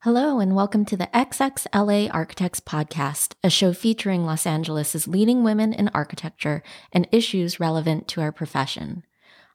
Hello, 0.00 0.38
and 0.38 0.54
welcome 0.54 0.84
to 0.84 0.96
the 0.96 1.08
XXLA 1.12 2.10
Architects 2.12 2.60
Podcast, 2.60 3.32
a 3.42 3.50
show 3.50 3.72
featuring 3.72 4.24
Los 4.24 4.46
Angeles' 4.46 5.08
leading 5.08 5.42
women 5.42 5.72
in 5.72 5.88
architecture 5.94 6.62
and 6.92 7.08
issues 7.10 7.58
relevant 7.58 8.06
to 8.08 8.20
our 8.20 8.30
profession. 8.30 9.04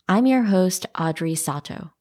I'm 0.09 0.25
your 0.25 0.43
host, 0.43 0.87
Audrey 0.99 1.35
Sato. 1.35 1.91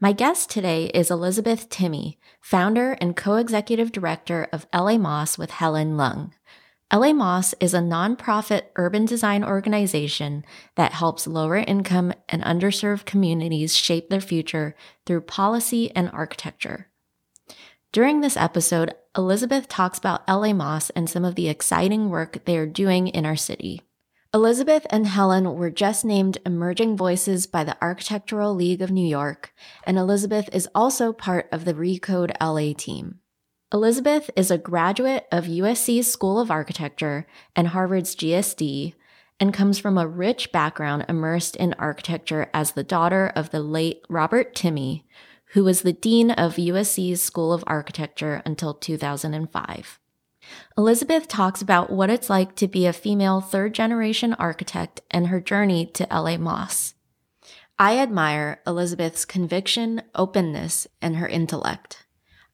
My 0.00 0.12
guest 0.12 0.48
today 0.48 0.86
is 0.94 1.10
Elizabeth 1.10 1.68
Timme, 1.68 2.16
founder 2.40 2.92
and 2.92 3.16
co 3.16 3.34
executive 3.34 3.92
director 3.92 4.48
of 4.52 4.66
LA-Más 4.72 5.36
with 5.36 5.50
Helen 5.50 5.96
Leung. 5.96 6.30
LA 6.90 7.12
Moss 7.12 7.52
is 7.58 7.74
a 7.74 7.78
nonprofit 7.80 8.62
urban 8.76 9.04
design 9.04 9.42
organization 9.42 10.44
that 10.76 10.92
helps 10.92 11.26
lower 11.26 11.56
income 11.56 12.14
and 12.28 12.42
underserved 12.44 13.06
communities 13.06 13.76
shape 13.76 14.08
their 14.08 14.20
future 14.20 14.76
through 15.04 15.22
policy 15.22 15.90
and 15.96 16.08
architecture. 16.10 16.88
During 17.92 18.22
this 18.22 18.38
episode, 18.38 18.94
Elizabeth 19.18 19.68
talks 19.68 19.98
about 19.98 20.26
LA-Más 20.26 20.90
and 20.96 21.10
some 21.10 21.26
of 21.26 21.34
the 21.34 21.50
exciting 21.50 22.08
work 22.08 22.42
they 22.46 22.56
are 22.56 22.66
doing 22.66 23.08
in 23.08 23.26
our 23.26 23.36
city. 23.36 23.82
Elizabeth 24.32 24.86
and 24.88 25.06
Helen 25.06 25.56
were 25.56 25.68
just 25.68 26.02
named 26.02 26.38
Emerging 26.46 26.96
Voices 26.96 27.46
by 27.46 27.64
the 27.64 27.76
Architectural 27.82 28.54
League 28.54 28.80
of 28.80 28.90
New 28.90 29.06
York, 29.06 29.52
and 29.84 29.98
Elizabeth 29.98 30.48
is 30.54 30.70
also 30.74 31.12
part 31.12 31.50
of 31.52 31.66
the 31.66 31.74
Recode 31.74 32.32
LA 32.40 32.72
team. 32.74 33.18
Elizabeth 33.74 34.30
is 34.36 34.50
a 34.50 34.56
graduate 34.56 35.26
of 35.30 35.44
USC's 35.44 36.10
School 36.10 36.40
of 36.40 36.50
Architecture 36.50 37.26
and 37.54 37.68
Harvard's 37.68 38.16
GSD, 38.16 38.94
and 39.38 39.52
comes 39.52 39.78
from 39.78 39.98
a 39.98 40.08
rich 40.08 40.50
background 40.50 41.04
immersed 41.10 41.56
in 41.56 41.74
architecture 41.74 42.48
as 42.54 42.72
the 42.72 42.84
daughter 42.84 43.30
of 43.36 43.50
the 43.50 43.60
late 43.60 44.02
Robert 44.08 44.54
Timme, 44.54 45.02
who 45.52 45.64
was 45.64 45.82
the 45.82 45.92
dean 45.92 46.30
of 46.30 46.56
USC's 46.56 47.22
School 47.22 47.52
of 47.52 47.64
Architecture 47.66 48.42
until 48.44 48.74
2005. 48.74 49.98
Elizabeth 50.76 51.28
talks 51.28 51.60
about 51.60 51.90
what 51.90 52.10
it's 52.10 52.30
like 52.30 52.56
to 52.56 52.66
be 52.66 52.86
a 52.86 52.92
female 52.92 53.40
third 53.40 53.74
generation 53.74 54.34
architect 54.34 55.02
and 55.10 55.28
her 55.28 55.40
journey 55.40 55.86
to 55.86 56.06
LA-Más. 56.10 56.94
I 57.78 57.98
admire 57.98 58.60
Elizabeth's 58.66 59.24
conviction, 59.24 60.02
openness, 60.14 60.86
and 61.00 61.16
her 61.16 61.28
intellect. 61.28 62.06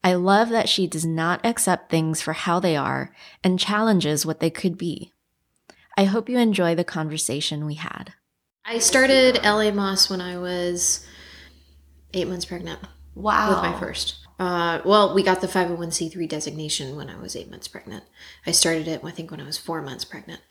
I 0.03 0.13
love 0.13 0.49
that 0.49 0.69
she 0.69 0.87
does 0.87 1.05
not 1.05 1.45
accept 1.45 1.89
things 1.89 2.21
for 2.21 2.33
how 2.33 2.59
they 2.59 2.75
are 2.75 3.13
and 3.43 3.59
challenges 3.59 4.25
what 4.25 4.39
they 4.39 4.49
could 4.49 4.77
be. 4.77 5.13
I 5.97 6.05
hope 6.05 6.29
you 6.29 6.37
enjoy 6.37 6.75
the 6.75 6.83
conversation 6.83 7.65
we 7.65 7.75
had. 7.75 8.13
I 8.65 8.79
started 8.79 9.35
LA-Más 9.43 10.09
when 10.09 10.21
I 10.21 10.37
was 10.37 11.05
eight 12.13 12.27
months 12.27 12.45
pregnant. 12.45 12.79
Wow. 13.15 13.49
With 13.49 13.71
my 13.71 13.79
first. 13.79 14.15
Uh, 14.39 14.79
well, 14.85 15.13
we 15.13 15.21
got 15.21 15.41
the 15.41 15.47
501c3 15.47 16.27
designation 16.29 16.95
when 16.95 17.09
I 17.09 17.19
was 17.19 17.35
eight 17.35 17.49
months 17.49 17.67
pregnant. 17.67 18.05
I 18.47 18.51
started 18.51 18.87
it, 18.87 19.01
I 19.03 19.11
think, 19.11 19.31
when 19.31 19.41
I 19.41 19.45
was 19.45 19.57
four 19.57 19.81
months 19.81 20.05
pregnant. 20.05 20.41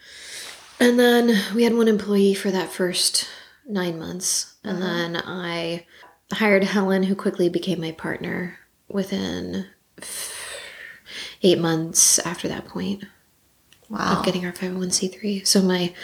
And 0.78 0.98
then 0.98 1.54
we 1.54 1.64
had 1.64 1.74
one 1.74 1.88
employee 1.88 2.34
for 2.34 2.50
that 2.50 2.70
first 2.70 3.26
nine 3.66 3.98
months. 3.98 4.56
And 4.62 4.82
uh-huh. 4.82 4.86
then 4.86 5.16
I 5.16 5.86
hired 6.32 6.64
Helen, 6.64 7.04
who 7.04 7.14
quickly 7.14 7.48
became 7.48 7.80
my 7.80 7.92
partner 7.92 8.58
within 8.88 9.66
eight 11.42 11.58
months 11.58 12.18
after 12.20 12.46
that 12.48 12.66
point. 12.66 13.04
Wow. 13.88 14.18
Of 14.18 14.24
getting 14.26 14.44
our 14.44 14.52
501c3. 14.52 15.46
So 15.46 15.62
my 15.62 15.94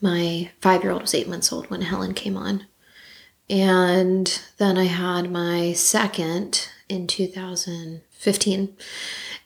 my 0.00 0.50
five 0.60 0.82
year 0.82 0.92
old 0.92 1.02
was 1.02 1.14
eight 1.14 1.28
months 1.28 1.52
old 1.52 1.68
when 1.70 1.82
Helen 1.82 2.14
came 2.14 2.36
on. 2.36 2.66
And 3.48 4.40
then 4.58 4.76
I 4.76 4.84
had 4.84 5.30
my 5.30 5.72
second 5.72 6.68
in 6.88 7.06
2015. 7.06 8.76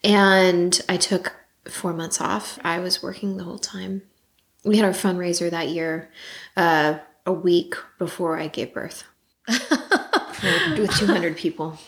And 0.02 0.80
I 0.88 0.96
took 0.96 1.34
four 1.68 1.92
months 1.92 2.20
off. 2.20 2.58
I 2.64 2.78
was 2.78 3.02
working 3.02 3.36
the 3.36 3.44
whole 3.44 3.58
time. 3.58 4.02
We 4.64 4.76
had 4.76 4.86
our 4.86 4.92
fundraiser 4.92 5.50
that 5.50 5.69
year, 5.69 6.10
uh, 6.56 6.98
a 7.26 7.32
week 7.32 7.75
before 7.98 8.38
I 8.38 8.48
gave 8.48 8.75
birth, 8.75 9.04
with 9.48 10.94
200 10.96 11.36
people. 11.36 11.78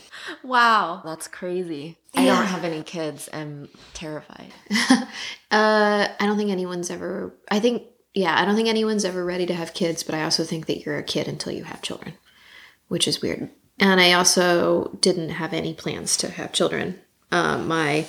Wow, 0.43 1.03
that's 1.05 1.29
crazy. 1.29 1.99
I 2.15 2.27
don't 2.27 2.47
have 2.47 2.65
any 2.65 2.83
kids. 2.83 3.29
I'm 3.33 3.69
terrified. 3.95 4.53
uh, 4.71 5.07
I 5.51 6.17
don't 6.21 6.37
think 6.37 6.51
anyone's 6.51 6.91
ever. 6.91 7.35
I 7.51 7.61
think 7.61 7.85
yeah, 8.15 8.39
I 8.39 8.45
don't 8.45 8.57
think 8.57 8.69
anyone's 8.69 9.05
ever 9.05 9.25
ready 9.25 9.47
to 9.47 9.55
have 9.55 9.75
kids, 9.75 10.03
but 10.03 10.15
I 10.15 10.23
also 10.23 10.45
think 10.45 10.67
that 10.67 10.85
you're 10.85 10.99
a 10.99 11.03
kid 11.03 11.29
until 11.29 11.53
you 11.53 11.65
have 11.65 11.83
children, 11.83 12.15
which 12.89 13.09
is 13.09 13.23
weird. 13.23 13.51
And 13.79 14.01
I 14.01 14.13
also 14.13 14.97
didn't 15.01 15.31
have 15.31 15.53
any 15.53 15.73
plans 15.75 16.17
to 16.19 16.31
have 16.31 16.53
children. 16.53 17.01
Um, 17.31 17.67
my 17.67 18.07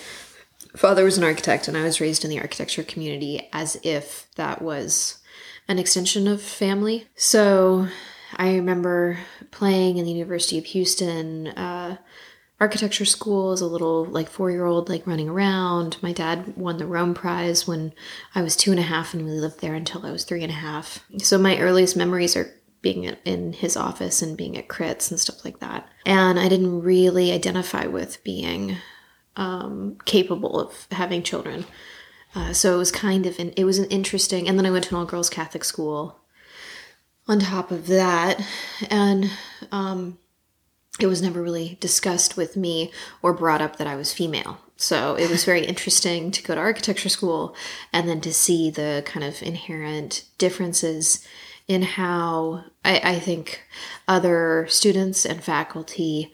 father 0.75 1.05
was 1.05 1.17
an 1.17 1.23
architect, 1.23 1.67
and 1.67 1.77
I 1.77 1.83
was 1.83 2.01
raised 2.01 2.23
in 2.23 2.29
the 2.29 2.39
architecture 2.39 2.83
community 2.83 3.47
as 3.53 3.77
if 3.83 4.27
that 4.35 4.61
was 4.61 5.19
an 5.67 5.79
extension 5.79 6.27
of 6.27 6.41
family. 6.41 7.07
So 7.15 7.87
I 8.35 8.55
remember 8.55 9.19
playing 9.51 9.97
in 9.97 10.05
the 10.05 10.11
University 10.11 10.57
of 10.57 10.65
Houston. 10.65 11.47
Uh, 11.47 11.97
architecture 12.59 13.05
school 13.05 13.51
as 13.51 13.61
a 13.61 13.67
little 13.67 14.05
like 14.05 14.29
four 14.29 14.51
year 14.51 14.65
old 14.65 14.89
like 14.89 15.07
running 15.07 15.29
around. 15.29 15.97
My 16.01 16.13
dad 16.13 16.55
won 16.55 16.77
the 16.77 16.85
rome 16.85 17.13
prize 17.13 17.67
when 17.67 17.93
i 18.35 18.41
was 18.41 18.55
two 18.55 18.71
and 18.71 18.79
a 18.79 18.83
half 18.83 19.13
and 19.13 19.25
we 19.25 19.31
lived 19.31 19.59
there 19.59 19.73
until 19.75 20.05
i 20.05 20.11
was 20.11 20.23
three 20.23 20.43
and 20.43 20.51
a 20.51 20.55
half. 20.55 21.03
So 21.19 21.37
my 21.37 21.59
earliest 21.59 21.97
memories 21.97 22.35
are 22.35 22.53
being 22.81 23.03
in 23.03 23.53
his 23.53 23.77
office 23.77 24.21
and 24.21 24.37
being 24.37 24.57
at 24.57 24.67
crits 24.67 25.09
and 25.09 25.19
stuff 25.19 25.43
like 25.43 25.59
that. 25.59 25.87
And 26.05 26.39
i 26.39 26.47
didn't 26.47 26.81
really 26.81 27.31
identify 27.31 27.85
with 27.87 28.23
being 28.23 28.77
um, 29.35 29.97
capable 30.05 30.59
of 30.59 30.87
having 30.91 31.23
children. 31.23 31.65
Uh, 32.35 32.53
so 32.53 32.75
it 32.75 32.77
was 32.77 32.91
kind 32.91 33.25
of 33.25 33.37
an 33.39 33.51
it 33.57 33.65
was 33.65 33.77
an 33.77 33.85
interesting 33.85 34.47
and 34.47 34.57
then 34.57 34.65
i 34.65 34.71
went 34.71 34.85
to 34.85 34.95
an 34.95 34.99
all 34.99 35.05
girls 35.05 35.29
catholic 35.29 35.63
school 35.63 36.23
on 37.27 37.39
top 37.39 37.71
of 37.71 37.87
that. 37.87 38.41
And 38.89 39.29
um, 39.71 40.17
it 40.99 41.07
was 41.07 41.21
never 41.21 41.41
really 41.41 41.77
discussed 41.79 42.37
with 42.37 42.55
me 42.55 42.91
or 43.21 43.33
brought 43.33 43.61
up 43.61 43.77
that 43.77 43.87
I 43.87 43.95
was 43.95 44.13
female. 44.13 44.59
So 44.77 45.15
it 45.15 45.29
was 45.29 45.45
very 45.45 45.65
interesting 45.65 46.29
to 46.31 46.43
go 46.43 46.55
to 46.55 46.61
architecture 46.61 47.09
school 47.09 47.55
and 47.91 48.07
then 48.07 48.21
to 48.21 48.33
see 48.33 48.69
the 48.69 49.03
kind 49.05 49.23
of 49.23 49.41
inherent 49.41 50.25
differences 50.37 51.25
in 51.67 51.81
how 51.81 52.65
I, 52.83 52.99
I 53.03 53.19
think 53.19 53.63
other 54.07 54.67
students 54.69 55.25
and 55.25 55.43
faculty 55.43 56.31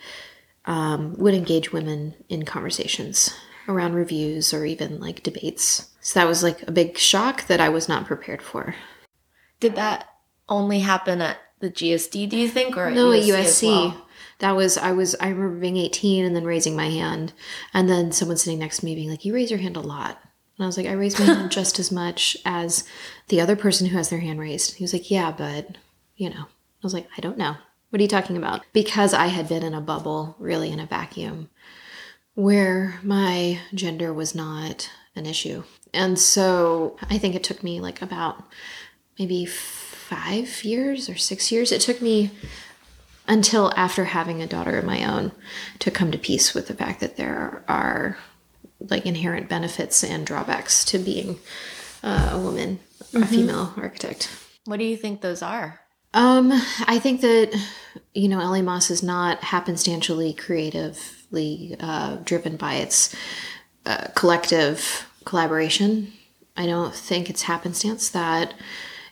um, 0.66 1.16
would 1.18 1.34
engage 1.34 1.72
women 1.72 2.16
in 2.28 2.44
conversations 2.44 3.34
around 3.68 3.94
reviews 3.94 4.54
or 4.54 4.66
even 4.66 5.00
like 5.00 5.24
debates. 5.24 5.90
So 6.02 6.20
that 6.20 6.28
was 6.28 6.44
like 6.44 6.68
a 6.68 6.72
big 6.72 6.98
shock 6.98 7.48
that 7.48 7.62
I 7.62 7.70
was 7.70 7.88
not 7.88 8.06
prepared 8.06 8.42
for. 8.42 8.76
Did 9.60 9.76
that 9.76 10.10
only 10.48 10.80
happen 10.80 11.22
at 11.22 11.38
the 11.60 11.70
GSD, 11.70 12.30
do 12.30 12.38
you 12.38 12.48
think, 12.48 12.78
or 12.78 12.90
no, 12.90 13.12
at 13.12 13.24
USC? 13.24 13.30
At 13.34 13.46
USC. 13.46 14.02
That 14.40 14.56
was 14.56 14.78
I 14.78 14.92
was 14.92 15.16
I 15.20 15.30
remember 15.30 15.60
being 15.60 15.78
18 15.78 16.26
and 16.26 16.36
then 16.36 16.46
raising 16.46 16.76
my 16.76 16.90
hand 16.90 17.34
and 17.74 17.90
then 17.90 18.12
someone 18.12 18.38
sitting 18.38 18.60
next 18.60 18.80
to 18.80 18.86
me 18.86 18.96
being 18.96 19.10
like 19.10 19.26
you 19.26 19.34
raise 19.34 19.52
your 19.52 19.60
hand 19.60 19.78
a 19.78 19.82
lot. 19.82 20.20
And 20.58 20.64
I 20.64 20.68
was 20.68 20.78
like 20.78 20.88
I 20.88 20.94
raise 20.94 21.20
my 21.20 21.26
hand 21.26 21.52
just 21.60 21.80
as 21.80 21.92
much 21.92 22.38
as 22.46 22.84
the 23.28 23.42
other 23.42 23.56
person 23.56 23.88
who 23.88 23.98
has 23.98 24.10
their 24.10 24.20
hand 24.20 24.40
raised. 24.40 24.76
He 24.76 24.84
was 24.84 24.94
like 24.94 25.12
yeah 25.12 25.32
but 25.32 25.78
you 26.16 26.30
know. 26.30 26.46
I 26.82 26.84
was 26.84 26.94
like 26.94 27.08
I 27.18 27.22
don't 27.22 27.38
know. 27.38 27.56
What 27.90 28.00
are 28.00 28.04
you 28.04 28.08
talking 28.08 28.38
about? 28.38 28.64
Because 28.72 29.14
I 29.14 29.28
had 29.28 29.50
been 29.50 29.64
in 29.64 29.74
a 29.74 29.82
bubble 29.82 30.36
really 30.40 30.72
in 30.72 30.80
a 30.80 30.86
vacuum 30.86 31.50
where 32.36 33.00
my 33.04 33.60
gender 33.74 34.14
was 34.14 34.34
not 34.34 34.90
an 35.16 35.26
issue. 35.26 35.64
And 35.94 36.18
so 36.18 36.98
I 37.10 37.18
think 37.18 37.36
it 37.36 37.44
took 37.44 37.64
me 37.64 37.82
like 37.82 38.02
about 38.02 38.44
maybe 39.18 39.46
five 39.46 40.64
years 40.64 41.10
or 41.10 41.18
six 41.18 41.52
years. 41.52 41.72
It 41.72 41.82
took 41.82 42.02
me 42.02 42.32
until 43.30 43.72
after 43.78 44.06
having 44.06 44.42
a 44.42 44.48
daughter 44.48 44.78
of 44.78 44.84
my 44.84 45.06
own 45.06 45.32
to 45.78 45.92
come 45.92 46.12
to 46.12 46.18
peace 46.18 46.54
with 46.54 46.68
the 46.68 46.74
fact 46.74 47.00
that 47.00 47.16
there 47.16 47.64
are 47.68 48.18
like 48.80 49.06
inherent 49.06 49.48
benefits 49.48 50.04
and 50.04 50.26
drawbacks 50.26 50.84
to 50.84 50.98
being 50.98 51.40
uh, 52.04 52.32
a 52.34 52.40
woman, 52.40 52.80
mm-hmm. 53.04 53.24
a 53.24 53.28
female 53.28 53.74
architect. 53.78 54.30
What 54.66 54.80
do 54.80 54.86
you 54.86 54.98
think 54.98 55.22
those 55.22 55.44
are? 55.44 55.80
Um, 56.14 56.52
I 56.88 56.98
think 57.00 57.22
that 57.22 57.56
you 58.16 58.28
know, 58.28 58.40
LA-Más 58.40 58.90
is 58.90 59.04
not 59.04 59.42
happenstantially 59.42 60.36
creatively 60.36 61.76
uh, 61.80 62.18
driven 62.18 62.58
by 62.58 62.76
its 62.76 63.16
uh, 63.86 64.08
collective 64.16 65.08
collaboration. 65.26 66.12
I 66.58 66.66
don't 66.66 66.96
think 66.96 67.30
it's 67.30 67.44
happenstance 67.44 68.10
that 68.10 68.56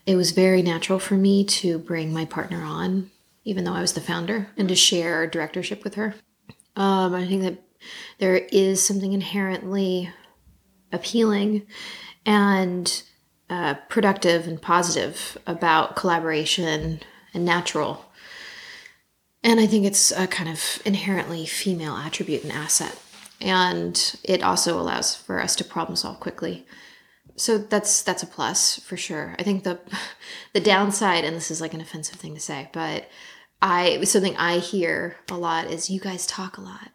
it 0.08 0.16
was 0.16 0.32
very 0.32 0.64
natural 0.64 0.98
for 0.98 1.16
me 1.16 1.44
to 1.44 1.78
bring 1.78 2.12
my 2.12 2.26
partner 2.26 2.64
on 2.64 3.12
even 3.48 3.64
though 3.64 3.74
I 3.74 3.80
was 3.80 3.94
the 3.94 4.02
founder, 4.02 4.50
and 4.58 4.68
to 4.68 4.76
share 4.76 5.26
directorship 5.26 5.86
with 5.86 5.96
her. 5.96 6.16
Um, 6.76 7.16
I 7.16 7.26
think 7.26 7.44
that 7.44 7.64
there 8.20 8.36
is 8.52 8.86
something 8.86 9.14
inherently 9.14 10.12
appealing 10.92 11.66
and 12.26 13.04
uh, 13.50 13.76
productive 13.88 14.50
and 14.50 14.62
positive 14.62 15.38
about 15.48 15.96
collaboration 15.96 17.00
and 17.34 17.46
natural. 17.46 18.06
And 19.46 19.62
I 19.62 19.66
think 19.66 19.86
it's 19.86 20.12
a 20.12 20.28
kind 20.28 20.50
of 20.50 20.82
inherently 20.84 21.46
female 21.46 21.96
attribute 21.96 22.44
and 22.44 22.52
asset. 22.52 23.00
and 23.40 24.20
it 24.26 24.44
also 24.44 24.78
allows 24.78 25.16
for 25.16 25.40
us 25.40 25.56
to 25.56 25.64
problem 25.64 25.96
solve 25.96 26.20
quickly. 26.20 26.66
So 27.38 27.58
that's 27.60 28.04
that's 28.04 28.24
a 28.24 28.28
plus 28.28 28.80
for 28.80 28.98
sure. 28.98 29.36
I 29.40 29.44
think 29.44 29.64
the 29.64 29.80
the 30.54 30.60
downside, 30.60 31.24
and 31.24 31.34
this 31.34 31.50
is 31.50 31.62
like 31.62 31.74
an 31.74 31.80
offensive 31.82 32.20
thing 32.20 32.34
to 32.34 32.42
say, 32.42 32.70
but 32.74 33.08
I 33.62 34.04
something 34.04 34.36
I 34.38 34.60
hear 34.60 35.16
a 35.30 35.36
lot 35.36 35.72
is 35.72 35.90
you 35.90 36.00
guys 36.00 36.28
talk 36.28 36.58
a 36.58 36.62
lot. 36.62 36.92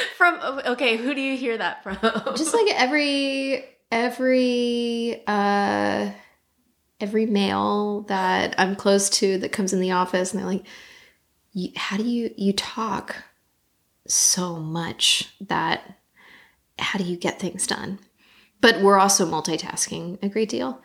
from 0.16 0.40
okay, 0.66 0.96
who 0.96 1.14
do 1.14 1.20
you 1.20 1.36
hear 1.36 1.58
that 1.58 1.82
from? 1.82 1.98
Just 2.36 2.54
like 2.54 2.68
every 2.74 3.64
every 3.90 5.22
uh 5.26 6.10
every 7.00 7.26
male 7.26 8.02
that 8.02 8.54
I'm 8.58 8.74
close 8.74 9.08
to 9.10 9.38
that 9.38 9.52
comes 9.52 9.72
in 9.72 9.80
the 9.80 9.92
office 9.92 10.32
and 10.32 10.40
they're 10.40 10.48
like, 10.48 10.64
how 11.76 11.96
do 11.96 12.04
you 12.04 12.32
you 12.36 12.52
talk 12.52 13.16
so 14.06 14.56
much 14.56 15.34
that 15.40 15.98
how 16.78 16.98
do 16.98 17.04
you 17.04 17.16
get 17.16 17.38
things 17.38 17.66
done? 17.66 17.98
But 18.60 18.80
we're 18.80 18.98
also 18.98 19.26
multitasking 19.26 20.22
a 20.22 20.28
great 20.28 20.48
deal, 20.48 20.80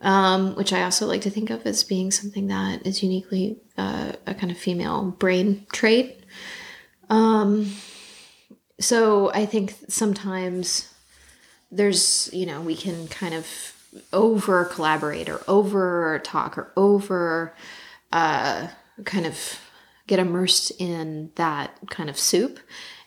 um, 0.00 0.54
which 0.54 0.72
I 0.72 0.82
also 0.82 1.06
like 1.06 1.22
to 1.22 1.30
think 1.30 1.50
of 1.50 1.66
as 1.66 1.84
being 1.84 2.10
something 2.10 2.48
that 2.48 2.86
is 2.86 3.02
uniquely 3.02 3.58
uh, 3.76 4.12
a 4.26 4.34
kind 4.34 4.50
of 4.50 4.58
female 4.58 5.10
brain 5.18 5.66
trait. 5.72 6.24
Um, 7.10 7.72
so 8.80 9.30
I 9.32 9.46
think 9.46 9.74
sometimes 9.88 10.92
there's, 11.70 12.30
you 12.32 12.46
know, 12.46 12.60
we 12.60 12.76
can 12.76 13.08
kind 13.08 13.34
of 13.34 13.46
over 14.12 14.64
collaborate 14.64 15.28
or 15.28 15.40
over 15.48 16.20
talk 16.24 16.56
or 16.58 16.72
over 16.76 17.54
uh, 18.12 18.68
kind 19.04 19.26
of 19.26 19.60
get 20.06 20.18
immersed 20.18 20.70
in 20.78 21.30
that 21.34 21.78
kind 21.90 22.08
of 22.08 22.18
soup. 22.18 22.60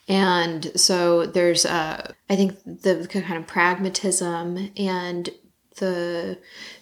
And 0.08 0.72
so 0.76 1.26
there's, 1.26 1.66
uh, 1.66 2.12
I 2.30 2.36
think, 2.36 2.62
the 2.66 3.08
kind 3.10 3.38
of 3.38 3.48
pragmatism 3.48 4.72
and 4.76 5.30
the 5.78 6.38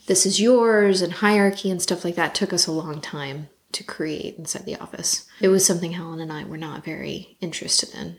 this 0.08 0.26
is 0.26 0.42
yours 0.42 1.02
and 1.02 1.14
hierarchy 1.14 1.70
and 1.70 1.82
stuff 1.82 2.04
like 2.04 2.16
that 2.16 2.36
took 2.36 2.54
us 2.54 2.68
a 2.68 2.72
long 2.72 3.02
time 3.02 3.50
to 3.72 3.84
create 3.84 4.36
inside 4.38 4.66
the 4.66 4.78
office. 4.78 5.28
It 5.40 5.50
was 5.50 5.66
something 5.66 5.92
Helen 5.92 6.20
and 6.20 6.34
I 6.34 6.44
were 6.44 6.58
not 6.58 6.84
very 6.84 7.38
interested 7.40 7.94
in. 7.94 8.18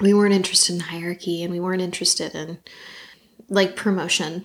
We 0.00 0.14
weren't 0.14 0.34
interested 0.34 0.74
in 0.74 0.80
hierarchy 0.80 1.42
and 1.42 1.52
we 1.52 1.60
weren't 1.60 1.82
interested 1.82 2.34
in 2.34 2.58
like 3.48 3.76
promotion 3.76 4.44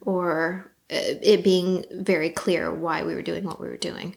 or 0.00 0.72
uh, 0.90 1.18
it 1.22 1.42
being 1.44 1.84
very 1.90 2.30
clear 2.30 2.72
why 2.72 3.02
we 3.02 3.14
were 3.14 3.22
doing 3.22 3.44
what 3.44 3.60
we 3.60 3.68
were 3.68 3.76
doing 3.76 4.16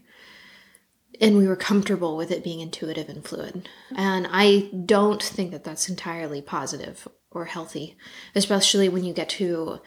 and 1.22 1.38
we 1.38 1.48
were 1.48 1.56
comfortable 1.56 2.16
with 2.16 2.32
it 2.32 2.44
being 2.44 2.60
intuitive 2.60 3.10
and 3.10 3.26
fluid. 3.26 3.68
And 3.96 4.28
I 4.32 4.70
don't 4.86 5.22
think 5.22 5.52
that 5.52 5.64
that's 5.64 5.90
entirely 5.90 6.42
positive 6.42 7.08
or 7.32 7.46
healthy, 7.46 7.98
especially 8.36 8.90
when 8.90 9.04
you 9.04 9.14
get 9.14 9.30
to 9.30 9.82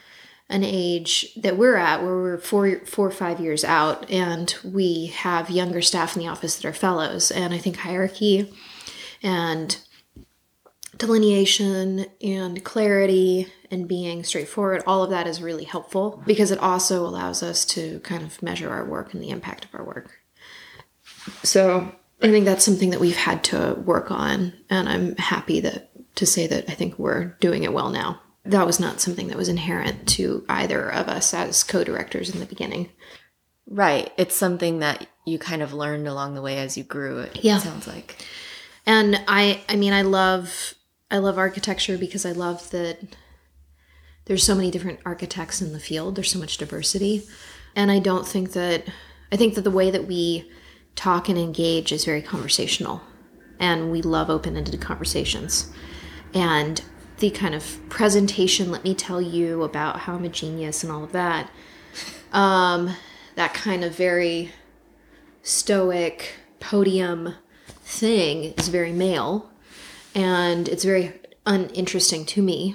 an 0.53 0.63
age 0.63 1.35
that 1.35 1.57
we're 1.57 1.77
at 1.77 2.03
where 2.03 2.15
we're 2.15 2.39
four, 2.39 2.79
four 2.85 3.09
or 3.09 3.11
five 3.11 3.41
years 3.41 3.65
out 3.65 4.09
and 4.11 4.55
we 4.63 5.07
have 5.07 5.51
younger 5.51 5.81
staff 5.81 6.15
in 6.15 6.23
the 6.23 6.29
office 6.29 6.57
that 6.57 6.69
are 6.69 6.75
fellows. 6.75 7.31
And 7.31 7.55
I 7.55 7.59
think 7.59 7.79
hierarchy 7.79 8.53
and 9.23 9.79
delineation 10.99 12.07
and 12.21 12.63
clarity 12.63 13.49
and 13.71 13.89
being 13.89 14.23
straightforward, 14.23 14.83
all 14.87 15.03
of 15.03 15.11
that 15.11 15.27
is 15.27 15.41
really 15.41 15.65
helpful 15.65 16.23
because 16.27 16.51
it 16.51 16.59
also 16.59 17.07
allows 17.07 17.43
us 17.43 17.65
to 17.65 17.99
kind 18.01 18.23
of 18.23 18.43
measure 18.43 18.69
our 18.69 18.85
work 18.85 19.15
and 19.15 19.23
the 19.23 19.31
impact 19.31 19.65
of 19.65 19.75
our 19.75 19.85
work. 19.85 20.19
So 21.43 21.91
I 22.21 22.31
think 22.31 22.45
that's 22.45 22.65
something 22.65 22.91
that 22.91 23.01
we've 23.01 23.17
had 23.17 23.43
to 23.45 23.75
work 23.85 24.11
on, 24.11 24.53
and 24.69 24.89
I'm 24.89 25.17
happy 25.17 25.61
that 25.61 25.91
to 26.17 26.27
say 26.27 26.47
that 26.47 26.69
I 26.69 26.75
think 26.75 26.99
we're 26.99 27.37
doing 27.41 27.63
it 27.65 27.73
well 27.73 27.91
now. 27.91 28.21
That 28.45 28.67
was 28.67 28.81
not 28.81 29.01
something 29.01 29.29
that 29.29 29.37
was 29.37 29.49
inherent 29.49 30.09
to 30.11 30.45
either 30.49 30.91
of 30.91 31.09
us 31.09 31.33
as 31.33 31.63
co-directors 31.63 32.31
in 32.31 32.41
the 32.41 32.47
beginning. 32.47 32.91
Right. 33.67 34.13
It's 34.17 34.35
something 34.35 34.81
that 34.81 35.07
you 35.25 35.39
kind 35.39 35.63
of 35.63 35.73
learned 35.73 36.09
along 36.09 36.35
the 36.35 36.43
way 36.43 36.59
as 36.59 36.77
you 36.77 36.85
grew. 36.85 37.21
It 37.21 37.45
yeah. 37.45 37.59
sounds 37.59 37.87
like. 37.87 38.17
And 38.85 39.23
I 39.29 39.63
I 39.69 39.77
mean 39.77 39.93
I 39.93 40.03
love 40.03 40.75
I 41.11 41.19
love 41.19 41.39
architecture 41.39 41.97
because 41.97 42.27
I 42.27 42.33
love 42.33 42.71
that 42.71 42.99
there's 44.25 44.45
so 44.45 44.55
many 44.55 44.71
different 44.71 45.01
architects 45.05 45.61
in 45.61 45.73
the 45.73 45.81
field. 45.81 46.17
There's 46.17 46.31
so 46.31 46.39
much 46.39 46.59
diversity. 46.59 47.23
And 47.75 47.91
I 47.91 47.99
don't 47.99 48.27
think 48.27 48.53
that 48.53 48.85
I 49.31 49.37
think 49.37 49.55
that 49.55 49.63
the 49.63 49.71
way 49.71 49.91
that 49.91 50.07
we 50.07 50.51
talk 50.95 51.29
and 51.29 51.39
engage 51.39 51.93
is 51.93 52.05
very 52.05 52.23
conversational. 52.23 53.01
And 53.59 53.93
we 53.93 54.03
love 54.03 54.29
open 54.29 54.57
ended 54.57 54.81
conversations. 54.81 55.73
And 56.35 56.83
the 57.23 57.31
kind 57.31 57.55
of 57.55 57.79
presentation, 57.89 58.73
let 58.73 58.83
me 58.83 58.95
tell 58.97 59.23
you 59.23 59.63
about 59.63 60.01
how 60.01 60.17
I'm 60.17 60.25
a 60.25 60.29
genius 60.29 60.83
and 60.83 60.93
all 60.93 61.05
of 61.05 61.13
that, 61.13 61.49
um, 62.33 62.97
that 63.37 63.55
kind 63.55 63.85
of 63.85 63.95
very 63.95 64.51
stoic 65.41 66.35
podium 66.59 67.37
thing 67.85 68.55
is 68.59 68.67
very 68.67 68.91
male. 68.91 69.53
And 70.17 70.69
it's 70.69 70.83
very 70.83 71.15
uninteresting 71.47 72.27
to 72.27 72.43
me. 72.43 72.75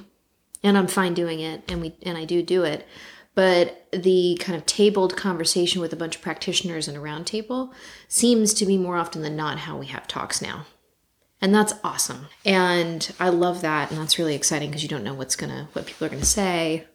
And 0.63 0.77
I'm 0.77 0.87
fine 0.87 1.13
doing 1.13 1.41
it, 1.41 1.69
and 1.69 1.81
we 1.81 1.95
and 2.01 2.17
I 2.17 2.25
do 2.25 2.41
do 2.41 2.63
it 2.63 2.87
but 3.35 3.85
the 3.91 4.35
kind 4.41 4.57
of 4.57 4.65
tabled 4.65 5.15
conversation 5.15 5.79
with 5.79 5.93
a 5.93 5.95
bunch 5.95 6.15
of 6.15 6.23
practitioners 6.23 6.87
in 6.87 6.95
a 6.95 6.99
round 6.99 7.27
table 7.27 7.71
seems 8.07 8.51
to 8.55 8.65
be 8.65 8.79
more 8.79 8.97
often 8.97 9.21
than 9.21 9.35
not 9.35 9.59
how 9.59 9.77
we 9.77 9.85
have 9.85 10.07
talks 10.07 10.41
now. 10.41 10.65
And 11.41 11.53
that's 11.53 11.73
awesome. 11.83 12.27
And 12.45 13.11
I 13.19 13.29
love 13.29 13.61
that. 13.61 13.91
And 13.91 13.99
that's 13.99 14.17
really 14.17 14.35
exciting 14.35 14.69
because 14.69 14.83
you 14.83 14.89
don't 14.89 15.03
know 15.03 15.13
what's 15.13 15.35
to, 15.35 15.67
what 15.73 15.85
people 15.85 16.07
are 16.07 16.09
going 16.09 16.21
to 16.21 16.25
say. 16.25 16.85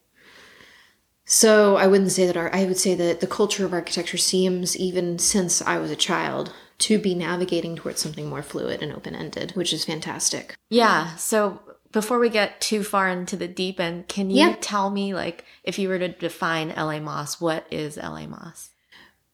So 1.25 1.77
I 1.77 1.87
wouldn't 1.87 2.11
say 2.11 2.27
that 2.27 2.37
our, 2.37 2.53
I 2.55 2.65
would 2.65 2.77
say 2.77 2.94
that 2.94 3.21
the 3.21 3.27
culture 3.27 3.65
of 3.65 3.73
architecture 3.73 4.17
seems, 4.17 4.77
even 4.77 5.19
since 5.19 5.62
I 5.62 5.79
was 5.79 5.91
a 5.91 5.97
child, 5.97 6.53
to 6.79 6.99
be 6.99 7.15
navigating 7.15 7.77
towards 7.77 8.00
something 8.00 8.29
more 8.29 8.43
fluid 8.43 8.83
and 8.83 8.93
open 8.93 9.15
ended, 9.15 9.53
which 9.53 9.73
is 9.73 9.85
fantastic. 9.85 10.56
Yeah. 10.69 11.15
So 11.15 11.61
before 11.93 12.19
we 12.19 12.29
get 12.29 12.61
too 12.61 12.83
far 12.83 13.09
into 13.09 13.37
the 13.37 13.47
deep 13.47 13.79
end, 13.79 14.09
can 14.09 14.31
you 14.31 14.49
yeah. 14.49 14.56
tell 14.61 14.91
me, 14.91 15.15
like, 15.15 15.44
if 15.62 15.79
you 15.79 15.89
were 15.89 15.99
to 16.00 16.09
define 16.09 16.71
LA-Más, 16.71 17.41
what 17.41 17.67
is 17.71 17.97
LA-Más? 17.97 18.71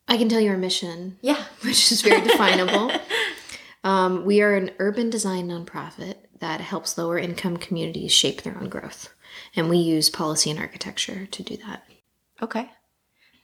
I 0.09 0.17
can 0.17 0.29
tell 0.29 0.41
you 0.41 0.51
our 0.51 0.59
mission. 0.59 1.19
Yeah. 1.23 1.43
Which 1.63 1.91
is 1.91 2.03
very 2.03 2.21
definable. 2.21 2.91
um, 3.85 4.25
we 4.25 4.41
are 4.41 4.55
an 4.55 4.71
urban 4.79 5.11
design 5.11 5.49
nonprofit 5.49 6.17
that 6.41 6.61
helps 6.61 6.99
lower 6.99 7.19
income 7.19 7.57
communities 7.57 8.13
shape 8.13 8.43
their 8.43 8.57
own 8.59 8.69
growth. 8.69 9.13
And 9.55 9.69
we 9.69 9.79
use 9.79 10.11
policy 10.11 10.51
and 10.51 10.59
architecture 10.59 11.27
to 11.27 11.43
do 11.43 11.57
that. 11.59 11.85
Okay. 12.43 12.71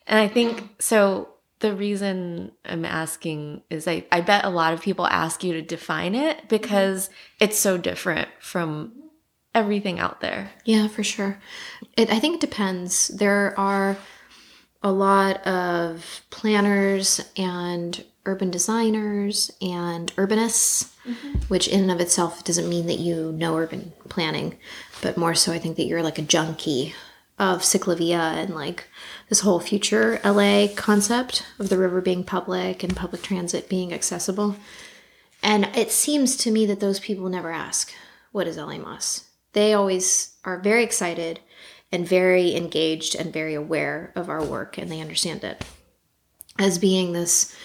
And 0.07 0.19
I 0.19 0.29
think 0.29 0.63
so. 0.79 1.29
The 1.61 1.75
reason 1.75 2.53
I'm 2.65 2.85
asking 2.85 3.63
is 3.71 3.89
I, 3.89 4.05
I 4.13 4.21
bet 4.21 4.45
a 4.45 4.51
lot 4.51 4.75
of 4.75 4.83
people 4.83 5.07
ask 5.07 5.43
you 5.43 5.55
to 5.55 5.63
define 5.63 6.15
it 6.15 6.49
because 6.49 7.09
it's 7.41 7.57
so 7.57 7.79
different 7.79 8.29
from 8.39 8.93
everything 9.55 9.99
out 9.99 10.21
there. 10.21 10.51
Yeah, 10.65 10.89
for 10.89 11.03
sure. 11.03 11.39
It, 11.97 12.11
I 12.11 12.19
think 12.19 12.35
it 12.35 12.41
depends. 12.41 13.09
There 13.09 13.59
are 13.59 13.97
a 14.83 14.93
lot 14.93 15.47
of 15.47 16.23
planners 16.29 17.21
and 17.37 18.05
urban 18.27 18.51
designers 18.51 19.51
and 19.61 20.15
urbanists, 20.17 20.95
mm-hmm. 21.07 21.39
which 21.49 21.69
in 21.69 21.81
and 21.81 21.91
of 21.91 22.01
itself 22.01 22.45
doesn't 22.45 22.69
mean 22.69 22.87
that 22.87 22.99
you 22.99 23.33
know 23.33 23.57
urban 23.57 23.93
planning, 24.09 24.57
but 25.03 25.17
more 25.17 25.35
so 25.35 25.53
I 25.53 25.59
think 25.59 25.77
that 25.77 25.85
you're 25.85 26.03
like 26.03 26.19
a 26.19 26.23
junkie 26.23 26.95
of 27.39 27.63
CicLAvia 27.63 28.35
and 28.35 28.55
like 28.55 28.89
this 29.29 29.41
whole 29.41 29.61
future 29.61 30.21
LA 30.25 30.69
concept 30.75 31.45
of 31.59 31.69
the 31.69 31.79
river 31.79 32.01
being 32.01 32.25
public 32.25 32.83
and 32.83 32.97
public 32.97 33.23
transit 33.23 33.69
being 33.69 33.93
accessible. 33.93 34.57
And 35.43 35.65
it 35.77 35.91
seems 35.91 36.37
to 36.39 36.51
me 36.51 36.65
that 36.67 36.81
those 36.81 37.01
people 37.01 37.29
never 37.29 37.51
ask, 37.51 37.93
what 38.33 38.47
is 38.47 38.57
LA-Más? 38.57 39.25
they 39.55 39.73
always 39.73 40.35
are 40.45 40.59
very 40.59 40.85
excited 40.85 41.41
and 41.91 42.07
very 42.07 42.55
engaged 42.55 43.15
and 43.15 43.33
very 43.33 43.55
aware 43.55 44.13
of 44.15 44.29
our 44.29 44.45
work 44.45 44.77
and 44.77 44.93
they 44.93 45.01
understand 45.01 45.43
it 45.43 45.65
as 46.59 46.79
being 46.79 47.13
this 47.13 47.57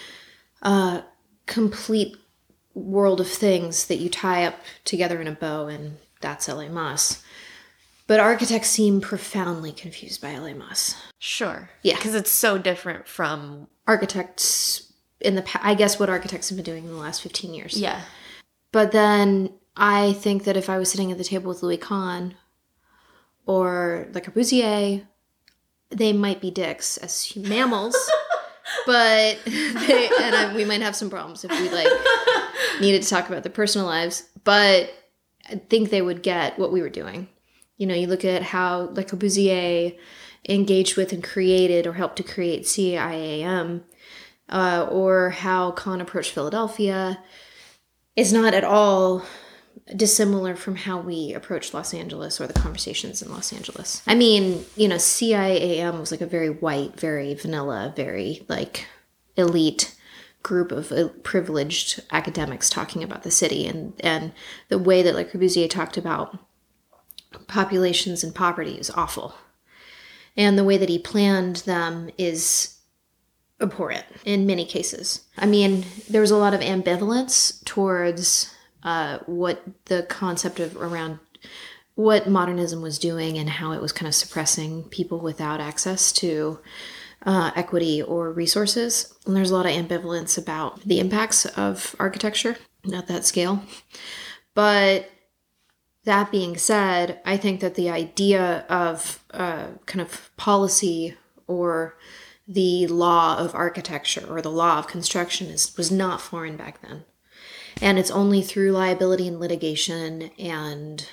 uh, 0.62 1.02
complete 1.46 2.16
world 2.74 3.20
of 3.20 3.28
things 3.28 3.86
that 3.86 3.96
you 3.96 4.08
tie 4.08 4.44
up 4.44 4.56
together 4.84 5.20
in 5.20 5.26
a 5.28 5.32
bow 5.32 5.66
and 5.66 5.96
that's 6.20 6.48
LA-Más. 6.48 7.22
But 8.06 8.20
architects 8.20 8.68
seem 8.68 9.00
profoundly 9.00 9.72
confused 9.72 10.20
by 10.20 10.36
LA-Más. 10.36 10.96
Sure. 11.18 11.70
Yeah. 11.82 11.96
Because 11.96 12.14
it's 12.14 12.30
so 12.30 12.58
different 12.58 13.06
from 13.06 13.68
architects 13.86 14.92
in 15.20 15.34
the 15.34 15.42
past. 15.42 15.64
I 15.64 15.74
guess 15.74 15.98
what 15.98 16.10
architects 16.10 16.48
have 16.48 16.56
been 16.56 16.64
doing 16.64 16.84
in 16.84 16.90
the 16.90 16.96
last 16.96 17.22
15 17.22 17.54
years. 17.54 17.80
Yeah. 17.80 18.00
But 18.72 18.92
then 18.92 19.52
I 19.76 20.14
think 20.14 20.44
that 20.44 20.56
if 20.56 20.68
I 20.68 20.78
was 20.78 20.90
sitting 20.90 21.12
at 21.12 21.18
the 21.18 21.24
table 21.24 21.48
with 21.48 21.62
Louis 21.62 21.76
Kahn 21.76 22.34
or 23.46 24.08
Le 24.12 24.20
Corbusier, 24.20 25.06
they 25.90 26.12
might 26.12 26.40
be 26.40 26.50
dicks 26.50 26.96
as 26.96 27.32
mammals, 27.36 27.96
but 28.86 29.38
they, 29.44 30.10
and 30.20 30.34
I, 30.34 30.52
we 30.54 30.64
might 30.64 30.82
have 30.82 30.96
some 30.96 31.10
problems 31.10 31.44
if 31.44 31.50
we 31.50 31.68
like 31.70 31.88
needed 32.80 33.02
to 33.02 33.08
talk 33.08 33.28
about 33.28 33.42
their 33.42 33.52
personal 33.52 33.86
lives. 33.86 34.28
But 34.44 34.92
I 35.48 35.56
think 35.56 35.90
they 35.90 36.02
would 36.02 36.22
get 36.22 36.58
what 36.58 36.72
we 36.72 36.82
were 36.82 36.88
doing. 36.88 37.28
You 37.76 37.86
know, 37.86 37.94
you 37.94 38.06
look 38.06 38.24
at 38.24 38.42
how 38.42 38.90
Le 38.92 39.04
Corbusier 39.04 39.96
engaged 40.48 40.96
with 40.96 41.12
and 41.12 41.22
created 41.22 41.86
or 41.86 41.94
helped 41.94 42.16
to 42.16 42.22
create 42.22 42.64
CIAM, 42.64 43.82
uh, 44.48 44.86
or 44.90 45.30
how 45.30 45.70
Kahn 45.72 46.00
approached 46.00 46.32
Philadelphia, 46.32 47.22
is 48.16 48.32
not 48.32 48.54
at 48.54 48.64
all 48.64 49.24
dissimilar 49.96 50.54
from 50.54 50.76
how 50.76 51.00
we 51.00 51.32
approach 51.32 51.74
Los 51.74 51.94
Angeles 51.94 52.40
or 52.40 52.46
the 52.46 52.52
conversations 52.52 53.22
in 53.22 53.30
Los 53.30 53.52
Angeles. 53.52 54.02
I 54.06 54.14
mean, 54.14 54.64
you 54.76 54.88
know, 54.88 54.96
CIAM 54.96 55.98
was 55.98 56.10
like 56.10 56.20
a 56.20 56.26
very 56.26 56.50
white, 56.50 56.98
very 56.98 57.34
vanilla, 57.34 57.92
very 57.96 58.44
like 58.48 58.86
elite 59.36 59.94
group 60.42 60.72
of 60.72 60.90
uh, 60.92 61.08
privileged 61.22 62.02
academics 62.10 62.70
talking 62.70 63.02
about 63.02 63.22
the 63.24 63.30
city 63.30 63.66
and 63.66 63.92
and 64.00 64.32
the 64.68 64.78
way 64.78 65.02
that 65.02 65.14
like 65.14 65.30
Corbusier 65.30 65.68
talked 65.68 65.96
about 65.96 66.38
populations 67.46 68.24
and 68.24 68.34
poverty 68.34 68.78
is 68.78 68.90
awful. 68.90 69.34
And 70.36 70.56
the 70.56 70.64
way 70.64 70.78
that 70.78 70.88
he 70.88 70.98
planned 70.98 71.56
them 71.56 72.10
is 72.16 72.78
abhorrent 73.60 74.06
in 74.24 74.46
many 74.46 74.64
cases. 74.64 75.26
I 75.36 75.46
mean, 75.46 75.84
there 76.08 76.20
was 76.20 76.30
a 76.30 76.36
lot 76.36 76.54
of 76.54 76.60
ambivalence 76.60 77.62
towards 77.64 78.54
uh, 78.82 79.18
what 79.26 79.62
the 79.86 80.02
concept 80.04 80.60
of 80.60 80.76
around 80.76 81.18
what 81.94 82.28
modernism 82.28 82.80
was 82.80 82.98
doing 82.98 83.36
and 83.36 83.48
how 83.50 83.72
it 83.72 83.82
was 83.82 83.92
kind 83.92 84.08
of 84.08 84.14
suppressing 84.14 84.84
people 84.84 85.18
without 85.18 85.60
access 85.60 86.12
to 86.12 86.58
uh, 87.26 87.50
equity 87.54 88.00
or 88.00 88.32
resources. 88.32 89.14
And 89.26 89.36
there's 89.36 89.50
a 89.50 89.54
lot 89.54 89.66
of 89.66 89.72
ambivalence 89.72 90.38
about 90.38 90.80
the 90.82 91.00
impacts 91.00 91.44
of 91.44 91.94
architecture 91.98 92.56
at 92.94 93.06
that 93.08 93.26
scale. 93.26 93.62
But 94.54 95.10
that 96.04 96.30
being 96.30 96.56
said, 96.56 97.20
I 97.26 97.36
think 97.36 97.60
that 97.60 97.74
the 97.74 97.90
idea 97.90 98.64
of 98.68 99.22
uh, 99.32 99.66
kind 99.86 100.00
of 100.00 100.30
policy 100.36 101.16
or 101.46 101.96
the 102.48 102.86
law 102.86 103.36
of 103.38 103.54
architecture 103.54 104.26
or 104.28 104.40
the 104.40 104.50
law 104.50 104.78
of 104.78 104.88
construction 104.88 105.48
is, 105.48 105.76
was 105.76 105.90
not 105.90 106.20
foreign 106.20 106.56
back 106.56 106.80
then. 106.80 107.04
And 107.80 107.98
it's 107.98 108.10
only 108.10 108.42
through 108.42 108.72
liability 108.72 109.28
and 109.28 109.40
litigation 109.40 110.30
and 110.38 111.06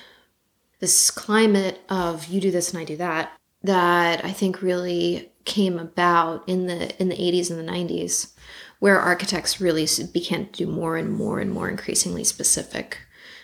this 0.80 1.10
climate 1.10 1.80
of 1.88 2.26
you 2.26 2.40
do 2.40 2.50
this 2.50 2.72
and 2.72 2.80
I 2.80 2.84
do 2.84 2.96
that 2.96 3.32
that 3.62 4.24
I 4.24 4.30
think 4.30 4.62
really 4.62 5.32
came 5.44 5.78
about 5.78 6.48
in 6.48 6.66
the 6.66 6.96
in 7.00 7.08
the 7.08 7.16
80s 7.16 7.50
and 7.50 7.58
the 7.58 7.72
90s 7.72 8.32
where 8.78 9.00
architects 9.00 9.60
really 9.60 9.88
began 10.12 10.46
to 10.46 10.52
do 10.52 10.66
more 10.66 10.96
and 10.96 11.12
more 11.12 11.40
and 11.40 11.50
more 11.50 11.68
increasingly 11.68 12.22
specific 12.22 12.98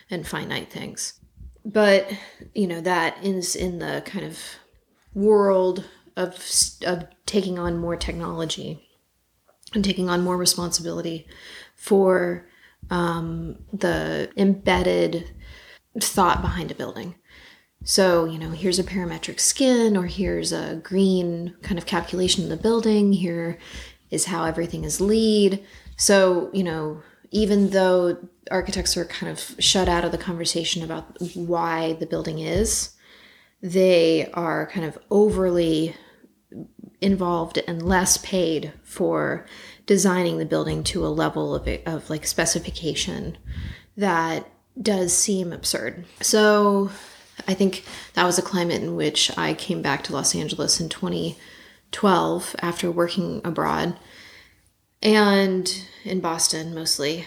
and 0.09 0.25
finite 0.25 0.71
things. 0.71 1.19
But, 1.65 2.09
you 2.53 2.67
know, 2.67 2.79
that 2.81 3.17
is 3.23 3.55
in 3.55 3.79
the 3.79 4.03
kind 4.05 4.25
of 4.25 4.39
world 5.13 5.85
of 6.15 6.35
of 6.85 7.05
taking 7.25 7.59
on 7.59 7.77
more 7.77 7.97
technology 7.97 8.87
and 9.73 9.83
taking 9.83 10.09
on 10.09 10.23
more 10.23 10.37
responsibility 10.37 11.27
for 11.75 12.47
um, 12.89 13.57
the 13.73 14.29
embedded 14.37 15.31
thought 15.99 16.41
behind 16.41 16.71
a 16.71 16.75
building. 16.75 17.15
So, 17.83 18.25
you 18.25 18.39
know, 18.39 18.49
here's 18.49 18.79
a 18.79 18.83
parametric 18.83 19.39
skin, 19.39 19.95
or 19.95 20.07
here's 20.07 20.51
a 20.51 20.81
green 20.83 21.55
kind 21.61 21.77
of 21.77 21.85
calculation 21.85 22.43
of 22.43 22.49
the 22.49 22.57
building. 22.57 23.13
Here 23.13 23.59
is 24.09 24.25
how 24.25 24.45
everything 24.45 24.83
is 24.83 24.99
LEED. 24.99 25.63
So, 25.97 26.49
you 26.51 26.63
know, 26.63 27.03
even 27.31 27.69
though 27.69 28.17
architects 28.49 28.97
are 28.97 29.05
kind 29.05 29.31
of 29.31 29.55
shut 29.59 29.87
out 29.87 30.03
of 30.05 30.11
the 30.11 30.17
conversation 30.17 30.83
about 30.83 31.17
why 31.35 31.93
the 31.93 32.05
building 32.05 32.39
is, 32.39 32.95
they 33.61 34.29
are 34.33 34.67
kind 34.67 34.85
of 34.85 34.97
overly 35.09 35.95
involved 37.01 37.59
and 37.67 37.81
less 37.81 38.17
paid 38.17 38.73
for 38.83 39.45
designing 39.85 40.37
the 40.37 40.45
building 40.45 40.83
to 40.83 41.05
a 41.05 41.09
level 41.09 41.55
of, 41.55 41.67
of 41.85 42.09
like 42.09 42.25
specification 42.25 43.37
that 43.97 44.49
does 44.81 45.13
seem 45.13 45.53
absurd. 45.53 46.05
So 46.21 46.89
I 47.47 47.53
think 47.53 47.83
that 48.13 48.25
was 48.25 48.37
a 48.37 48.43
climate 48.43 48.81
in 48.81 48.95
which 48.95 49.35
I 49.37 49.53
came 49.53 49.81
back 49.81 50.03
to 50.03 50.13
Los 50.13 50.35
Angeles 50.35 50.79
in 50.79 50.89
2012 50.89 52.55
after 52.61 52.91
working 52.91 53.41
abroad 53.43 53.97
and 55.01 55.85
in 56.03 56.19
Boston 56.19 56.73
mostly. 56.73 57.25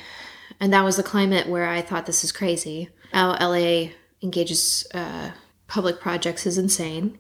And 0.61 0.73
that 0.73 0.85
was 0.85 0.97
the 0.97 1.03
climate 1.03 1.49
where 1.49 1.69
I 1.69 1.81
thought 1.81 2.07
this 2.07 2.25
is 2.25 2.33
crazy. 2.33 2.89
How 3.13 3.37
LA 3.39 3.91
engages 4.23 4.87
uh, 4.93 5.31
public 5.69 6.01
projects 6.01 6.47
is 6.47 6.59
insane, 6.59 7.19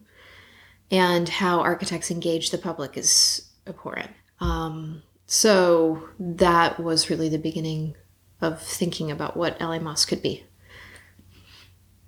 and 0.90 1.28
how 1.28 1.60
architects 1.60 2.10
engage 2.10 2.50
the 2.50 2.58
public 2.58 2.96
is 2.96 3.48
abhorrent. 3.66 4.10
Um, 4.40 5.02
so 5.30 6.08
that 6.18 6.80
was 6.80 7.10
really 7.10 7.28
the 7.28 7.38
beginning 7.38 7.94
of 8.40 8.62
thinking 8.62 9.10
about 9.10 9.36
what 9.36 9.60
LA-Más 9.60 10.08
could 10.08 10.22
be. 10.22 10.42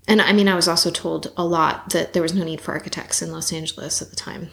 And 0.08 0.22
I 0.22 0.32
mean, 0.32 0.48
I 0.48 0.54
was 0.54 0.66
also 0.66 0.90
told 0.90 1.30
a 1.36 1.44
lot 1.44 1.90
that 1.90 2.14
there 2.14 2.22
was 2.22 2.34
no 2.34 2.44
need 2.44 2.62
for 2.62 2.72
architects 2.72 3.20
in 3.20 3.30
Los 3.30 3.52
Angeles 3.52 4.00
at 4.00 4.08
the 4.08 4.16
time. 4.16 4.48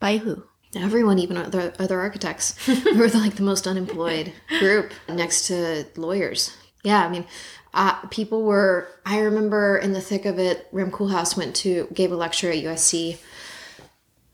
By 0.00 0.16
who? 0.16 0.44
Everyone, 0.74 1.18
even 1.18 1.36
other, 1.36 1.74
other 1.78 2.00
architects, 2.00 2.56
were 2.96 3.08
like 3.08 3.36
the 3.36 3.42
most 3.42 3.66
unemployed 3.66 4.32
group 4.60 4.92
next 5.10 5.46
to 5.48 5.84
lawyers. 5.96 6.56
Yeah, 6.82 7.04
I 7.04 7.10
mean, 7.10 7.26
uh, 7.74 8.00
people 8.06 8.44
were. 8.44 8.88
I 9.04 9.18
remember 9.18 9.76
in 9.76 9.92
the 9.92 10.00
thick 10.00 10.24
of 10.24 10.38
it, 10.38 10.68
Rem 10.72 10.90
Koolhaas 10.90 11.36
went 11.36 11.54
to 11.56 11.86
gave 11.92 12.12
a 12.12 12.16
lecture 12.16 12.50
at 12.50 12.64
USC 12.64 13.18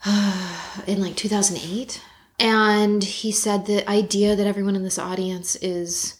in 0.86 1.00
like 1.00 1.16
2008 1.16 2.00
and 2.38 3.02
he 3.02 3.32
said 3.32 3.66
the 3.66 3.88
idea 3.88 4.34
that 4.36 4.46
everyone 4.46 4.76
in 4.76 4.82
this 4.82 4.98
audience 4.98 5.56
is 5.56 6.18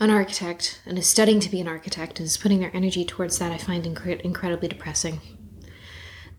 an 0.00 0.10
architect 0.10 0.80
and 0.86 0.98
is 0.98 1.06
studying 1.06 1.40
to 1.40 1.50
be 1.50 1.60
an 1.60 1.68
architect 1.68 2.18
and 2.18 2.26
is 2.26 2.36
putting 2.36 2.60
their 2.60 2.74
energy 2.74 3.04
towards 3.04 3.38
that, 3.38 3.52
I 3.52 3.58
find 3.58 3.84
incre- 3.84 4.20
incredibly 4.20 4.68
depressing. 4.68 5.20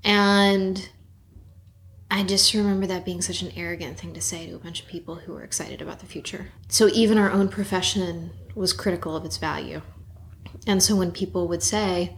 And 0.03 0.89
I 2.09 2.23
just 2.23 2.53
remember 2.53 2.87
that 2.87 3.05
being 3.05 3.21
such 3.21 3.41
an 3.41 3.51
arrogant 3.55 3.99
thing 3.99 4.13
to 4.13 4.21
say 4.21 4.47
to 4.47 4.55
a 4.55 4.59
bunch 4.59 4.81
of 4.81 4.87
people 4.87 5.15
who 5.15 5.33
were 5.33 5.43
excited 5.43 5.81
about 5.81 5.99
the 5.99 6.05
future. 6.05 6.51
So 6.69 6.87
even 6.87 7.17
our 7.17 7.31
own 7.31 7.49
profession 7.49 8.31
was 8.55 8.73
critical 8.73 9.15
of 9.15 9.25
its 9.25 9.37
value. 9.37 9.81
And 10.65 10.81
so 10.81 10.95
when 10.95 11.11
people 11.11 11.47
would 11.47 11.61
say, 11.61 12.17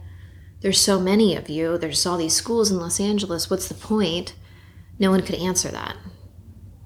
There's 0.60 0.80
so 0.80 1.00
many 1.00 1.36
of 1.36 1.48
you, 1.48 1.76
there's 1.76 2.06
all 2.06 2.16
these 2.16 2.34
schools 2.34 2.70
in 2.70 2.78
Los 2.78 3.00
Angeles, 3.00 3.50
what's 3.50 3.68
the 3.68 3.74
point? 3.74 4.34
No 4.98 5.10
one 5.10 5.22
could 5.22 5.34
answer 5.34 5.68
that. 5.70 5.96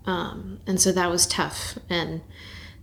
Um, 0.07 0.61
and 0.67 0.81
so 0.81 0.93
that 0.93 1.11
was 1.11 1.27
tough. 1.27 1.79
And 1.91 2.23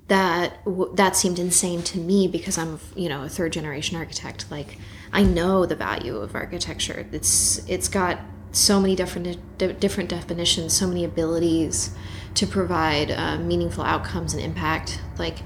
that 0.08 0.60
that 0.96 1.16
seemed 1.16 1.40
insane 1.40 1.82
to 1.84 1.98
me 1.98 2.28
because 2.28 2.58
I'm, 2.58 2.80
you 2.96 3.10
know, 3.10 3.24
a 3.24 3.30
third 3.30 3.54
generation 3.54 3.98
architect. 3.98 4.46
Like 4.52 4.78
I 5.12 5.24
know 5.24 5.66
the 5.66 5.76
value 5.76 6.18
of 6.18 6.36
architecture. 6.36 7.08
It's 7.12 7.68
it's 7.70 7.88
got 7.88 8.20
so 8.52 8.80
many 8.80 8.96
different 8.96 9.58
different 9.58 10.10
definitions, 10.10 10.74
so 10.74 10.88
many 10.88 11.06
abilities 11.06 11.96
to 12.36 12.48
provide 12.48 13.12
uh, 13.12 13.38
meaningful 13.38 13.84
outcomes 13.84 14.34
and 14.34 14.44
impact. 14.44 15.00
Like 15.18 15.38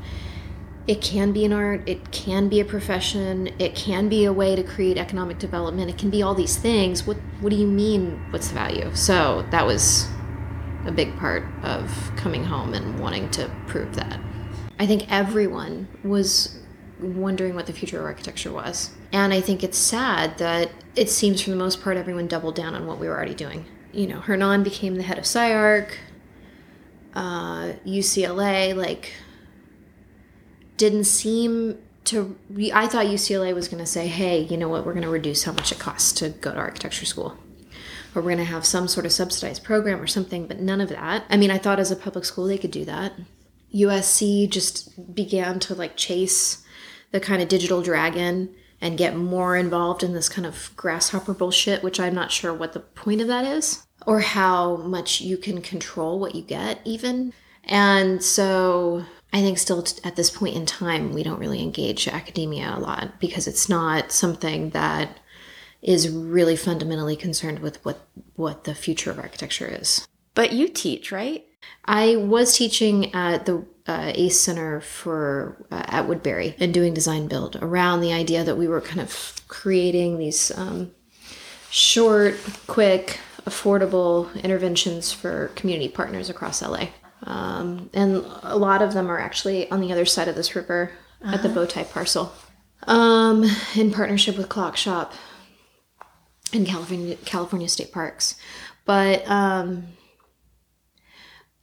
it 0.88 1.02
can 1.02 1.34
be 1.34 1.46
an 1.46 1.54
art, 1.54 1.88
it 1.88 2.12
can 2.12 2.48
be 2.48 2.60
a 2.62 2.66
profession, 2.66 3.50
it 3.60 3.76
can 3.76 4.08
be 4.10 4.24
a 4.26 4.34
way 4.34 4.56
to 4.56 4.64
create 4.64 4.98
economic 4.98 5.38
development. 5.38 5.90
It 5.90 5.98
can 5.98 6.10
be 6.10 6.24
all 6.24 6.34
these 6.34 6.58
things. 6.58 7.06
What 7.06 7.18
what 7.42 7.52
do 7.52 7.56
you 7.56 7.68
mean? 7.68 8.26
What's 8.32 8.48
the 8.48 8.56
value? 8.56 8.90
So 8.96 9.46
that 9.52 9.66
was 9.66 10.08
a 10.88 10.92
big 10.92 11.16
part 11.18 11.44
of 11.64 12.12
coming 12.16 12.46
home 12.46 12.74
and 12.74 13.00
wanting 13.00 13.30
to 13.32 13.52
prove 13.68 13.94
that. 13.96 14.20
I 14.80 14.88
think 14.88 15.12
everyone 15.12 15.88
was 16.04 16.58
wondering 17.00 17.56
what 17.56 17.68
the 17.68 17.74
future 17.74 18.00
of 18.00 18.06
architecture 18.06 18.52
was. 18.52 18.92
And 19.12 19.34
I 19.34 19.42
think 19.42 19.64
it's 19.64 19.78
sad 19.78 20.38
that 20.38 20.72
it 20.96 21.10
seems 21.10 21.42
for 21.42 21.50
the 21.50 21.56
most 21.56 21.82
part 21.82 21.98
everyone 21.98 22.28
doubled 22.28 22.56
down 22.56 22.74
on 22.74 22.88
what 22.88 23.00
we 23.00 23.08
were 23.08 23.16
already 23.16 23.36
doing. 23.36 23.66
You 23.92 24.08
know, 24.08 24.20
Hernan 24.20 24.64
became 24.64 24.96
the 24.96 25.04
head 25.04 25.18
of 25.18 25.26
SCI-Arc, 25.26 25.98
uh, 27.14 27.74
UCLA, 27.86 28.76
like, 28.76 29.14
didn't 30.78 31.06
seem 31.06 31.80
to. 32.06 32.38
I 32.74 32.88
thought 32.88 33.08
UCLA 33.08 33.54
was 33.56 33.68
going 33.68 33.84
to 33.84 33.88
say, 33.88 34.08
hey, 34.08 34.42
you 34.42 34.58
know 34.58 34.70
what, 34.70 34.86
we're 34.86 34.94
going 34.94 35.04
to 35.04 35.10
reduce 35.10 35.44
how 35.44 35.52
much 35.52 35.72
it 35.72 35.80
costs 35.80 36.12
to 36.14 36.30
go 36.30 36.54
to 36.54 36.58
architecture 36.58 37.06
school 37.06 37.38
or 38.18 38.22
we're 38.22 38.32
going 38.32 38.38
to 38.40 38.44
have 38.46 38.66
some 38.66 38.88
sort 38.88 39.06
of 39.06 39.12
subsidized 39.12 39.64
program 39.64 40.02
or 40.02 40.08
something, 40.08 40.48
but 40.48 40.60
none 40.60 40.82
of 40.82 40.90
that. 40.90 41.24
I 41.30 41.38
mean, 41.38 41.52
I 41.52 41.60
thought 41.60 41.80
as 41.80 41.92
a 41.92 41.96
public 41.96 42.26
school 42.26 42.48
they 42.48 42.58
could 42.58 42.72
do 42.72 42.84
that. 42.86 43.14
USC 43.74 44.50
just 44.50 45.14
began 45.14 45.60
to 45.60 45.76
like 45.76 45.96
chase 45.96 46.66
the 47.12 47.20
kind 47.20 47.42
of 47.42 47.48
digital 47.48 47.82
dragon 47.82 48.56
and 48.82 48.98
get 48.98 49.16
more 49.16 49.56
involved 49.56 50.04
in 50.04 50.14
this 50.14 50.30
kind 50.30 50.46
of 50.46 50.72
grasshopper 50.76 51.34
bullshit, 51.34 51.84
which 51.84 52.00
I'm 52.00 52.16
not 52.16 52.32
sure 52.32 52.54
what 52.54 52.74
the 52.74 52.80
point 52.80 53.22
of 53.22 53.28
that 53.28 53.46
is 53.46 53.86
or 54.06 54.22
how 54.22 54.78
much 54.78 55.22
you 55.22 55.38
can 55.38 55.62
control 55.62 56.20
what 56.20 56.34
you 56.34 56.42
get, 56.42 56.80
even. 56.86 57.34
And 57.64 58.24
so 58.24 59.06
I 59.34 59.42
think 59.42 59.58
still 59.58 59.84
t- 59.84 60.00
at 60.04 60.16
this 60.16 60.30
point 60.30 60.56
in 60.56 60.66
time, 60.66 61.14
we 61.14 61.24
don't 61.24 61.40
really 61.40 61.62
engage 61.62 62.08
academia 62.08 62.74
a 62.76 62.80
lot 62.80 63.20
because 63.20 63.48
it's 63.48 63.68
not 63.68 64.12
something 64.12 64.72
that 64.72 65.20
is 65.82 66.10
really 66.10 66.56
fundamentally 66.56 67.16
concerned 67.16 67.60
with 67.60 67.84
what 67.86 68.08
what 68.36 68.64
the 68.64 68.76
future 68.76 69.12
of 69.12 69.20
architecture 69.20 69.68
is. 69.68 70.08
But 70.34 70.54
you 70.54 70.68
teach, 70.68 71.12
right? 71.12 71.46
I 71.86 72.16
was 72.16 72.56
teaching 72.56 73.14
at 73.14 73.46
the 73.46 73.66
uh, 73.88 74.12
ACE 74.14 74.40
Center 74.40 74.82
for 74.82 75.66
uh, 75.72 75.84
at 75.88 76.08
Woodbury 76.08 76.56
and 76.60 76.74
doing 76.74 76.94
design 76.94 77.28
build 77.28 77.56
around 77.58 78.02
the 78.02 78.14
idea 78.14 78.44
that 78.44 78.58
we 78.58 78.68
were 78.68 78.82
kind 78.82 79.00
of 79.00 79.34
creating 79.48 80.18
these 80.18 80.52
um, 80.58 80.92
short, 81.70 82.36
quick, 82.68 83.20
affordable 83.46 84.34
interventions 84.44 85.12
for 85.12 85.48
community 85.56 85.90
partners 85.90 86.30
across 86.30 86.62
LA. 86.62 86.90
Um, 87.24 87.90
and 87.94 88.24
a 88.44 88.58
lot 88.58 88.82
of 88.82 88.94
them 88.94 89.10
are 89.10 89.20
actually 89.20 89.70
on 89.72 89.82
the 89.82 89.92
other 89.92 90.06
side 90.06 90.28
of 90.28 90.36
this 90.36 90.56
river 90.56 90.92
uh-huh. 91.22 91.36
at 91.36 91.44
the 91.44 91.50
Bowtie 91.50 91.90
parcel 91.90 92.32
um, 92.84 93.44
in 93.76 93.92
partnership 93.92 94.38
with 94.38 94.50
Clockshop 94.50 95.14
in 96.54 96.66
California, 96.66 97.16
California 97.26 97.68
State 97.68 97.92
Parks. 97.92 98.36
But 98.86 99.28
um, 99.30 99.88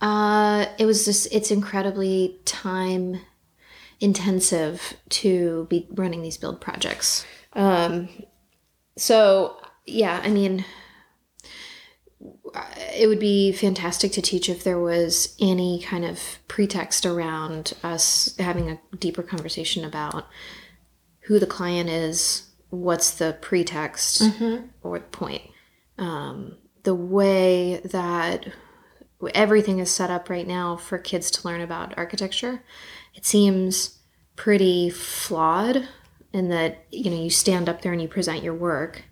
uh, 0.01 0.67
it 0.79 0.87
was 0.87 1.05
just, 1.05 1.33
it's 1.33 1.51
incredibly 1.51 2.39
time 2.45 3.21
intensive 4.01 4.95
to 5.09 5.67
be 5.71 5.89
running 5.93 6.23
these 6.23 6.37
build 6.37 6.61
projects. 6.61 7.25
Um, 7.55 8.09
so, 8.97 9.57
yeah, 9.87 10.21
I 10.23 10.29
mean, 10.29 10.65
it 12.97 13.09
would 13.09 13.19
be 13.21 13.53
fantastic 13.53 14.13
to 14.13 14.23
teach 14.23 14.49
if 14.49 14.65
there 14.65 14.79
was 14.79 15.37
any 15.41 15.81
kind 15.81 16.05
of 16.05 16.39
pretext 16.49 17.07
around 17.07 17.73
us 17.83 18.35
having 18.39 18.71
a 18.71 18.81
deeper 18.99 19.23
conversation 19.23 19.85
about 19.85 20.27
who 21.21 21.39
the 21.39 21.47
client 21.47 21.89
is, 21.89 22.51
what's 22.75 23.13
the 23.13 23.37
pretext 23.41 24.23
mm-hmm. 24.23 24.67
or 24.83 24.99
the 24.99 25.05
point. 25.07 25.43
Um, 25.99 26.57
the 26.83 26.95
way 26.95 27.81
that 27.85 28.53
everything 29.35 29.79
is 29.79 29.91
set 29.91 30.11
up 30.11 30.29
right 30.29 30.47
now 30.47 30.77
for 30.77 30.99
kids 30.99 31.31
to 31.31 31.49
learn 31.49 31.61
about 31.61 31.97
architecture, 31.97 32.63
it 33.15 33.25
seems 33.25 33.99
pretty 34.37 34.91
flawed 34.91 35.89
in 36.33 36.49
that 36.49 36.85
you 36.91 37.11
know 37.11 37.23
you 37.23 37.31
stand 37.31 37.69
up 37.69 37.83
there 37.83 37.93
and 37.93 38.03
you 38.03 38.09
present 38.09 38.43
your 38.43 38.55
work 38.55 39.05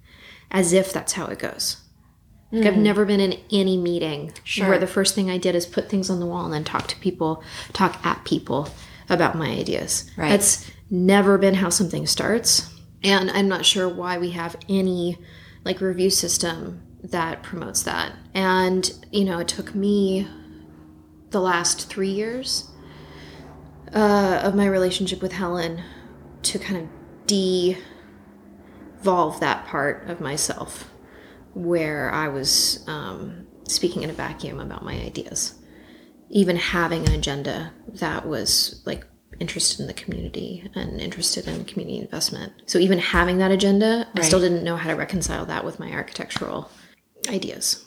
as 0.51 0.73
if 0.73 0.93
that's 0.93 1.13
how 1.13 1.27
it 1.27 1.39
goes 1.39 1.83
like 2.53 2.67
I've 2.67 2.75
mm. 2.75 2.83
never 2.83 3.07
been 3.07 3.21
in 3.21 3.41
any 3.51 3.79
meeting 3.79 4.35
sure. 4.45 4.69
where 4.69 4.79
the 4.79 4.87
first 4.87 5.15
thing 5.15 5.31
I 5.31 5.39
did 5.39 5.55
is 5.55 5.65
put 5.65 5.89
things 5.89 6.11
on 6.11 6.21
the 6.21 6.27
wall 6.27 6.45
and 6.45 6.53
then 6.53 6.65
talk 6.65 6.87
to 6.89 6.97
people, 6.97 7.43
talk 7.73 8.05
at 8.05 8.25
people 8.27 8.69
about 9.09 9.37
my 9.37 9.49
ideas. 9.49 10.11
Right. 10.19 10.29
That's 10.29 10.71
never 10.91 11.39
been 11.39 11.55
how 11.55 11.71
something 11.71 12.07
starts. 12.07 12.69
And 13.05 13.31
I'm 13.31 13.49
not 13.49 13.67
sure 13.67 13.89
why 13.89 14.19
we 14.19 14.31
have 14.31 14.57
any 14.69 15.19
like 15.65 15.81
review 15.81 16.11
system 16.11 16.83
that 17.03 17.43
promotes 17.43 17.83
that. 17.83 18.13
And, 18.35 18.91
you 19.11 19.25
know, 19.25 19.39
it 19.39 19.49
took 19.49 19.75
me 19.75 20.29
the 21.31 21.41
last 21.41 21.89
three 21.89 22.11
years 22.11 22.71
uh, 23.95 24.41
of 24.43 24.55
my 24.55 24.67
relationship 24.67 25.21
with 25.21 25.33
Helen 25.33 25.83
to 26.43 26.59
kind 26.59 26.83
of 26.83 26.89
devolve 27.27 27.81
that 29.41 29.67
part 29.67 30.09
of 30.09 30.21
myself 30.21 30.91
where 31.55 32.11
I 32.11 32.29
was 32.29 32.85
um, 32.87 33.47
speaking 33.69 34.03
in 34.03 34.11
a 34.11 34.15
vacuum 34.15 34.61
about 34.61 34.85
my 34.85 34.95
ideas. 34.95 35.55
Even 36.31 36.57
having 36.57 37.07
an 37.07 37.15
agenda 37.15 37.73
that 37.89 38.27
was 38.27 38.83
like 38.87 39.07
interested 39.43 39.81
in 39.81 39.89
the 39.89 39.93
community 39.93 40.71
and 40.75 41.01
interested 41.01 41.47
in 41.47 41.65
community 41.65 41.99
investment. 41.99 42.53
So 42.67 42.79
even 42.79 42.99
having 42.99 43.39
that 43.39 43.51
agenda, 43.51 44.07
right. 44.15 44.25
I 44.25 44.27
still 44.27 44.41
didn't 44.41 44.65
know 44.65 44.77
how 44.77 44.89
to 44.89 44.97
reconcile 44.97 45.45
that 45.47 45.65
with 45.65 45.79
my 45.81 45.91
architectural 45.91 46.71
ideas. 47.29 47.85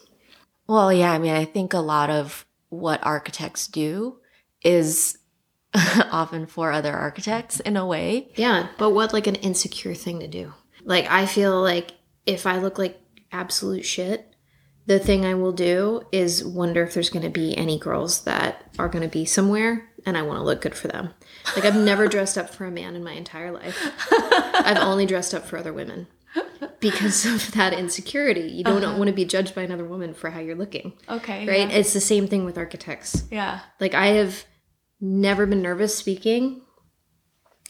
Well, 0.67 0.91
yeah, 0.91 1.11
I 1.11 1.17
mean, 1.17 1.33
I 1.33 1.45
think 1.45 1.73
a 1.73 1.79
lot 1.79 2.09
of 2.09 2.45
what 2.69 3.03
architects 3.03 3.67
do 3.67 4.17
is 4.61 5.17
often 5.73 6.45
for 6.45 6.71
other 6.71 6.93
architects 6.93 7.61
in 7.61 7.77
a 7.77 7.85
way. 7.85 8.31
Yeah, 8.35 8.67
but 8.77 8.91
what 8.91 9.13
like 9.13 9.27
an 9.27 9.35
insecure 9.35 9.95
thing 9.95 10.19
to 10.19 10.27
do? 10.27 10.53
Like 10.83 11.09
I 11.09 11.25
feel 11.25 11.61
like 11.61 11.93
if 12.25 12.45
I 12.45 12.57
look 12.57 12.77
like 12.77 12.99
absolute 13.31 13.85
shit, 13.85 14.34
the 14.87 14.99
thing 14.99 15.25
I 15.25 15.33
will 15.33 15.51
do 15.51 16.03
is 16.11 16.43
wonder 16.43 16.83
if 16.83 16.93
there's 16.93 17.09
going 17.09 17.23
to 17.23 17.29
be 17.29 17.57
any 17.57 17.79
girls 17.79 18.23
that 18.25 18.69
are 18.77 18.89
going 18.89 19.01
to 19.03 19.09
be 19.09 19.25
somewhere 19.25 19.89
and 20.05 20.17
I 20.17 20.21
want 20.21 20.39
to 20.39 20.43
look 20.43 20.61
good 20.61 20.75
for 20.75 20.87
them. 20.87 21.13
Like 21.55 21.65
I've 21.65 21.75
never 21.75 22.07
dressed 22.07 22.37
up 22.37 22.51
for 22.51 22.65
a 22.65 22.71
man 22.71 22.95
in 22.95 23.03
my 23.03 23.13
entire 23.13 23.51
life. 23.51 23.77
I've 24.11 24.77
only 24.77 25.05
dressed 25.05 25.33
up 25.33 25.45
for 25.45 25.57
other 25.57 25.73
women 25.73 26.07
because 26.79 27.25
of 27.25 27.51
that 27.53 27.73
insecurity. 27.73 28.41
You 28.41 28.63
don't 28.63 28.83
uh-huh. 28.83 28.97
want 28.97 29.07
to 29.07 29.13
be 29.13 29.25
judged 29.25 29.55
by 29.55 29.63
another 29.63 29.85
woman 29.85 30.13
for 30.13 30.29
how 30.29 30.39
you're 30.39 30.55
looking. 30.55 30.93
Okay. 31.09 31.47
Right? 31.47 31.69
Yeah. 31.69 31.77
It's 31.77 31.93
the 31.93 32.01
same 32.01 32.27
thing 32.27 32.45
with 32.45 32.57
architects. 32.57 33.23
Yeah. 33.31 33.61
Like 33.79 33.95
I 33.95 34.07
have 34.07 34.45
never 35.01 35.47
been 35.47 35.63
nervous 35.63 35.95
speaking 35.95 36.61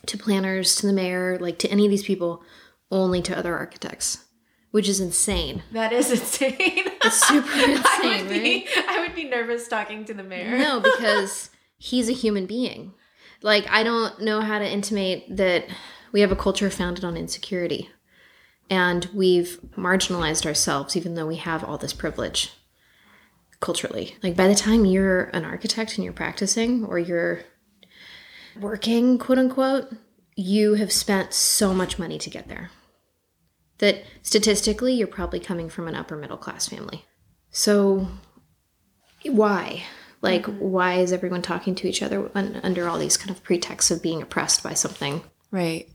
to 0.07 0.17
planners, 0.17 0.75
to 0.75 0.87
the 0.87 0.93
mayor, 0.93 1.39
like 1.39 1.59
to 1.59 1.71
any 1.71 1.85
of 1.85 1.91
these 1.91 2.03
people, 2.03 2.43
only 2.91 3.21
to 3.21 3.37
other 3.37 3.55
architects 3.55 4.24
which 4.75 4.89
is 4.89 4.99
insane. 4.99 5.63
That 5.71 5.93
is 5.93 6.11
insane. 6.19 6.51
It's 6.57 7.25
super 7.25 7.47
insane, 7.47 7.79
I 7.85 8.21
would 8.21 8.29
be, 8.29 8.67
right? 8.75 8.85
I 8.89 8.99
would 8.99 9.15
be 9.15 9.23
nervous 9.23 9.69
talking 9.69 10.03
to 10.03 10.13
the 10.13 10.21
mayor. 10.21 10.57
No, 10.57 10.79
because 10.97 11.49
he's 11.77 12.09
a 12.09 12.11
human 12.11 12.45
being. 12.45 12.93
Like 13.41 13.65
I 13.69 13.83
don't 13.83 14.19
know 14.19 14.41
how 14.41 14.59
to 14.59 14.69
intimate 14.69 15.37
that 15.37 15.67
we 16.11 16.19
have 16.19 16.33
a 16.33 16.35
culture 16.35 16.69
founded 16.69 17.05
on 17.05 17.15
insecurity. 17.15 17.89
And 18.69 19.07
we've 19.13 19.61
marginalized 19.77 20.45
ourselves 20.45 20.97
even 20.97 21.15
though 21.15 21.27
we 21.27 21.37
have 21.37 21.63
all 21.63 21.77
this 21.77 21.93
privilege 21.93 22.51
culturally. 23.61 24.17
Like 24.21 24.35
by 24.35 24.49
the 24.49 24.55
time 24.55 24.83
you're 24.83 25.29
an 25.31 25.45
architect 25.45 25.95
and 25.95 26.03
you're 26.03 26.11
practicing 26.11 26.83
or 26.83 26.99
you're 26.99 27.45
working, 28.59 29.19
quote 29.19 29.37
unquote, 29.37 29.95
you 30.35 30.73
have 30.73 30.91
spent 30.91 31.33
so 31.33 31.73
much 31.73 31.97
money 31.97 32.17
to 32.17 32.29
get 32.29 32.49
there 32.49 32.71
that 33.79 34.03
statistically 34.21 34.93
you're 34.93 35.07
probably 35.07 35.39
coming 35.39 35.69
from 35.69 35.87
an 35.87 35.95
upper 35.95 36.15
middle 36.15 36.37
class 36.37 36.69
family. 36.69 37.05
So 37.51 38.07
why? 39.23 39.83
Like 40.21 40.43
mm-hmm. 40.43 40.59
why 40.59 40.95
is 40.95 41.13
everyone 41.13 41.41
talking 41.41 41.75
to 41.75 41.87
each 41.87 42.01
other 42.01 42.29
under 42.35 42.87
all 42.87 42.97
these 42.97 43.17
kind 43.17 43.31
of 43.31 43.43
pretexts 43.43 43.91
of 43.91 44.01
being 44.01 44.21
oppressed 44.21 44.63
by 44.63 44.73
something? 44.73 45.23
Right. 45.51 45.89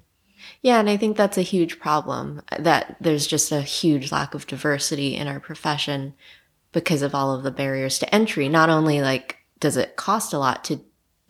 Yeah, 0.63 0.81
and 0.81 0.89
I 0.89 0.97
think 0.97 1.17
that's 1.17 1.39
a 1.39 1.43
huge 1.43 1.79
problem 1.79 2.43
that 2.59 2.97
there's 3.01 3.27
just 3.27 3.53
a 3.53 3.61
huge 3.61 4.11
lack 4.11 4.35
of 4.35 4.47
diversity 4.47 5.17
in 5.17 5.29
our 5.29 5.41
profession 5.41 6.15
because 6.73 7.03
of 7.03 7.15
all 7.15 7.35
of 7.35 7.43
the 7.43 7.51
barriers 7.51 7.99
to 7.99 8.15
entry. 8.15 8.49
Not 8.49 8.71
only 8.71 9.01
like 9.01 9.37
does 9.59 9.77
it 9.77 9.97
cost 9.97 10.33
a 10.33 10.39
lot 10.39 10.65
to 10.65 10.81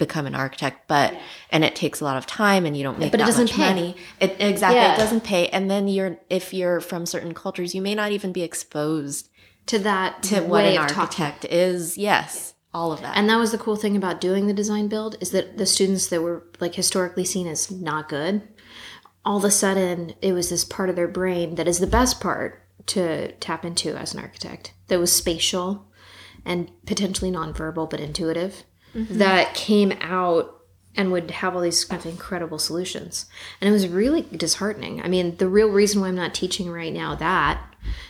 become 0.01 0.27
an 0.27 0.35
architect, 0.35 0.89
but 0.89 1.13
yeah. 1.13 1.21
and 1.51 1.63
it 1.63 1.77
takes 1.77 2.01
a 2.01 2.05
lot 2.05 2.17
of 2.17 2.27
time 2.27 2.67
and 2.67 2.77
you 2.77 2.83
don't 2.83 2.99
make 2.99 3.13
but 3.13 3.21
it 3.21 3.25
doesn't 3.27 3.51
pay. 3.51 3.69
money. 3.69 3.97
It 4.19 4.35
exactly 4.41 4.81
yeah. 4.81 4.95
it 4.95 4.99
doesn't 4.99 5.23
pay. 5.23 5.47
And 5.49 5.71
then 5.71 5.87
you're 5.87 6.19
if 6.29 6.53
you're 6.53 6.81
from 6.81 7.07
certain 7.07 7.33
cultures, 7.35 7.73
you 7.73 7.81
may 7.81 7.95
not 7.95 8.11
even 8.11 8.33
be 8.33 8.43
exposed 8.43 9.29
to 9.67 9.79
that 9.79 10.25
to 10.25 10.41
what 10.41 10.65
an 10.65 10.77
architect 10.79 11.43
talking. 11.43 11.57
is. 11.57 11.97
Yes. 11.97 12.55
All 12.73 12.93
of 12.93 13.01
that. 13.03 13.17
And 13.17 13.29
that 13.29 13.37
was 13.37 13.53
the 13.53 13.59
cool 13.59 13.77
thing 13.77 13.97
about 13.97 14.21
doing 14.21 14.47
the 14.47 14.53
design 14.53 14.89
build 14.89 15.17
is 15.21 15.31
that 15.31 15.59
the 15.59 15.67
students 15.67 16.07
that 16.09 16.23
were 16.23 16.45
like 16.61 16.75
historically 16.75 17.25
seen 17.25 17.47
as 17.47 17.71
not 17.71 18.09
good, 18.09 18.43
all 19.25 19.39
of 19.39 19.45
a 19.45 19.51
sudden 19.51 20.15
it 20.23 20.33
was 20.33 20.51
this 20.51 20.65
part 20.65 20.89
of 20.89 20.97
their 20.97 21.09
brain 21.09 21.57
that 21.57 21.69
is 21.69 21.79
the 21.79 21.87
best 21.87 22.21
part 22.21 22.63
to 22.87 23.33
tap 23.33 23.65
into 23.65 23.97
as 23.97 24.15
an 24.15 24.21
architect. 24.21 24.73
That 24.89 24.99
was 24.99 25.13
spatial 25.13 25.87
and 26.45 26.71
potentially 26.87 27.31
nonverbal 27.31 27.91
but 27.91 28.01
intuitive 28.01 28.65
mm-hmm. 28.95 29.19
that 29.19 29.55
came 29.55 29.93
out 30.01 30.57
and 30.97 31.13
would 31.13 31.31
have 31.31 31.55
all 31.55 31.63
these 31.63 31.85
kind 31.85 32.01
of 32.01 32.11
incredible 32.11 32.59
solutions. 32.59 33.27
And 33.61 33.69
it 33.69 33.73
was 33.73 33.89
really 33.89 34.23
disheartening. 34.23 35.01
I 35.03 35.09
mean, 35.09 35.37
the 35.37 35.49
real 35.49 35.69
reason 35.69 36.01
why 36.01 36.09
I'm 36.09 36.17
not 36.17 36.35
teaching 36.35 36.71
right 36.71 36.93
now 36.93 37.15
that 37.15 37.63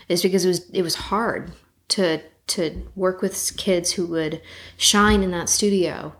is 0.09 0.23
because 0.23 0.45
it 0.45 0.49
was 0.49 0.71
it 0.71 0.83
was 0.83 0.95
hard 0.97 1.53
to 1.89 2.23
to 2.49 2.87
work 2.97 3.23
with 3.23 3.57
kids 3.57 3.93
who 3.93 4.07
would 4.07 4.43
shine 4.77 5.23
in 5.23 5.31
that 5.31 5.49
studio 5.49 6.15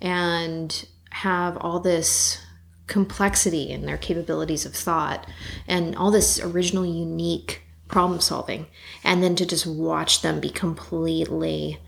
and 0.00 0.86
have 1.10 1.56
all 1.58 1.80
this 1.80 2.40
complexity 2.86 3.70
in 3.70 3.86
their 3.86 3.96
capabilities 3.96 4.64
of 4.66 4.74
thought 4.74 5.26
and 5.66 5.96
all 5.96 6.10
this 6.10 6.40
original 6.40 6.84
unique 6.84 7.62
problem 7.88 8.20
solving 8.20 8.66
and 9.04 9.22
then 9.22 9.34
to 9.34 9.46
just 9.46 9.66
watch 9.66 10.22
them 10.22 10.40
be 10.40 10.50
completely 10.50 11.78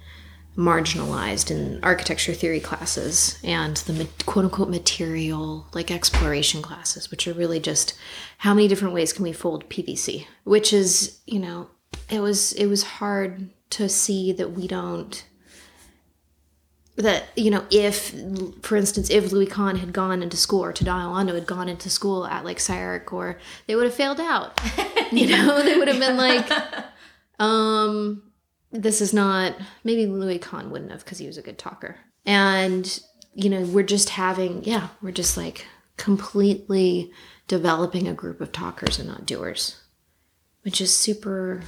marginalized 0.56 1.50
in 1.50 1.82
architecture 1.82 2.32
theory 2.32 2.60
classes 2.60 3.38
and 3.42 3.76
the 3.78 4.08
quote 4.24 4.44
unquote 4.44 4.70
material 4.70 5.66
like 5.72 5.90
exploration 5.90 6.62
classes, 6.62 7.10
which 7.10 7.26
are 7.26 7.32
really 7.32 7.60
just 7.60 7.94
how 8.38 8.54
many 8.54 8.68
different 8.68 8.94
ways 8.94 9.12
can 9.12 9.24
we 9.24 9.32
fold 9.32 9.68
PVC, 9.68 10.26
which 10.44 10.72
is, 10.72 11.20
you 11.26 11.40
know, 11.40 11.68
it 12.10 12.20
was 12.20 12.52
it 12.52 12.66
was 12.66 12.82
hard 12.84 13.50
to 13.70 13.88
see 13.88 14.32
that 14.32 14.52
we 14.52 14.66
don't 14.66 15.26
that 16.96 17.24
you 17.34 17.50
know 17.50 17.64
if 17.72 18.14
for 18.62 18.76
instance 18.76 19.10
if 19.10 19.32
louis 19.32 19.46
kahn 19.46 19.76
had 19.76 19.92
gone 19.92 20.22
into 20.22 20.36
school 20.36 20.62
or 20.64 20.72
Tadao 20.72 21.12
Ando 21.12 21.34
had 21.34 21.46
gone 21.46 21.68
into 21.68 21.90
school 21.90 22.24
at 22.26 22.44
like 22.44 22.58
SCI-Arc 22.58 23.12
or 23.12 23.38
they 23.66 23.74
would 23.74 23.84
have 23.84 23.94
failed 23.94 24.20
out. 24.20 24.60
You 25.12 25.28
know 25.28 25.62
they 25.62 25.76
would 25.76 25.86
have 25.86 26.00
been 26.00 26.16
like 26.16 26.50
um 27.38 28.22
this 28.74 29.00
is 29.00 29.14
not 29.14 29.54
maybe 29.84 30.04
louis 30.06 30.38
kahn 30.38 30.70
wouldn't 30.70 30.90
have 30.90 31.04
because 31.04 31.18
he 31.18 31.26
was 31.26 31.38
a 31.38 31.42
good 31.42 31.58
talker. 31.58 31.96
And 32.26 33.00
you 33.34 33.48
know 33.50 33.62
we're 33.62 33.82
just 33.84 34.10
having 34.10 34.62
yeah 34.64 34.88
we're 35.02 35.10
just 35.12 35.36
like 35.36 35.66
completely 35.96 37.10
developing 37.48 38.06
a 38.08 38.14
group 38.14 38.40
of 38.40 38.52
talkers 38.52 38.98
and 38.98 39.08
not 39.08 39.26
doers 39.26 39.80
which 40.62 40.80
is 40.80 40.94
super 40.94 41.62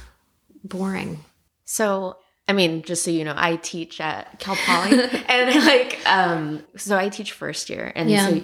boring. 0.63 1.23
So, 1.65 2.17
I 2.47 2.53
mean, 2.53 2.81
just 2.81 3.03
so 3.03 3.11
you 3.11 3.23
know, 3.23 3.35
I 3.37 3.57
teach 3.57 4.01
at 4.01 4.39
Cal 4.39 4.55
Poly, 4.55 4.91
and 5.29 5.65
like, 5.65 5.99
um, 6.09 6.63
so 6.77 6.97
I 6.97 7.09
teach 7.09 7.31
first 7.33 7.69
year, 7.69 7.91
and 7.95 8.09
Yeah. 8.09 8.27
so 8.27 8.41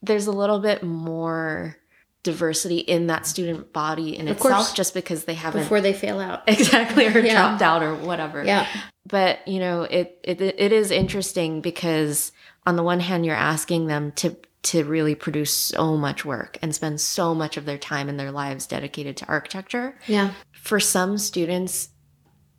there's 0.00 0.26
a 0.28 0.32
little 0.32 0.60
bit 0.60 0.82
more 0.82 1.76
diversity 2.22 2.78
in 2.78 3.08
that 3.08 3.26
student 3.26 3.72
body 3.72 4.16
in 4.16 4.28
Of 4.28 4.36
itself, 4.36 4.54
course. 4.54 4.72
just 4.72 4.94
because 4.94 5.24
they 5.24 5.34
haven't 5.34 5.62
before 5.62 5.80
they 5.80 5.92
fail 5.92 6.20
out 6.20 6.42
exactly 6.46 7.06
or 7.06 7.18
Yeah. 7.18 7.32
dropped 7.34 7.62
out 7.62 7.82
or 7.82 7.94
whatever. 7.96 8.44
yeah 8.44 8.66
But 9.06 9.46
you 9.48 9.58
know, 9.58 9.82
it 9.82 10.18
it 10.22 10.40
it 10.40 10.72
is 10.72 10.90
interesting 10.90 11.60
because 11.60 12.30
on 12.66 12.76
the 12.76 12.82
one 12.84 13.00
hand, 13.00 13.26
you're 13.26 13.34
asking 13.34 13.88
them 13.88 14.12
to 14.12 14.36
to 14.62 14.84
really 14.84 15.16
produce 15.16 15.50
so 15.52 15.96
much 15.96 16.24
work 16.24 16.56
and 16.62 16.72
spend 16.72 17.00
so 17.00 17.34
much 17.34 17.56
of 17.56 17.64
their 17.64 17.78
time 17.78 18.08
in 18.08 18.16
their 18.16 18.30
lives 18.30 18.64
dedicated 18.68 19.16
to 19.16 19.26
architecture 19.26 19.96
yeah 20.06 20.30
for 20.52 20.78
some 20.78 21.18
students 21.18 21.88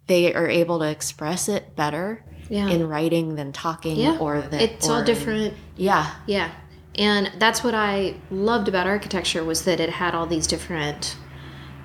they 0.07 0.33
are 0.33 0.49
able 0.49 0.79
to 0.79 0.85
express 0.89 1.47
it 1.47 1.77
better 1.77 2.21
yeah 2.49 2.67
in 2.67 2.89
writing 2.89 3.35
than 3.35 3.53
talking 3.53 3.95
Yeah. 3.95 4.17
or 4.19 4.41
than 4.41 4.59
it's 4.59 4.85
or 4.85 4.91
all 4.91 4.99
in- 4.99 5.05
different 5.05 5.53
yeah 5.77 6.11
Yeah. 6.27 6.51
And 6.95 7.31
that's 7.39 7.63
what 7.63 7.73
I 7.73 8.15
loved 8.29 8.67
about 8.67 8.85
architecture 8.85 9.43
was 9.43 9.65
that 9.65 9.79
it 9.79 9.89
had 9.89 10.13
all 10.13 10.27
these 10.27 10.45
different 10.45 11.17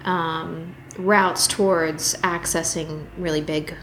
um, 0.05 0.75
routes 0.99 1.47
towards 1.47 2.15
accessing 2.17 3.07
really 3.17 3.41
big, 3.41 3.75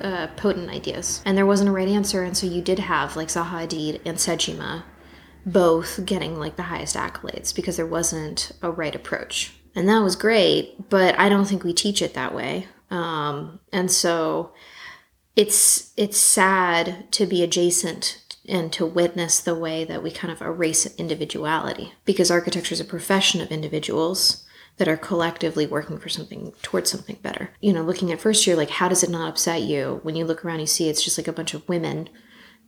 uh, 0.00 0.28
potent 0.36 0.70
ideas. 0.70 1.22
And 1.24 1.38
there 1.38 1.46
wasn't 1.46 1.70
a 1.70 1.72
right 1.72 1.88
answer, 1.88 2.22
and 2.22 2.36
so 2.36 2.46
you 2.46 2.60
did 2.60 2.80
have 2.80 3.16
like 3.16 3.28
Zaha 3.28 3.66
Hadid 3.66 4.00
and 4.04 4.18
Sejima 4.18 4.84
both 5.46 6.04
getting 6.04 6.38
like 6.38 6.56
the 6.56 6.64
highest 6.64 6.96
accolades 6.96 7.54
because 7.54 7.76
there 7.76 7.86
wasn't 7.86 8.52
a 8.62 8.70
right 8.70 8.94
approach. 8.94 9.54
And 9.74 9.88
that 9.88 10.00
was 10.00 10.16
great, 10.16 10.90
but 10.90 11.18
I 11.18 11.28
don't 11.28 11.46
think 11.46 11.64
we 11.64 11.72
teach 11.72 12.02
it 12.02 12.14
that 12.14 12.34
way. 12.34 12.66
Um, 12.90 13.60
and 13.72 13.90
so 13.90 14.52
it's 15.36 15.92
it's 15.96 16.18
sad 16.18 17.10
to 17.12 17.24
be 17.24 17.42
adjacent 17.42 18.29
and 18.48 18.72
to 18.72 18.86
witness 18.86 19.40
the 19.40 19.54
way 19.54 19.84
that 19.84 20.02
we 20.02 20.10
kind 20.10 20.32
of 20.32 20.40
erase 20.40 20.86
individuality. 20.96 21.92
Because 22.04 22.30
architecture 22.30 22.72
is 22.72 22.80
a 22.80 22.84
profession 22.84 23.40
of 23.40 23.50
individuals 23.50 24.44
that 24.76 24.88
are 24.88 24.96
collectively 24.96 25.66
working 25.66 25.98
for 25.98 26.08
something 26.08 26.52
towards 26.62 26.90
something 26.90 27.18
better. 27.22 27.50
You 27.60 27.72
know 27.72 27.82
looking 27.82 28.10
at 28.10 28.20
first 28.20 28.46
year 28.46 28.56
like 28.56 28.70
how 28.70 28.88
does 28.88 29.02
it 29.02 29.10
not 29.10 29.28
upset 29.28 29.62
you? 29.62 30.00
When 30.02 30.16
you 30.16 30.24
look 30.24 30.44
around 30.44 30.60
you 30.60 30.66
see 30.66 30.88
it's 30.88 31.04
just 31.04 31.18
like 31.18 31.28
a 31.28 31.32
bunch 31.32 31.54
of 31.54 31.68
women. 31.68 32.08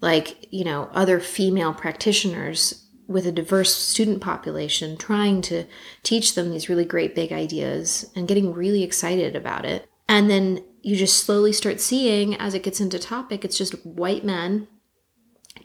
Like 0.00 0.46
you 0.50 0.64
know 0.64 0.90
other 0.92 1.20
female 1.20 1.72
practitioners 1.72 2.86
with 3.06 3.26
a 3.26 3.32
diverse 3.32 3.74
student 3.74 4.20
population 4.20 4.96
trying 4.96 5.42
to 5.42 5.64
teach 6.02 6.34
them 6.34 6.50
these 6.50 6.68
really 6.68 6.84
great 6.84 7.14
big 7.14 7.32
ideas 7.32 8.10
and 8.14 8.28
getting 8.28 8.52
really 8.52 8.82
excited 8.82 9.34
about 9.34 9.64
it. 9.64 9.88
And 10.08 10.30
then 10.30 10.62
you 10.82 10.96
just 10.96 11.24
slowly 11.24 11.52
start 11.52 11.80
seeing 11.80 12.34
as 12.36 12.54
it 12.54 12.62
gets 12.62 12.80
into 12.80 12.98
topic 12.98 13.44
it's 13.44 13.56
just 13.56 13.86
white 13.86 14.24
men 14.24 14.68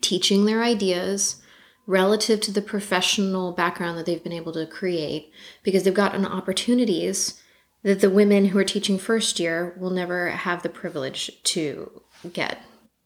teaching 0.01 0.45
their 0.45 0.63
ideas 0.63 1.41
relative 1.85 2.41
to 2.41 2.51
the 2.51 2.61
professional 2.61 3.53
background 3.53 3.97
that 3.97 4.05
they've 4.05 4.23
been 4.23 4.33
able 4.33 4.51
to 4.53 4.65
create 4.65 5.31
because 5.63 5.83
they've 5.83 5.93
gotten 5.93 6.25
opportunities 6.25 7.41
that 7.83 8.01
the 8.01 8.09
women 8.09 8.45
who 8.45 8.59
are 8.59 8.65
teaching 8.65 8.97
first 8.97 9.39
year 9.39 9.73
will 9.79 9.89
never 9.89 10.29
have 10.29 10.63
the 10.63 10.69
privilege 10.69 11.31
to 11.43 12.01
get. 12.33 12.61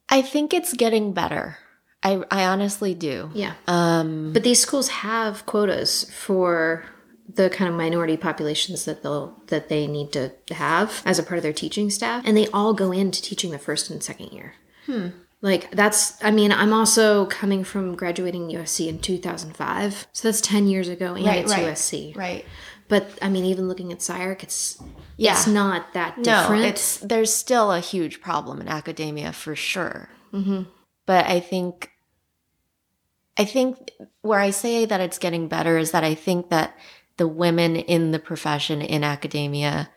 I 0.09 0.21
think 0.21 0.53
it's 0.53 0.73
getting 0.73 1.13
better. 1.13 1.57
I 2.03 2.23
i 2.31 2.45
honestly 2.45 2.95
do. 2.95 3.29
Yeah. 3.33 3.53
Um 3.67 4.33
But 4.33 4.43
these 4.43 4.59
schools 4.59 4.89
have 4.89 5.45
quotas 5.45 6.09
for 6.11 6.85
the 7.35 7.49
kind 7.49 7.69
of 7.69 7.75
minority 7.77 8.17
populations 8.17 8.85
that 8.85 9.03
they'll 9.03 9.41
that 9.47 9.69
they 9.69 9.87
need 9.87 10.11
to 10.13 10.31
have 10.49 11.01
as 11.05 11.19
a 11.19 11.23
part 11.23 11.37
of 11.37 11.43
their 11.43 11.53
teaching 11.53 11.89
staff, 11.89 12.23
and 12.25 12.35
they 12.35 12.47
all 12.47 12.73
go 12.73 12.91
into 12.91 13.21
teaching 13.21 13.51
the 13.51 13.59
first 13.59 13.89
and 13.89 14.03
second 14.03 14.31
year. 14.31 14.55
Like 15.41 15.71
that's, 15.71 16.23
I 16.23 16.29
mean, 16.31 16.51
I'm 16.51 16.71
also 16.71 17.25
coming 17.25 17.63
from 17.63 17.95
graduating 17.95 18.49
USC 18.49 18.87
in 18.87 18.99
2005, 18.99 20.07
so 20.13 20.27
that's 20.27 20.39
10 20.41 20.67
years 20.67 20.87
ago, 20.87 21.15
and 21.15 21.25
Right, 21.25 21.39
it's 21.43 21.51
right. 21.51 21.65
USC. 21.65 22.15
right 22.15 22.45
But 22.87 23.09
I 23.21 23.29
mean, 23.29 23.45
even 23.45 23.67
looking 23.67 23.91
at 23.91 23.99
SCI-Arc, 23.99 24.43
it's 24.43 24.77
Yeah. 25.17 25.33
it's 25.33 25.47
not 25.47 25.93
that 25.93 26.21
different 26.23 26.61
no 26.61 26.67
it's 26.67 26.97
there's 26.97 27.33
still 27.33 27.71
a 27.71 27.79
huge 27.79 28.21
problem 28.21 28.61
in 28.61 28.67
academia 28.67 29.31
for 29.33 29.55
sure 29.55 30.09
mm-hmm. 30.33 30.63
but 31.05 31.25
i 31.27 31.39
think 31.39 31.91
i 33.37 33.45
think 33.45 33.91
where 34.21 34.39
i 34.39 34.49
say 34.49 34.85
that 34.85 34.99
it's 34.99 35.19
getting 35.19 35.47
better 35.47 35.77
is 35.77 35.91
that 35.91 36.03
i 36.03 36.15
think 36.15 36.49
that 36.49 36.75
the 37.17 37.27
women 37.27 37.75
in 37.75 38.11
the 38.11 38.19
profession 38.19 38.81
in 38.81 39.03
academia 39.03 39.89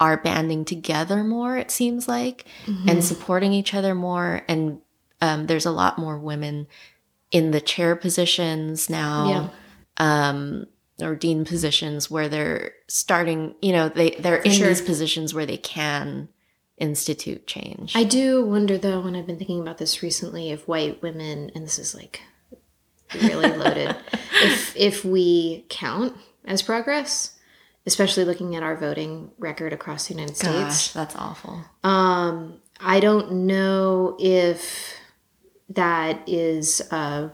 are 0.00 0.16
banding 0.16 0.64
together 0.64 1.24
more 1.24 1.56
it 1.56 1.70
seems 1.70 2.06
like 2.08 2.44
and 2.86 3.02
supporting 3.02 3.52
each 3.52 3.74
other 3.74 3.94
more 3.94 4.42
and 4.48 4.80
um, 5.20 5.46
there's 5.46 5.66
a 5.66 5.70
lot 5.72 5.98
more 5.98 6.18
women 6.18 6.66
in 7.30 7.50
the 7.50 7.60
chair 7.60 7.96
positions 7.96 8.88
now 8.88 9.50
Yeah. 9.98 10.28
um, 10.30 10.66
or 11.00 11.14
dean 11.14 11.44
positions 11.44 12.10
where 12.10 12.28
they're 12.28 12.72
starting 12.88 13.54
you 13.60 13.72
know 13.72 13.88
they 13.88 14.10
they're 14.20 14.36
in 14.36 14.52
sure. 14.52 14.68
these 14.68 14.80
positions 14.80 15.34
where 15.34 15.46
they 15.46 15.56
can 15.56 16.28
institute 16.78 17.46
change 17.46 17.96
I 17.96 18.04
do 18.04 18.44
wonder 18.44 18.78
though, 18.78 19.02
and 19.02 19.16
I've 19.16 19.26
been 19.26 19.36
thinking 19.38 19.60
about 19.60 19.78
this 19.78 20.00
recently, 20.00 20.50
if 20.50 20.68
white 20.68 21.02
women, 21.02 21.50
and 21.56 21.64
this 21.64 21.76
is 21.78 21.92
like 21.92 22.20
really 23.20 23.48
loaded, 23.50 23.96
if 24.42 24.76
if 24.76 25.04
we 25.04 25.66
count 25.68 26.16
as 26.44 26.62
progress, 26.62 27.36
especially 27.88 28.24
looking 28.24 28.54
at 28.54 28.62
our 28.62 28.76
voting 28.76 29.30
record 29.38 29.72
across 29.72 30.06
the 30.06 30.14
United 30.14 30.38
gosh 30.38 30.74
States, 30.74 30.92
that's 30.92 31.16
awful 31.16 31.64
um, 31.82 32.60
I 32.80 33.00
don't 33.00 33.32
know 33.46 34.16
if 34.20 34.94
that 35.70 36.20
is 36.26 36.80
a 36.92 37.30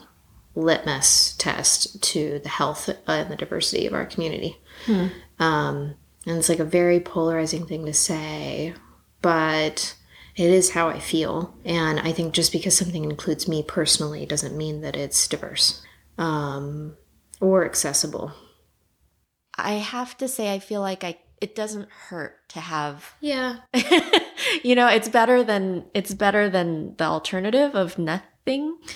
litmus 0.54 1.34
test 1.36 2.02
to 2.02 2.38
the 2.40 2.48
health 2.48 2.88
and 3.06 3.30
the 3.30 3.36
diversity 3.36 3.86
of 3.86 3.92
our 3.92 4.06
community. 4.06 4.56
Um, 5.38 5.94
and 6.26 6.38
it's 6.38 6.48
like 6.48 6.58
a 6.58 6.64
very 6.64 7.00
polarizing 7.00 7.66
thing 7.66 7.84
to 7.86 7.92
say, 7.92 8.74
but 9.20 9.96
it 10.36 10.50
is 10.50 10.70
how 10.70 10.88
I 10.88 10.98
feel. 10.98 11.54
And 11.64 12.00
I 12.00 12.12
think 12.12 12.34
just 12.34 12.52
because 12.52 12.76
something 12.76 13.04
includes 13.04 13.46
me 13.46 13.62
personally 13.62 14.26
doesn't 14.26 14.56
mean 14.56 14.80
that 14.80 14.96
it's 14.96 15.28
diverse 15.28 15.82
um, 16.18 16.96
or 17.40 17.64
accessible. 17.64 18.32
I 19.56 19.72
have 19.74 20.16
to 20.16 20.28
say 20.28 20.52
i 20.52 20.58
feel 20.58 20.80
like 20.80 21.04
i 21.04 21.18
it 21.40 21.54
doesn't 21.54 21.88
hurt 21.90 22.48
to 22.48 22.60
have 22.60 23.14
Yeah. 23.20 23.56
you 24.62 24.74
know 24.74 24.88
it's 24.88 25.08
better 25.08 25.42
than 25.42 25.84
it's 25.94 26.14
better 26.14 26.48
than 26.48 26.96
the 26.96 27.04
alternative 27.04 27.74
of 27.74 27.98
nothing 27.98 28.30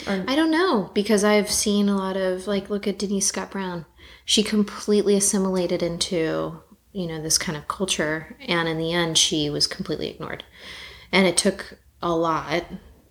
or 0.06 0.24
I 0.28 0.36
don't 0.36 0.50
know 0.50 0.90
because 0.92 1.24
I've 1.24 1.50
seen 1.50 1.88
a 1.88 1.96
lot 1.96 2.18
of 2.18 2.46
like 2.46 2.68
look 2.68 2.86
at 2.86 2.98
Denise 2.98 3.28
Scott 3.28 3.50
Brown. 3.50 3.86
She 4.26 4.42
completely 4.42 5.16
assimilated 5.16 5.82
into, 5.82 6.60
you 6.92 7.06
know, 7.06 7.22
this 7.22 7.38
kind 7.38 7.56
of 7.56 7.66
culture 7.66 8.36
and 8.46 8.68
in 8.68 8.76
the 8.76 8.92
end 8.92 9.16
she 9.16 9.48
was 9.48 9.66
completely 9.66 10.10
ignored. 10.10 10.44
And 11.12 11.26
it 11.26 11.38
took 11.38 11.78
a 12.02 12.10
lot 12.10 12.64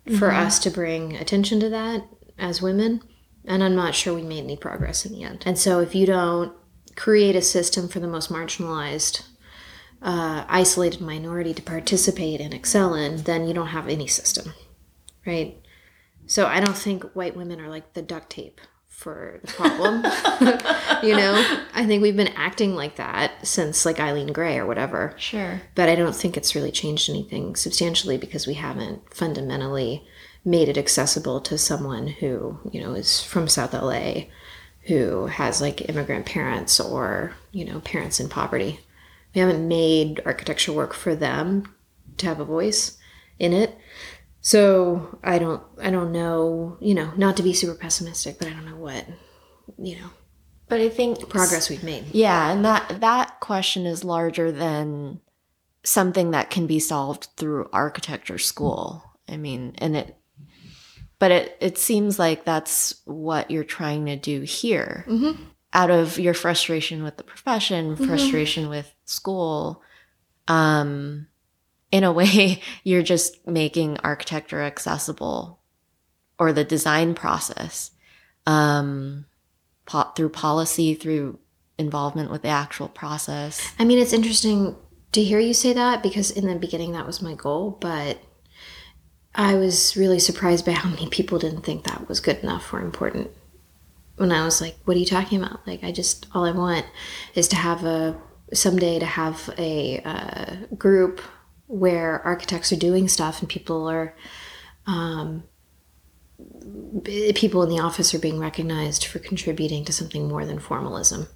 for 0.04 0.30
mm-hmm. 0.30 0.46
us 0.46 0.58
to 0.60 0.70
bring 0.70 1.16
attention 1.16 1.60
to 1.60 1.68
that 1.68 2.06
as 2.38 2.62
women, 2.62 3.02
and 3.44 3.62
I'm 3.62 3.74
not 3.74 3.94
sure 3.94 4.14
we 4.14 4.22
made 4.22 4.44
any 4.44 4.56
progress 4.56 5.04
in 5.04 5.12
the 5.12 5.22
end. 5.22 5.42
And 5.44 5.58
so 5.58 5.80
if 5.80 5.94
you 5.94 6.06
don't 6.06 6.52
create 6.98 7.36
a 7.36 7.40
system 7.40 7.86
for 7.88 8.00
the 8.00 8.08
most 8.08 8.28
marginalized 8.28 9.22
uh, 10.02 10.44
isolated 10.48 11.00
minority 11.00 11.54
to 11.54 11.62
participate 11.62 12.40
and 12.40 12.52
excel 12.52 12.92
in, 12.92 13.22
then 13.22 13.46
you 13.46 13.54
don't 13.54 13.68
have 13.68 13.88
any 13.88 14.08
system, 14.08 14.52
right? 15.24 15.56
So 16.26 16.46
I 16.46 16.58
don't 16.58 16.76
think 16.76 17.04
white 17.14 17.36
women 17.36 17.60
are 17.60 17.68
like 17.68 17.94
the 17.94 18.02
duct 18.02 18.30
tape 18.30 18.60
for 18.88 19.38
the 19.42 19.52
problem. 19.52 20.02
you 21.08 21.16
know, 21.16 21.60
I 21.72 21.86
think 21.86 22.02
we've 22.02 22.16
been 22.16 22.34
acting 22.34 22.74
like 22.74 22.96
that 22.96 23.46
since 23.46 23.86
like 23.86 24.00
Eileen 24.00 24.32
Gray 24.32 24.58
or 24.58 24.66
whatever. 24.66 25.14
sure 25.16 25.62
But 25.76 25.88
I 25.88 25.94
don't 25.94 26.16
think 26.16 26.36
it's 26.36 26.56
really 26.56 26.72
changed 26.72 27.08
anything 27.08 27.54
substantially 27.54 28.18
because 28.18 28.48
we 28.48 28.54
haven't 28.54 29.14
fundamentally 29.14 30.04
made 30.44 30.68
it 30.68 30.76
accessible 30.76 31.40
to 31.42 31.56
someone 31.56 32.08
who, 32.08 32.58
you 32.72 32.80
know, 32.80 32.94
is 32.94 33.22
from 33.22 33.46
South 33.46 33.72
LA, 33.72 34.24
who 34.88 35.26
has 35.26 35.60
like 35.60 35.88
immigrant 35.88 36.26
parents 36.26 36.80
or, 36.80 37.34
you 37.52 37.64
know, 37.64 37.80
parents 37.80 38.20
in 38.20 38.28
poverty. 38.28 38.80
We 39.34 39.40
haven't 39.40 39.68
made 39.68 40.20
architecture 40.24 40.72
work 40.72 40.94
for 40.94 41.14
them 41.14 41.72
to 42.16 42.26
have 42.26 42.40
a 42.40 42.44
voice 42.44 42.96
in 43.38 43.52
it. 43.52 43.76
So 44.40 45.18
I 45.22 45.38
don't 45.38 45.62
I 45.80 45.90
don't 45.90 46.12
know, 46.12 46.78
you 46.80 46.94
know, 46.94 47.12
not 47.16 47.36
to 47.36 47.42
be 47.42 47.52
super 47.52 47.74
pessimistic, 47.74 48.38
but 48.38 48.48
I 48.48 48.52
don't 48.52 48.66
know 48.66 48.76
what, 48.76 49.06
you 49.78 49.96
know, 49.96 50.10
But 50.68 50.80
I 50.80 50.88
think 50.88 51.28
progress 51.28 51.70
we've 51.70 51.82
made. 51.82 52.06
Yeah, 52.12 52.50
and 52.50 52.64
that 52.64 53.00
that 53.00 53.40
question 53.40 53.86
is 53.86 54.04
larger 54.04 54.52
than 54.52 55.20
something 55.84 56.30
that 56.32 56.50
can 56.50 56.66
be 56.66 56.78
solved 56.78 57.28
through 57.36 57.70
architecture 57.72 58.38
school. 58.38 59.02
I 59.28 59.36
mean, 59.36 59.74
and 59.78 59.96
it 59.96 60.17
but 61.18 61.30
it 61.30 61.56
it 61.60 61.78
seems 61.78 62.18
like 62.18 62.44
that's 62.44 63.00
what 63.04 63.50
you're 63.50 63.64
trying 63.64 64.06
to 64.06 64.16
do 64.16 64.42
here. 64.42 65.04
Mm-hmm. 65.08 65.42
Out 65.72 65.90
of 65.90 66.18
your 66.18 66.34
frustration 66.34 67.02
with 67.02 67.16
the 67.16 67.24
profession, 67.24 67.96
frustration 67.96 68.68
with 68.68 68.92
school, 69.04 69.82
um 70.46 71.26
in 71.90 72.04
a 72.04 72.12
way 72.20 72.60
you're 72.84 73.02
just 73.02 73.46
making 73.46 73.98
architecture 73.98 74.62
accessible 74.62 75.60
or 76.38 76.52
the 76.52 76.64
design 76.64 77.14
process. 77.14 77.90
Um 78.46 79.26
po- 79.86 80.12
through 80.14 80.30
policy, 80.30 80.94
through 80.94 81.38
involvement 81.78 82.30
with 82.30 82.42
the 82.42 82.48
actual 82.48 82.88
process. 82.88 83.72
I 83.78 83.84
mean, 83.84 83.98
it's 83.98 84.12
interesting 84.12 84.76
to 85.12 85.22
hear 85.22 85.38
you 85.38 85.54
say 85.54 85.72
that 85.72 86.02
because 86.02 86.30
in 86.30 86.46
the 86.46 86.56
beginning 86.56 86.92
that 86.92 87.06
was 87.06 87.22
my 87.22 87.34
goal, 87.34 87.78
but 87.80 88.18
I 89.38 89.54
was 89.54 89.96
really 89.96 90.18
surprised 90.18 90.66
by 90.66 90.72
how 90.72 90.90
many 90.90 91.08
people 91.08 91.38
didn't 91.38 91.62
think 91.62 91.84
that 91.84 92.08
was 92.08 92.18
good 92.18 92.38
enough 92.38 92.74
or 92.74 92.80
important. 92.80 93.30
When 94.16 94.32
I 94.32 94.44
was 94.44 94.60
like, 94.60 94.76
"What 94.84 94.96
are 94.96 95.00
you 95.00 95.06
talking 95.06 95.40
about?" 95.40 95.64
Like, 95.64 95.84
I 95.84 95.92
just 95.92 96.26
all 96.34 96.44
I 96.44 96.50
want 96.50 96.84
is 97.36 97.46
to 97.48 97.56
have 97.56 97.84
a 97.84 98.20
someday 98.52 98.98
to 98.98 99.06
have 99.06 99.48
a 99.56 100.00
uh, 100.04 100.56
group 100.76 101.20
where 101.68 102.20
architects 102.22 102.72
are 102.72 102.76
doing 102.76 103.06
stuff 103.06 103.40
and 103.40 103.48
people 103.48 103.88
are 103.88 104.14
um, 104.86 105.44
people 107.34 107.62
in 107.62 107.68
the 107.68 107.78
office 107.78 108.14
are 108.14 108.18
being 108.18 108.40
recognized 108.40 109.04
for 109.04 109.20
contributing 109.20 109.84
to 109.84 109.92
something 109.92 110.28
more 110.28 110.46
than 110.46 110.58
formalism 110.58 111.28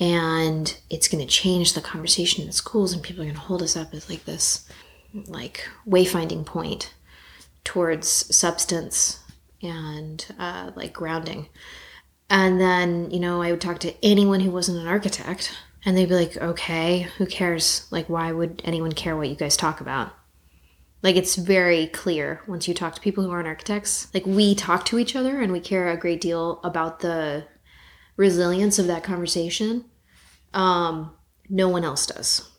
and 0.00 0.78
it's 0.88 1.06
going 1.06 1.24
to 1.24 1.30
change 1.30 1.74
the 1.74 1.80
conversation 1.82 2.44
in 2.44 2.52
schools 2.52 2.94
and 2.94 3.02
people 3.02 3.22
are 3.22 3.26
going 3.26 3.34
to 3.34 3.42
hold 3.42 3.62
us 3.62 3.76
up 3.76 3.92
as 3.92 4.08
like 4.08 4.24
this 4.24 4.66
like 5.26 5.68
wayfinding 5.86 6.46
point 6.46 6.94
towards 7.64 8.34
substance 8.34 9.20
and 9.62 10.26
uh, 10.38 10.72
like 10.74 10.92
grounding. 10.92 11.48
And 12.30 12.60
then 12.60 13.10
you 13.10 13.20
know 13.20 13.42
i 13.42 13.50
would 13.50 13.60
talk 13.60 13.78
to 13.80 13.94
anyone 14.04 14.40
who 14.40 14.50
wasn't 14.50 14.78
an 14.78 14.86
architect 14.86 15.54
and 15.84 15.96
they'd 15.96 16.08
be 16.08 16.14
like 16.14 16.36
okay 16.36 17.02
who 17.18 17.26
cares? 17.26 17.86
Like 17.90 18.08
why 18.08 18.32
would 18.32 18.62
anyone 18.64 18.92
care 18.92 19.16
what 19.16 19.28
you 19.28 19.36
guys 19.36 19.56
talk 19.56 19.80
about? 19.80 20.12
Like 21.02 21.16
it's 21.16 21.36
very 21.36 21.88
clear 21.88 22.42
once 22.46 22.68
you 22.68 22.74
talk 22.74 22.94
to 22.94 23.00
people 23.00 23.24
who 23.24 23.30
aren't 23.30 23.48
architects. 23.48 24.12
Like 24.14 24.24
we 24.24 24.54
talk 24.54 24.84
to 24.86 24.98
each 24.98 25.16
other 25.16 25.40
and 25.40 25.52
we 25.52 25.60
care 25.60 25.90
a 25.90 25.96
great 25.96 26.20
deal 26.20 26.60
about 26.62 27.00
the 27.00 27.46
resilience 28.16 28.78
of 28.78 28.86
that 28.86 29.04
conversation. 29.04 29.84
Um 30.54 31.16
no 31.48 31.68
one 31.68 31.84
else 31.84 32.06
does 32.06 32.51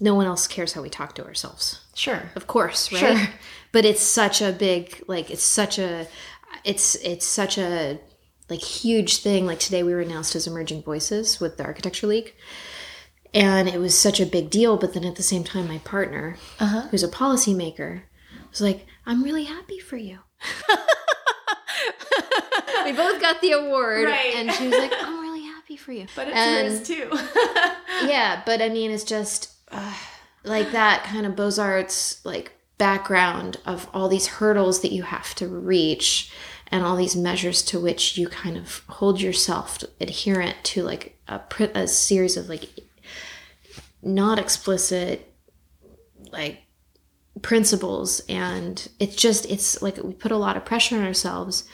no 0.00 0.14
one 0.14 0.26
else 0.26 0.46
cares 0.46 0.72
how 0.74 0.82
we 0.82 0.90
talk 0.90 1.14
to 1.14 1.24
ourselves 1.24 1.80
Sure. 1.94 2.30
of 2.34 2.46
course 2.46 2.92
right 2.92 3.00
Sure. 3.18 3.28
but 3.72 3.84
it's 3.84 4.02
such 4.02 4.42
a 4.42 4.52
big 4.52 5.02
like 5.08 5.30
it's 5.30 5.42
such 5.42 5.78
a 5.78 6.06
it's 6.64 6.94
it's 6.96 7.26
such 7.26 7.58
a 7.58 7.98
like 8.48 8.60
huge 8.60 9.18
thing 9.18 9.46
like 9.46 9.58
today 9.58 9.82
we 9.82 9.92
were 9.94 10.00
announced 10.00 10.36
as 10.36 10.46
emerging 10.46 10.82
voices 10.82 11.40
with 11.40 11.56
the 11.56 11.64
architecture 11.64 12.06
league 12.06 12.34
and 13.34 13.68
it 13.68 13.80
was 13.80 13.98
such 13.98 14.20
a 14.20 14.26
big 14.26 14.50
deal 14.50 14.76
but 14.76 14.94
then 14.94 15.04
at 15.04 15.16
the 15.16 15.22
same 15.22 15.44
time 15.44 15.66
my 15.68 15.78
partner 15.78 16.36
Uh-huh. 16.60 16.82
who's 16.90 17.02
a 17.02 17.08
policymaker 17.08 18.02
was 18.50 18.60
like 18.60 18.86
i'm 19.06 19.22
really 19.22 19.44
happy 19.44 19.78
for 19.78 19.96
you 19.96 20.18
we 22.84 22.92
both 22.92 23.20
got 23.20 23.40
the 23.40 23.52
award 23.52 24.04
Right. 24.06 24.34
and 24.36 24.52
she 24.52 24.68
was 24.68 24.76
like 24.78 24.92
i'm 25.00 25.20
really 25.20 25.42
happy 25.42 25.76
for 25.76 25.92
you 25.92 26.06
But 26.14 26.28
it's 26.28 26.36
And- 26.36 26.68
yours 26.68 26.86
too. 26.86 27.10
yeah, 28.08 28.42
but 28.46 28.62
I 28.62 28.68
mean, 28.68 28.90
it's 28.92 29.02
just 29.04 29.50
uh, 29.70 29.94
like 30.44 30.72
that 30.72 31.04
kind 31.04 31.26
of 31.26 31.36
Beaux-Arts 31.36 32.24
like 32.24 32.52
background 32.78 33.56
of 33.64 33.88
all 33.94 34.08
these 34.08 34.26
hurdles 34.26 34.82
that 34.82 34.92
you 34.92 35.02
have 35.02 35.34
to 35.34 35.48
reach 35.48 36.30
and 36.68 36.84
all 36.84 36.96
these 36.96 37.16
measures 37.16 37.62
to 37.62 37.80
which 37.80 38.18
you 38.18 38.28
kind 38.28 38.56
of 38.56 38.82
hold 38.88 39.20
yourself 39.20 39.82
adherent 40.00 40.56
to 40.62 40.82
like 40.82 41.18
a, 41.26 41.40
a 41.74 41.88
series 41.88 42.36
of 42.36 42.48
like 42.48 42.68
not 44.02 44.38
explicit 44.38 45.32
like 46.32 46.58
principles. 47.40 48.20
And 48.28 48.86
it's 49.00 49.16
just 49.16 49.46
it's 49.50 49.80
like 49.80 49.96
we 50.02 50.12
put 50.12 50.32
a 50.32 50.36
lot 50.36 50.56
of 50.56 50.64
pressure 50.64 50.96
on 50.96 51.04
ourselves 51.04 51.64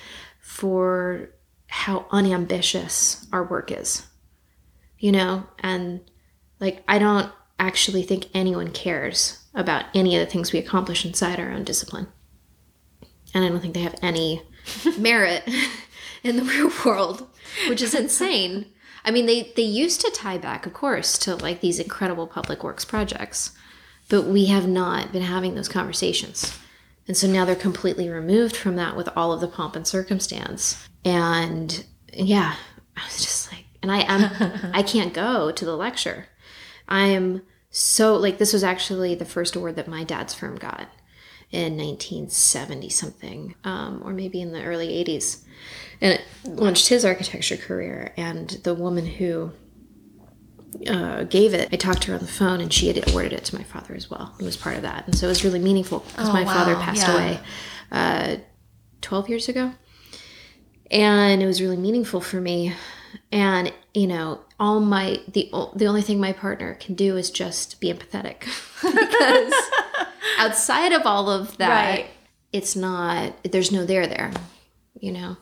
for 0.41 1.31
how 1.67 2.07
unambitious 2.11 3.27
our 3.33 3.45
work 3.45 3.71
is 3.73 4.07
you 5.03 5.11
know? 5.11 5.45
And 5.59 6.01
like 6.63 6.83
i 6.89 6.99
don't 6.99 7.31
actually 7.63 8.03
think 8.03 8.27
anyone 8.35 8.73
cares 8.73 9.39
about 9.55 9.85
any 9.95 10.17
of 10.17 10.21
the 10.21 10.31
things 10.31 10.53
we 10.53 10.59
accomplish 10.59 11.05
inside 11.05 11.39
our 11.39 11.51
own 11.51 11.63
discipline. 11.63 12.09
And 13.33 13.45
i 13.45 13.49
don't 13.49 13.61
think 13.61 13.75
they 13.75 13.81
have 13.81 13.99
any 14.03 14.43
merit 14.99 15.49
in 16.25 16.37
the 16.37 16.43
real 16.43 16.71
world 16.85 17.29
which 17.69 17.81
is 17.81 17.95
insane. 17.95 18.67
I 19.05 19.11
mean 19.11 19.27
they 19.27 19.53
they 19.57 19.63
used 19.63 20.01
to 20.01 20.11
tie 20.11 20.39
back 20.39 20.67
of 20.67 20.75
course 20.75 21.17
to 21.19 21.37
like 21.37 21.61
these 21.61 21.79
incredible 21.79 22.27
public 22.27 22.65
works 22.65 22.85
projects 22.85 23.53
but 24.09 24.25
we 24.25 24.47
have 24.47 24.69
not 24.69 25.13
been 25.13 25.23
having 25.23 25.55
those 25.55 25.69
conversations. 25.69 26.59
And 27.09 27.17
so 27.17 27.27
now 27.27 27.45
they're 27.45 27.57
completely 27.57 28.09
removed 28.09 28.57
from 28.57 28.77
that 28.77 28.97
with 28.97 29.09
all 29.17 29.33
of 29.33 29.41
the 29.41 29.49
pomp 29.49 29.77
and 29.77 29.87
circumstance. 29.87 30.89
And 31.05 31.85
yeah 32.13 32.57
i 32.97 33.05
was 33.05 33.19
just 33.19 33.51
like 33.53 33.65
and 33.83 33.91
i 33.91 34.01
am 34.01 34.71
i 34.75 34.83
can't 34.83 35.15
go 35.15 35.53
to 35.53 35.65
the 35.65 35.77
lecture. 35.77 36.27
I 36.89 37.07
am 37.07 37.43
so 37.75 38.15
like 38.17 38.37
this 38.39 38.53
was 38.53 38.63
actually 38.63 39.15
the 39.15 39.25
first 39.25 39.57
award 39.57 39.75
that 39.77 39.89
my 39.89 40.05
dad's 40.05 40.35
firm 40.35 40.57
got 40.57 40.89
in 41.51 41.77
1970 41.77 42.89
something 42.91 43.55
um, 43.65 44.01
or 44.05 44.13
maybe 44.13 44.41
in 44.41 44.53
the 44.53 44.63
early 44.63 44.89
80s 45.05 45.43
and 46.01 46.13
it 46.15 46.23
launched 46.45 46.89
his 46.89 47.05
architecture 47.05 47.57
career 47.57 48.13
and 48.17 48.51
the 48.65 48.75
woman 48.75 49.07
who 49.07 49.53
uh, 50.89 51.23
gave 51.25 51.53
it 51.55 51.69
i 51.73 51.77
talked 51.77 52.03
to 52.03 52.09
her 52.09 52.15
on 52.15 52.21
the 52.21 52.27
phone 52.27 52.61
and 52.61 52.73
she 52.73 52.89
had 52.89 53.09
awarded 53.11 53.33
it 53.33 53.45
to 53.45 53.57
my 53.57 53.63
father 53.65 53.95
as 53.95 54.11
well 54.11 54.35
and 54.39 54.47
was 54.47 54.57
part 54.57 54.77
of 54.77 54.83
that. 54.83 55.07
And 55.07 55.17
so 55.17 55.27
it 55.27 55.31
was 55.31 55.45
really 55.45 55.59
meaningful 55.59 56.01
because 56.01 56.29
Oh, 56.29 56.33
my 56.33 56.45
father 56.45 56.75
passed 56.77 57.07
Yeah. 57.07 57.15
away 57.15 57.41
uh, 57.91 58.37
12 59.03 59.29
years 59.29 59.49
ago. 59.49 59.73
And 60.91 61.43
it 61.43 61.47
was 61.47 61.61
really 61.63 61.77
meaningful 61.77 62.21
for 62.21 62.41
me 62.41 62.75
and 63.31 63.73
you 63.95 64.07
know 64.07 64.41
all 64.59 64.81
my 64.81 65.21
the 65.29 65.51
the 65.75 65.87
only 65.87 66.03
thing 66.03 66.21
my 66.21 66.33
partner 66.33 66.75
can 66.75 66.95
do 66.95 67.17
is 67.17 67.31
just 67.31 67.81
be 67.81 67.93
empathetic. 67.93 68.45
Because 68.83 69.55
outside 70.39 70.93
of 70.93 71.03
all 71.07 71.31
of 71.31 71.57
that 71.59 71.69
Right. 71.99 72.07
it's 72.53 72.75
not 72.75 73.35
there's 73.45 73.71
no 73.73 73.85
there 73.85 74.07
there 74.07 74.33
you 75.01 75.11
know? 75.13 75.37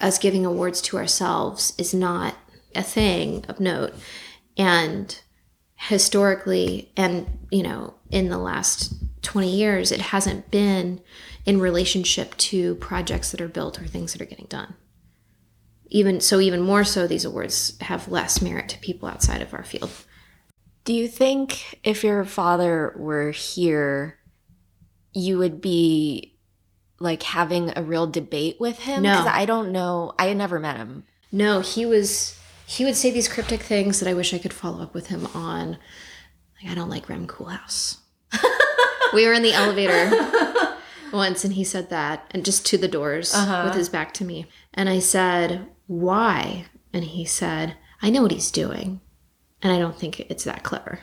Us 0.00 0.18
giving 0.18 0.44
awards 0.46 0.80
to 0.82 0.96
ourselves 0.96 1.74
is 1.78 1.92
not 1.94 2.34
a 2.74 2.82
thing 2.82 3.44
of 3.48 3.60
note. 3.60 3.92
And 4.56 5.18
historically 5.76 6.90
and 6.96 7.26
you 7.50 7.62
know 7.62 7.92
in 8.10 8.28
the 8.28 8.38
last 8.38 8.94
20 9.22 9.50
years 9.50 9.90
it 9.90 10.00
hasn't 10.00 10.48
been 10.50 11.00
in 11.44 11.58
relationship 11.60 12.36
to 12.36 12.76
projects 12.76 13.32
that 13.32 13.40
are 13.40 13.48
built 13.48 13.80
or 13.80 13.86
things 13.86 14.12
that 14.12 14.22
are 14.22 14.26
getting 14.26 14.46
done 14.48 14.74
even 15.94 16.20
so 16.20 16.40
even 16.40 16.60
more 16.60 16.84
so 16.84 17.06
these 17.06 17.24
awards 17.24 17.76
have 17.82 18.08
less 18.08 18.40
merit 18.42 18.68
to 18.70 18.78
people 18.78 19.08
outside 19.08 19.42
of 19.42 19.52
our 19.54 19.62
field 19.64 19.90
Do 20.84 20.92
you 20.94 21.06
think 21.06 21.78
if 21.84 22.02
your 22.02 22.24
father 22.24 22.94
were 22.96 23.30
here, 23.30 24.18
you 25.12 25.38
would 25.38 25.60
be 25.60 26.34
like 26.98 27.22
having 27.22 27.72
a 27.76 27.82
real 27.82 28.06
debate 28.06 28.56
with 28.58 28.78
him? 28.80 29.02
No. 29.02 29.24
I 29.28 29.44
don't 29.44 29.70
know. 29.72 30.12
I 30.18 30.32
never 30.32 30.58
met 30.58 30.76
him. 30.78 31.04
No, 31.30 31.60
he 31.60 31.86
was 31.86 32.36
he 32.66 32.84
would 32.84 32.96
say 32.96 33.10
these 33.10 33.28
cryptic 33.28 33.60
things 33.60 34.00
that 34.00 34.08
I 34.08 34.14
wish 34.14 34.32
I 34.34 34.38
could 34.38 34.52
follow 34.54 34.82
up 34.82 34.94
with 34.94 35.08
him 35.08 35.26
on. 35.34 35.78
Like 36.62 36.70
I 36.72 36.74
don't 36.74 36.90
like 36.90 37.08
Rem 37.08 37.26
Koolhaas. 37.26 37.98
we 39.12 39.26
were 39.26 39.34
in 39.34 39.42
the 39.42 39.52
elevator 39.52 40.10
once 41.12 41.44
and 41.44 41.54
he 41.54 41.64
said 41.64 41.90
that 41.90 42.26
and 42.30 42.44
just 42.44 42.64
to 42.66 42.78
the 42.78 42.88
doors 42.88 43.34
Uh-huh. 43.34 43.62
with 43.66 43.74
his 43.74 43.88
back 43.88 44.14
to 44.14 44.24
me. 44.24 44.46
And 44.74 44.88
I 44.88 45.00
said, 45.00 45.66
"Why?" 46.00 46.66
And 46.92 47.04
he 47.04 47.24
said, 47.24 47.76
"I 48.00 48.10
know 48.10 48.22
what 48.22 48.32
he's 48.32 48.50
doing, 48.50 49.00
and 49.62 49.72
I 49.72 49.78
don't 49.78 49.98
think 49.98 50.20
it's 50.20 50.44
that 50.44 50.62
clever." 50.62 51.00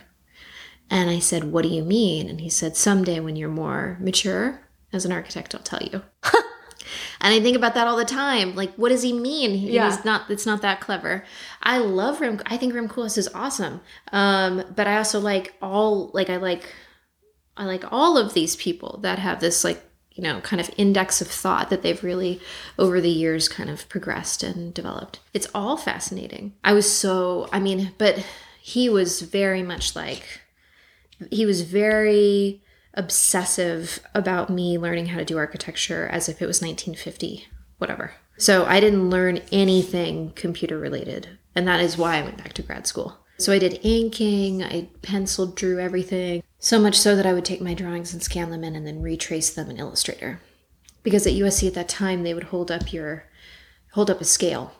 And 0.90 1.08
I 1.08 1.18
said, 1.20 1.44
"What 1.44 1.62
do 1.62 1.68
you 1.68 1.82
mean?" 1.84 2.28
And 2.28 2.40
he 2.40 2.48
said, 2.50 2.76
"Someday 2.76 3.20
when 3.20 3.36
you're 3.36 3.48
more 3.48 3.96
mature 4.00 4.60
as 4.92 5.04
an 5.04 5.12
architect, 5.12 5.54
I'll 5.54 5.62
tell 5.62 5.82
you." 5.82 6.02
And 7.22 7.34
I 7.34 7.40
think 7.40 7.54
about 7.56 7.74
that 7.74 7.86
all 7.86 7.96
the 7.98 8.04
time. 8.06 8.54
Like, 8.56 8.74
what 8.76 8.88
does 8.88 9.02
he 9.02 9.12
mean? 9.12 9.54
He- 9.54 9.72
Yeah. 9.72 9.90
He's 9.94 10.04
not. 10.06 10.30
It's 10.30 10.46
not 10.46 10.62
that 10.62 10.80
clever. 10.80 11.22
I 11.62 11.76
love 11.78 12.20
Rem. 12.20 12.40
I 12.46 12.56
think 12.56 12.74
Rem 12.74 12.88
Koolhaas 12.88 13.18
is 13.18 13.28
awesome. 13.34 13.82
Um, 14.10 14.64
but 14.74 14.86
I 14.86 14.96
also 14.96 15.20
like 15.20 15.54
all. 15.60 16.10
Like, 16.14 16.30
I 16.30 16.38
like 16.38 16.64
I 17.58 17.66
like 17.66 17.84
all 17.92 18.16
of 18.16 18.32
these 18.32 18.56
people 18.56 18.98
that 19.02 19.18
have 19.18 19.38
this 19.40 19.62
like 19.64 19.82
you 20.12 20.22
know 20.22 20.40
kind 20.40 20.60
of 20.60 20.70
index 20.76 21.20
of 21.20 21.28
thought 21.28 21.70
that 21.70 21.82
they've 21.82 22.02
really 22.02 22.40
over 22.78 23.00
the 23.00 23.10
years 23.10 23.48
kind 23.48 23.70
of 23.70 23.88
progressed 23.88 24.42
and 24.42 24.74
developed. 24.74 25.20
It's 25.32 25.48
all 25.54 25.76
fascinating. 25.76 26.54
I 26.64 26.72
was 26.72 26.90
so 26.90 27.48
I 27.52 27.60
mean, 27.60 27.92
but 27.98 28.24
he 28.60 28.88
was 28.88 29.22
very 29.22 29.62
much 29.62 29.96
like 29.96 30.40
he 31.30 31.46
was 31.46 31.62
very 31.62 32.62
obsessive 32.94 34.00
about 34.14 34.50
me 34.50 34.78
learning 34.78 35.06
how 35.06 35.18
to 35.18 35.24
do 35.24 35.38
architecture 35.38 36.08
as 36.08 36.28
if 36.28 36.42
it 36.42 36.46
was 36.46 36.60
1950, 36.60 37.46
whatever. 37.78 38.12
So 38.36 38.64
I 38.64 38.80
didn't 38.80 39.10
learn 39.10 39.40
anything 39.52 40.32
computer 40.34 40.78
related. 40.78 41.38
And 41.54 41.68
that 41.68 41.80
is 41.80 41.98
why 41.98 42.16
I 42.16 42.22
went 42.22 42.38
back 42.38 42.52
to 42.54 42.62
grad 42.62 42.86
school. 42.86 43.18
So 43.38 43.52
I 43.52 43.58
did 43.58 43.80
inking, 43.82 44.62
I 44.62 44.88
penciled, 45.02 45.56
drew 45.56 45.78
everything. 45.78 46.42
So 46.62 46.78
much 46.78 46.96
so 46.98 47.16
that 47.16 47.24
I 47.26 47.32
would 47.32 47.44
take 47.44 47.60
my 47.62 47.74
drawings 47.74 48.12
and 48.12 48.22
scan 48.22 48.50
them 48.50 48.62
in 48.62 48.76
and 48.76 48.86
then 48.86 49.00
retrace 49.02 49.50
them 49.50 49.70
in 49.70 49.78
Illustrator. 49.78 50.40
Because 51.02 51.26
at 51.26 51.32
USC 51.32 51.66
at 51.66 51.74
that 51.74 51.88
time, 51.88 52.22
they 52.22 52.34
would 52.34 52.44
hold 52.44 52.70
up 52.70 52.92
your 52.92 53.24
hold 53.92 54.10
up 54.10 54.20
a 54.20 54.24
scale 54.24 54.72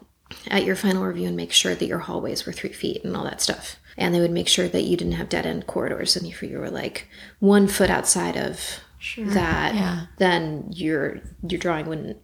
at 0.49 0.65
your 0.65 0.77
final 0.77 1.03
review 1.05 1.27
and 1.27 1.37
make 1.37 1.51
sure 1.53 1.75
that 1.75 1.87
your 1.87 1.99
hallways 2.01 2.47
were 2.47 2.53
three 2.53 2.73
feet 2.73 3.03
and 3.03 3.17
all 3.17 3.25
that 3.25 3.41
stuff. 3.41 3.77
And 3.97 4.15
they 4.15 4.21
would 4.21 4.31
make 4.31 4.47
sure 4.47 4.69
that 4.69 4.83
you 4.83 4.97
didn't 4.97 5.15
have 5.15 5.29
dead 5.29 5.47
end 5.47 5.67
corridors 5.67 6.15
and 6.17 6.27
if 6.27 6.43
you 6.43 6.59
were 6.59 6.71
like 6.71 7.09
one 7.41 7.67
foot 7.67 7.91
outside 7.91 8.37
of 8.37 8.61
Sure. 8.99 9.25
that, 9.31 9.75
Yeah. 9.75 10.07
then 10.19 10.67
your 10.73 11.23
your 11.49 11.59
drawing 11.59 11.87
wouldn't 11.87 12.19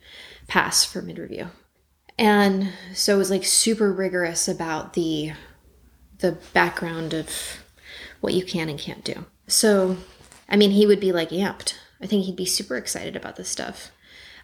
pass 0.46 0.84
for 0.84 1.00
mid 1.00 1.18
review. 1.18 1.48
And 2.18 2.70
so 2.94 3.14
it 3.14 3.18
was 3.18 3.30
like 3.30 3.44
super 3.46 3.90
rigorous 3.92 4.46
about 4.46 4.92
the 4.92 5.32
the 6.18 6.32
background 6.52 7.14
of 7.14 7.30
what 8.20 8.34
you 8.34 8.44
can 8.44 8.68
and 8.68 8.78
can't 8.78 9.02
do. 9.04 9.24
So, 9.46 9.96
I 10.48 10.56
mean, 10.56 10.70
he 10.72 10.87
would 10.87 11.00
be 11.00 11.12
like 11.12 11.30
amped. 11.30 11.74
I 12.00 12.06
think 12.06 12.24
he'd 12.24 12.37
be 12.37 12.44
super 12.46 12.76
excited 12.76 13.16
about 13.16 13.37
this 13.37 13.48
stuff. 13.48 13.90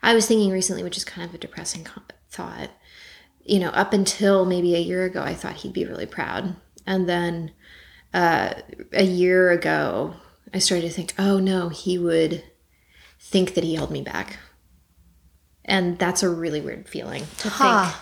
I 0.02 0.14
was 0.14 0.26
thinking 0.26 0.50
recently, 0.50 0.82
which 0.82 0.96
is 0.96 1.04
kind 1.04 1.28
of 1.28 1.34
a 1.34 1.38
depressing 1.38 1.86
thought. 2.30 2.70
You 3.44 3.58
know, 3.60 3.70
up 3.70 3.92
until 3.92 4.44
maybe 4.46 4.74
a 4.74 4.78
year 4.80 5.04
ago, 5.04 5.22
I 5.22 5.34
thought 5.34 5.56
he'd 5.56 5.72
be 5.72 5.84
really 5.84 6.06
proud. 6.06 6.56
And 6.86 7.08
then 7.08 7.52
uh, 8.14 8.54
a 8.92 9.04
year 9.04 9.50
ago, 9.50 10.14
I 10.54 10.58
started 10.58 10.86
to 10.88 10.92
think, 10.92 11.14
oh 11.18 11.38
no, 11.38 11.68
he 11.68 11.98
would 11.98 12.42
think 13.20 13.54
that 13.54 13.64
he 13.64 13.74
held 13.74 13.90
me 13.90 14.02
back. 14.02 14.38
And 15.64 15.98
that's 15.98 16.22
a 16.22 16.28
really 16.30 16.60
weird 16.60 16.88
feeling 16.88 17.24
to 17.38 17.48
Huh. 17.48 17.84
think 17.90 17.96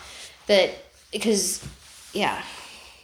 that, 0.47 0.77
because, 1.11 1.65
yeah, 2.13 2.41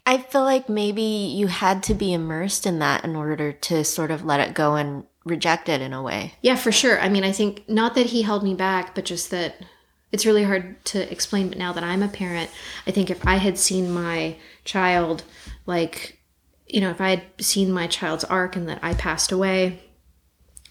I 0.07 0.19
feel 0.19 0.43
like 0.43 0.69
maybe 0.69 1.01
you 1.01 1.47
had 1.47 1.83
to 1.83 1.93
be 1.93 2.13
immersed 2.13 2.65
in 2.65 2.79
that 2.79 3.03
in 3.03 3.17
order 3.17 3.51
to 3.51 3.83
sort 3.83 4.09
of 4.09 4.23
let 4.23 4.39
it 4.39 4.55
go 4.55 4.75
and 4.75 5.03
reject 5.25 5.67
it 5.67 5.81
in 5.81 5.91
a 5.91 6.01
way. 6.01 6.35
Yeah, 6.41 6.55
for 6.55 6.71
sure. 6.71 6.97
I 7.01 7.09
mean, 7.09 7.25
I 7.25 7.33
think 7.33 7.67
not 7.67 7.93
that 7.95 8.05
he 8.05 8.21
held 8.21 8.41
me 8.41 8.53
back, 8.53 8.95
but 8.95 9.03
just 9.03 9.31
that 9.31 9.57
it's 10.13 10.25
really 10.25 10.45
hard 10.45 10.83
to 10.85 11.11
explain. 11.11 11.49
But 11.49 11.57
now 11.57 11.73
that 11.73 11.83
I'm 11.83 12.01
a 12.01 12.07
parent, 12.07 12.49
I 12.87 12.91
think 12.91 13.09
if 13.09 13.27
I 13.27 13.35
had 13.35 13.57
seen 13.57 13.91
my 13.91 14.37
child, 14.63 15.23
like, 15.65 16.17
you 16.67 16.79
know, 16.79 16.89
if 16.89 17.01
I 17.01 17.09
had 17.09 17.23
seen 17.41 17.69
my 17.69 17.87
child's 17.87 18.23
arc 18.23 18.55
and 18.55 18.69
that 18.69 18.79
I 18.81 18.93
passed 18.93 19.33
away, 19.33 19.81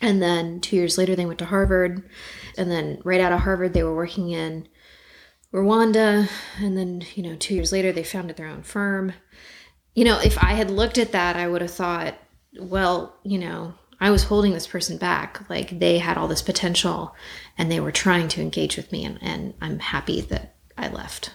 and 0.00 0.22
then 0.22 0.60
two 0.60 0.76
years 0.76 0.96
later 0.96 1.14
they 1.14 1.26
went 1.26 1.40
to 1.40 1.44
Harvard, 1.44 2.08
and 2.56 2.70
then 2.70 3.02
right 3.04 3.20
out 3.20 3.32
of 3.32 3.40
Harvard 3.40 3.74
they 3.74 3.82
were 3.82 3.94
working 3.94 4.30
in 4.30 4.66
Rwanda, 5.56 6.28
and 6.58 6.76
then, 6.76 7.02
you 7.14 7.22
know, 7.22 7.34
two 7.36 7.54
years 7.54 7.72
later 7.72 7.90
they 7.90 8.04
founded 8.04 8.36
their 8.36 8.46
own 8.46 8.62
firm. 8.62 9.12
You 9.94 10.04
know, 10.04 10.20
if 10.20 10.36
I 10.38 10.52
had 10.52 10.70
looked 10.70 10.98
at 10.98 11.12
that, 11.12 11.36
I 11.36 11.48
would 11.48 11.62
have 11.62 11.70
thought, 11.70 12.14
well, 12.60 13.16
you 13.22 13.38
know, 13.38 13.74
I 13.98 14.10
was 14.10 14.24
holding 14.24 14.52
this 14.52 14.66
person 14.66 14.98
back. 14.98 15.48
Like 15.48 15.78
they 15.78 15.98
had 15.98 16.18
all 16.18 16.28
this 16.28 16.42
potential 16.42 17.14
and 17.56 17.72
they 17.72 17.80
were 17.80 17.92
trying 17.92 18.28
to 18.28 18.42
engage 18.42 18.76
with 18.76 18.92
me, 18.92 19.04
and, 19.04 19.18
and 19.22 19.54
I'm 19.60 19.78
happy 19.78 20.20
that 20.22 20.56
I 20.76 20.88
left, 20.88 21.32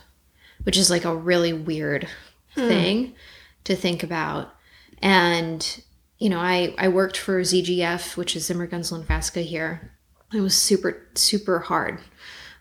which 0.64 0.78
is 0.78 0.90
like 0.90 1.06
a 1.06 1.16
really 1.16 1.54
weird 1.54 2.08
hmm. 2.54 2.68
thing 2.68 3.16
to 3.64 3.76
think 3.76 4.04
about. 4.04 4.54
And, 5.02 5.84
you 6.20 6.30
know, 6.30 6.40
I, 6.40 6.76
I 6.78 6.90
worked 6.90 7.18
for 7.18 7.42
ZGF, 7.42 8.16
which 8.16 8.36
is 8.36 8.46
Zimmer 8.46 8.68
Gunsul 8.68 9.00
and 9.00 9.08
Frasca 9.08 9.44
here. 9.44 9.98
It 10.32 10.42
was 10.42 10.56
super, 10.56 11.08
super 11.16 11.60
hard 11.60 12.00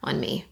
on 0.03 0.19
me. 0.19 0.47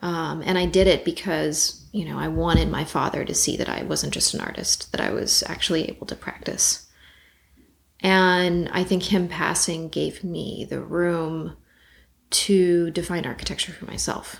Um, 0.00 0.42
and 0.44 0.58
I 0.58 0.66
did 0.66 0.86
it 0.86 1.04
because, 1.04 1.86
you 1.92 2.04
know, 2.04 2.18
I 2.18 2.28
wanted 2.28 2.70
my 2.70 2.84
father 2.84 3.24
to 3.24 3.34
see 3.34 3.56
that 3.56 3.68
I 3.68 3.82
wasn't 3.82 4.12
just 4.12 4.34
an 4.34 4.40
artist, 4.40 4.92
that 4.92 5.00
I 5.00 5.10
was 5.10 5.42
actually 5.46 5.88
able 5.88 6.06
to 6.06 6.14
practice. 6.14 6.86
And 8.00 8.68
I 8.72 8.84
think 8.84 9.04
him 9.04 9.26
passing 9.26 9.88
gave 9.88 10.22
me 10.22 10.66
the 10.68 10.80
room 10.80 11.56
to 12.28 12.90
define 12.90 13.24
architecture 13.24 13.72
for 13.72 13.86
myself. 13.86 14.36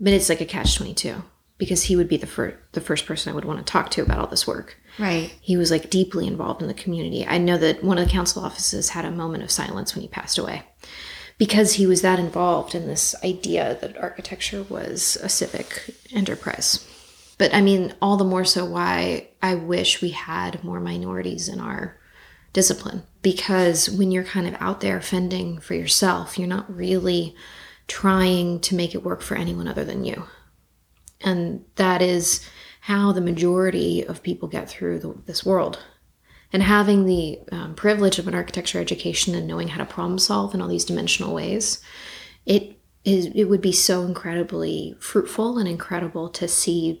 But 0.00 0.12
it's 0.12 0.28
like 0.28 0.40
a 0.40 0.46
catch 0.46 0.76
22 0.76 1.22
because 1.58 1.84
he 1.84 1.96
would 1.96 2.08
be 2.08 2.16
the, 2.16 2.26
fir- 2.26 2.58
the 2.72 2.80
first 2.80 3.06
person 3.06 3.30
I 3.30 3.34
would 3.34 3.44
want 3.44 3.58
to 3.58 3.70
talk 3.70 3.90
to 3.90 4.02
about 4.02 4.18
all 4.18 4.26
this 4.26 4.46
work. 4.46 4.78
Right. 4.98 5.34
He 5.40 5.56
was 5.56 5.70
like 5.70 5.90
deeply 5.90 6.26
involved 6.26 6.62
in 6.62 6.68
the 6.68 6.74
community. 6.74 7.26
I 7.26 7.38
know 7.38 7.58
that 7.58 7.82
one 7.84 7.98
of 7.98 8.06
the 8.06 8.12
council 8.12 8.44
offices 8.44 8.90
had 8.90 9.04
a 9.04 9.10
moment 9.10 9.42
of 9.42 9.50
silence 9.50 9.94
when 9.94 10.02
he 10.02 10.08
passed 10.08 10.38
away 10.38 10.64
because 11.38 11.74
he 11.74 11.86
was 11.86 12.02
that 12.02 12.18
involved 12.18 12.74
in 12.74 12.86
this 12.86 13.14
idea 13.24 13.78
that 13.80 13.96
architecture 13.96 14.64
was 14.64 15.16
a 15.22 15.28
civic 15.28 15.94
enterprise. 16.12 16.86
But 17.38 17.54
I 17.54 17.60
mean, 17.60 17.94
all 18.02 18.16
the 18.16 18.24
more 18.24 18.44
so 18.44 18.64
why 18.64 19.28
I 19.40 19.54
wish 19.54 20.02
we 20.02 20.10
had 20.10 20.62
more 20.64 20.80
minorities 20.80 21.48
in 21.48 21.60
our 21.60 21.96
discipline 22.52 23.04
because 23.22 23.88
when 23.88 24.10
you're 24.10 24.24
kind 24.24 24.48
of 24.48 24.60
out 24.60 24.80
there 24.80 25.00
fending 25.00 25.60
for 25.60 25.74
yourself, 25.74 26.38
you're 26.38 26.48
not 26.48 26.74
really 26.74 27.36
trying 27.86 28.60
to 28.60 28.74
make 28.74 28.94
it 28.94 29.04
work 29.04 29.22
for 29.22 29.36
anyone 29.36 29.68
other 29.68 29.84
than 29.84 30.04
you. 30.04 30.24
And 31.20 31.64
that 31.76 32.02
is 32.02 32.46
how 32.80 33.12
the 33.12 33.20
majority 33.20 34.04
of 34.04 34.22
people 34.22 34.48
get 34.48 34.68
through 34.68 34.98
the, 34.98 35.14
this 35.26 35.44
world. 35.44 35.78
And 36.52 36.62
having 36.62 37.04
the 37.04 37.40
um, 37.52 37.74
privilege 37.74 38.18
of 38.18 38.26
an 38.26 38.34
architecture 38.34 38.80
education 38.80 39.34
and 39.34 39.46
knowing 39.46 39.68
how 39.68 39.78
to 39.78 39.84
problem 39.84 40.18
solve 40.18 40.54
in 40.54 40.62
all 40.62 40.68
these 40.68 40.84
dimensional 40.84 41.34
ways, 41.34 41.82
it 42.46 42.78
is 43.04 43.26
it 43.26 43.44
would 43.44 43.60
be 43.60 43.72
so 43.72 44.02
incredibly 44.02 44.96
fruitful 44.98 45.58
and 45.58 45.68
incredible 45.68 46.28
to 46.30 46.48
see 46.48 47.00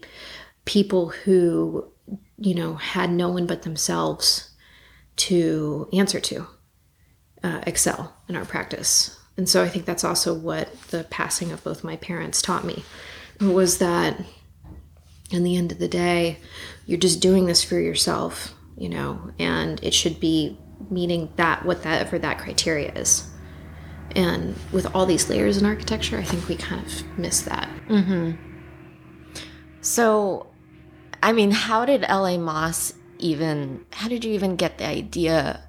people 0.64 1.08
who 1.08 1.90
you 2.36 2.54
know 2.54 2.74
had 2.74 3.10
no 3.10 3.30
one 3.30 3.46
but 3.46 3.62
themselves 3.62 4.50
to 5.16 5.88
answer 5.92 6.20
to 6.20 6.46
uh, 7.42 7.60
excel 7.66 8.14
in 8.28 8.36
our 8.36 8.44
practice. 8.44 9.18
And 9.36 9.48
so 9.48 9.62
I 9.62 9.68
think 9.68 9.84
that's 9.84 10.04
also 10.04 10.34
what 10.34 10.80
the 10.90 11.04
passing 11.04 11.52
of 11.52 11.62
both 11.62 11.84
my 11.84 11.96
parents 11.96 12.42
taught 12.42 12.64
me 12.64 12.84
was 13.40 13.78
that 13.78 14.20
in 15.30 15.44
the 15.44 15.56
end 15.56 15.70
of 15.70 15.78
the 15.78 15.88
day, 15.88 16.38
you're 16.86 16.98
just 16.98 17.20
doing 17.20 17.46
this 17.46 17.62
for 17.62 17.78
yourself, 17.78 18.54
you 18.78 18.88
know, 18.88 19.32
and 19.38 19.82
it 19.82 19.92
should 19.92 20.20
be 20.20 20.58
meeting 20.90 21.30
that 21.36 21.64
whatever 21.64 22.18
that 22.18 22.38
criteria 22.38 22.92
is. 22.92 23.28
And 24.14 24.56
with 24.72 24.86
all 24.94 25.04
these 25.04 25.28
layers 25.28 25.58
in 25.58 25.66
architecture, 25.66 26.16
I 26.16 26.22
think 26.22 26.48
we 26.48 26.56
kind 26.56 26.84
of 26.84 27.18
miss 27.18 27.42
that. 27.42 27.68
So, 29.80 30.46
I 31.22 31.32
mean, 31.32 31.50
how 31.50 31.84
did 31.84 32.02
LA-Más 32.02 32.94
even, 33.18 33.84
how 33.92 34.08
did 34.08 34.24
you 34.24 34.32
even 34.32 34.56
get 34.56 34.78
the 34.78 34.86
idea 34.86 35.64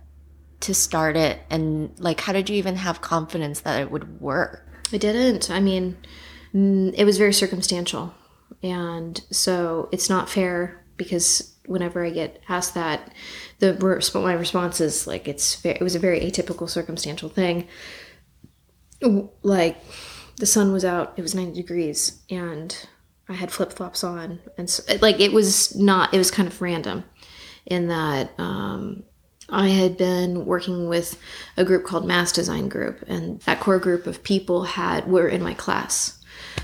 to 0.62 0.74
start 0.74 1.18
it? 1.18 1.40
And 1.50 1.92
like, 2.00 2.22
how 2.22 2.34
did 2.34 2.50
you 2.50 2.56
even 2.56 2.76
have 2.76 3.02
confidence 3.02 3.62
that 3.62 3.82
it 3.82 3.92
would 3.92 4.22
work? 4.22 4.66
I 4.94 4.98
didn't. 4.98 5.50
I 5.50 5.60
mean, 5.60 5.98
mm, 6.54 6.94
it 6.96 7.06
was 7.06 7.18
very 7.18 7.34
circumstantial. 7.34 8.14
And 8.64 9.22
so 9.32 9.90
it's 9.92 10.10
not 10.10 10.30
fair 10.30 10.84
because 10.98 11.56
whenever 11.70 12.04
I 12.04 12.10
get 12.10 12.42
asked 12.50 12.74
that, 12.74 13.14
the 13.60 13.74
my 14.16 14.34
response 14.34 14.82
is 14.82 15.08
like 15.08 15.28
it's 15.28 15.64
it 15.64 15.82
was 15.82 15.96
a 15.96 16.00
very 16.00 16.20
atypical 16.20 16.70
circumstantial 16.70 17.30
thing. 17.30 17.68
Like 19.44 19.78
the 20.38 20.46
sun 20.46 20.74
was 20.74 20.84
out, 20.84 21.14
it 21.16 21.22
was 21.22 21.36
90 21.36 21.54
degrees, 21.54 22.22
and 22.30 22.76
I 23.30 23.34
had 23.34 23.52
flip 23.52 23.72
flops 23.72 24.04
on, 24.04 24.40
and 24.58 24.70
so, 24.70 24.84
like 25.02 25.20
it 25.20 25.32
was 25.32 25.76
not. 25.76 26.14
It 26.14 26.18
was 26.18 26.32
kind 26.32 26.48
of 26.48 26.62
random, 26.62 27.04
in 27.66 27.88
that 27.88 28.32
um, 28.40 29.04
I 29.48 29.70
had 29.70 29.98
been 29.98 30.46
working 30.46 30.90
with 30.90 31.20
a 31.56 31.64
group 31.64 31.86
called 31.86 32.06
Mass 32.06 32.32
Design 32.32 32.68
Group, 32.68 33.04
and 33.08 33.40
that 33.42 33.60
core 33.60 33.80
group 33.80 34.08
of 34.08 34.24
people 34.24 34.64
had 34.64 35.08
were 35.08 35.28
in 35.28 35.44
my 35.44 35.54
class, 35.54 36.20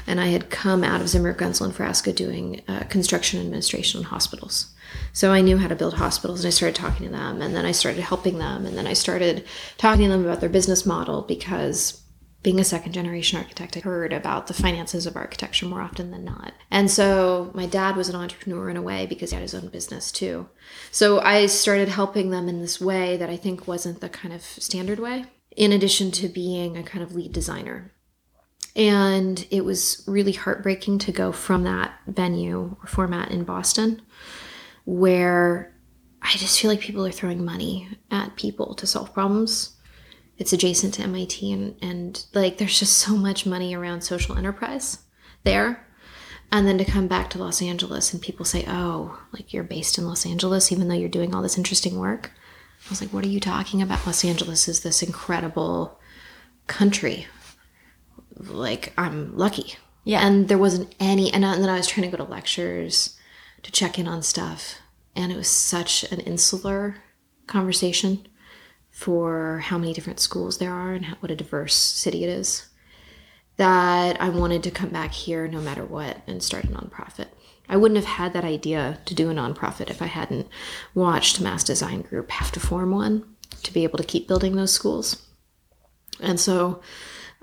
and 0.08 0.20
I 0.20 0.28
had 0.28 0.49
come 0.49 0.84
out 0.84 1.01
of 1.01 1.10
Zimmer 1.10 1.34
Gunsul 1.34 1.66
and 1.66 1.74
Frasca 1.74 2.14
doing 2.16 2.62
uh, 2.68 2.84
construction 2.89 3.39
administration 3.39 4.01
in 4.01 4.06
hospitals. 4.06 4.74
So 5.14 5.32
I 5.32 5.41
knew 5.41 5.58
how 5.58 5.68
to 5.68 5.76
build 5.76 5.96
hospitals, 5.96 6.41
and 6.41 6.48
I 6.48 6.52
started 6.52 6.76
talking 6.76 7.06
to 7.06 7.12
them, 7.12 7.41
and 7.41 7.56
then 7.56 7.66
I 7.66 7.72
started 7.72 8.02
helping 8.02 8.38
them, 8.38 8.66
and 8.66 8.78
then 8.78 8.88
I 8.88 8.93
started 8.93 9.46
talking 9.78 10.06
to 10.06 10.12
them 10.12 10.26
about 10.26 10.39
their 10.39 10.50
business 10.50 10.86
model 10.86 11.22
because 11.22 12.02
being 12.46 12.60
a 12.60 12.64
second 12.64 12.93
generation 12.93 13.39
architect, 13.39 13.76
I 13.76 13.80
heard 13.80 14.14
about 14.14 14.46
the 14.46 14.54
finances 14.54 15.08
of 15.08 15.16
architecture 15.16 15.66
more 15.66 15.82
often 15.82 16.12
than 16.12 16.24
not. 16.24 16.54
And 16.70 16.91
so 16.91 17.50
my 17.56 17.66
dad 17.66 17.96
was 17.96 18.08
an 18.08 18.16
entrepreneur 18.16 18.70
in 18.70 18.78
a 18.78 18.84
way 18.84 19.08
because 19.08 19.32
he 19.32 19.36
had 19.36 19.41
his 19.41 19.56
own 19.56 19.70
business 19.70 20.12
too. 20.12 20.48
So 20.91 21.20
I 21.22 21.48
started 21.48 21.89
helping 21.89 22.30
them 22.30 22.48
in 22.48 22.62
this 22.62 22.80
way 22.80 23.18
that 23.18 23.32
I 23.32 23.36
think 23.36 23.68
wasn't 23.68 24.00
the 24.00 24.10
kind 24.10 24.32
of 24.32 24.43
standard 24.43 25.00
way, 25.00 25.26
in 25.58 25.72
addition 25.72 26.12
to 26.12 26.28
being 26.28 26.78
a 26.78 26.84
kind 26.84 27.04
of 27.04 27.16
lead 27.16 27.34
designer. 27.34 27.91
And 28.76 29.48
it 29.50 29.66
was 29.66 30.04
really 30.06 30.34
heartbreaking 30.34 31.00
to 31.00 31.12
go 31.12 31.32
from 31.32 31.64
that 31.64 31.93
venue 32.06 32.78
or 32.80 32.88
format 32.88 33.32
in 33.32 33.43
Boston 33.43 34.04
where 34.86 35.73
I 36.21 36.31
just 36.31 36.59
feel 36.59 36.71
like 36.71 36.79
people 36.79 37.05
are 37.05 37.11
throwing 37.11 37.43
money 37.43 37.89
at 38.09 38.36
people 38.36 38.73
to 38.75 38.88
solve 38.88 39.13
problems 39.13 39.75
it's 40.38 40.53
adjacent 40.53 40.93
to 40.95 41.03
MIT 41.03 41.51
and, 41.51 41.75
and 41.81 42.25
like 42.33 42.57
there's 42.57 42.79
just 42.79 42.97
so 42.97 43.15
much 43.15 43.45
money 43.45 43.73
around 43.73 44.01
social 44.01 44.38
enterprise 44.38 44.99
there. 45.43 45.88
And 46.51 46.67
then 46.67 46.77
to 46.77 46.86
come 46.86 47.07
back 47.07 47.29
to 47.31 47.39
Los 47.39 47.61
Angeles 47.61 48.13
and 48.13 48.21
people 48.21 48.45
say, 48.45 48.65
oh, 48.67 49.19
like 49.33 49.53
you're 49.53 49.63
based 49.63 49.97
in 49.97 50.07
Los 50.07 50.25
Angeles, 50.25 50.71
even 50.71 50.88
though 50.88 50.95
you're 50.95 51.09
doing 51.09 51.33
all 51.33 51.41
this 51.41 51.57
interesting 51.57 51.97
work. 51.97 52.31
I 52.86 52.89
was 52.89 53.01
like, 53.01 53.11
what 53.11 53.25
are 53.25 53.29
you 53.29 53.39
talking 53.39 53.81
about? 53.81 54.05
Los 54.05 54.23
Angeles 54.23 54.67
is 54.67 54.81
this 54.81 55.01
incredible 55.01 55.99
country. 56.67 57.27
Like, 58.38 58.93
I'm 58.97 59.36
lucky. 59.36 59.75
Yeah. 60.03 60.25
And 60.25 60.47
there 60.47 60.57
wasn't 60.57 60.93
any, 60.99 61.33
and 61.33 61.43
uh, 61.43 61.55
then 61.55 61.69
I 61.69 61.77
was 61.77 61.88
trying 61.88 62.09
to 62.09 62.15
go 62.15 62.23
to 62.23 62.29
lectures 62.29 63.17
to 63.66 63.72
check 63.72 63.97
in 63.97 64.07
on 64.07 64.22
stuff. 64.22 64.76
And 65.16 65.32
it 65.32 65.36
was 65.36 65.47
such 65.47 66.03
an 66.11 66.20
insular 66.20 66.97
conversation 67.47 68.28
for 68.91 69.59
how 69.63 69.78
many 69.78 69.91
different 69.91 70.20
schools 70.20 70.59
there 70.59 70.72
are 70.72 70.93
and 70.93 71.05
how, 71.05 71.16
what 71.16 71.32
a 71.32 71.36
diverse 71.36 71.74
city 71.74 72.24
it 72.24 72.30
is 72.30 72.70
that 73.57 74.22
I 74.22 74.30
wanted 74.30 74.61
to 74.63 74.72
come 74.72 74.89
back 74.89 75.13
here 75.13 75.47
no 75.47 75.61
matter 75.61 75.84
what 75.84 76.22
and 76.28 76.43
start 76.43 76.66
a 76.66 76.68
nonprofit. 76.68 77.28
I 77.68 77.78
wouldn't 77.78 77.97
have 77.97 78.18
had 78.18 78.34
that 78.34 78.45
idea 78.45 78.99
to 79.05 79.16
do 79.16 79.32
a 79.32 79.34
nonprofit 79.34 79.89
if 79.89 80.01
I 80.01 80.05
hadn't 80.05 80.47
watched 80.93 81.41
Mass 81.41 81.63
Design 81.63 82.01
Group 82.01 82.30
have 82.32 82.51
to 82.51 82.59
form 82.59 82.91
one 82.91 83.26
to 83.63 83.74
be 83.74 83.84
able 83.84 83.97
to 83.97 84.03
keep 84.03 84.28
building 84.28 84.55
those 84.55 84.74
schools. 84.74 85.26
And 86.20 86.39
so 86.39 86.82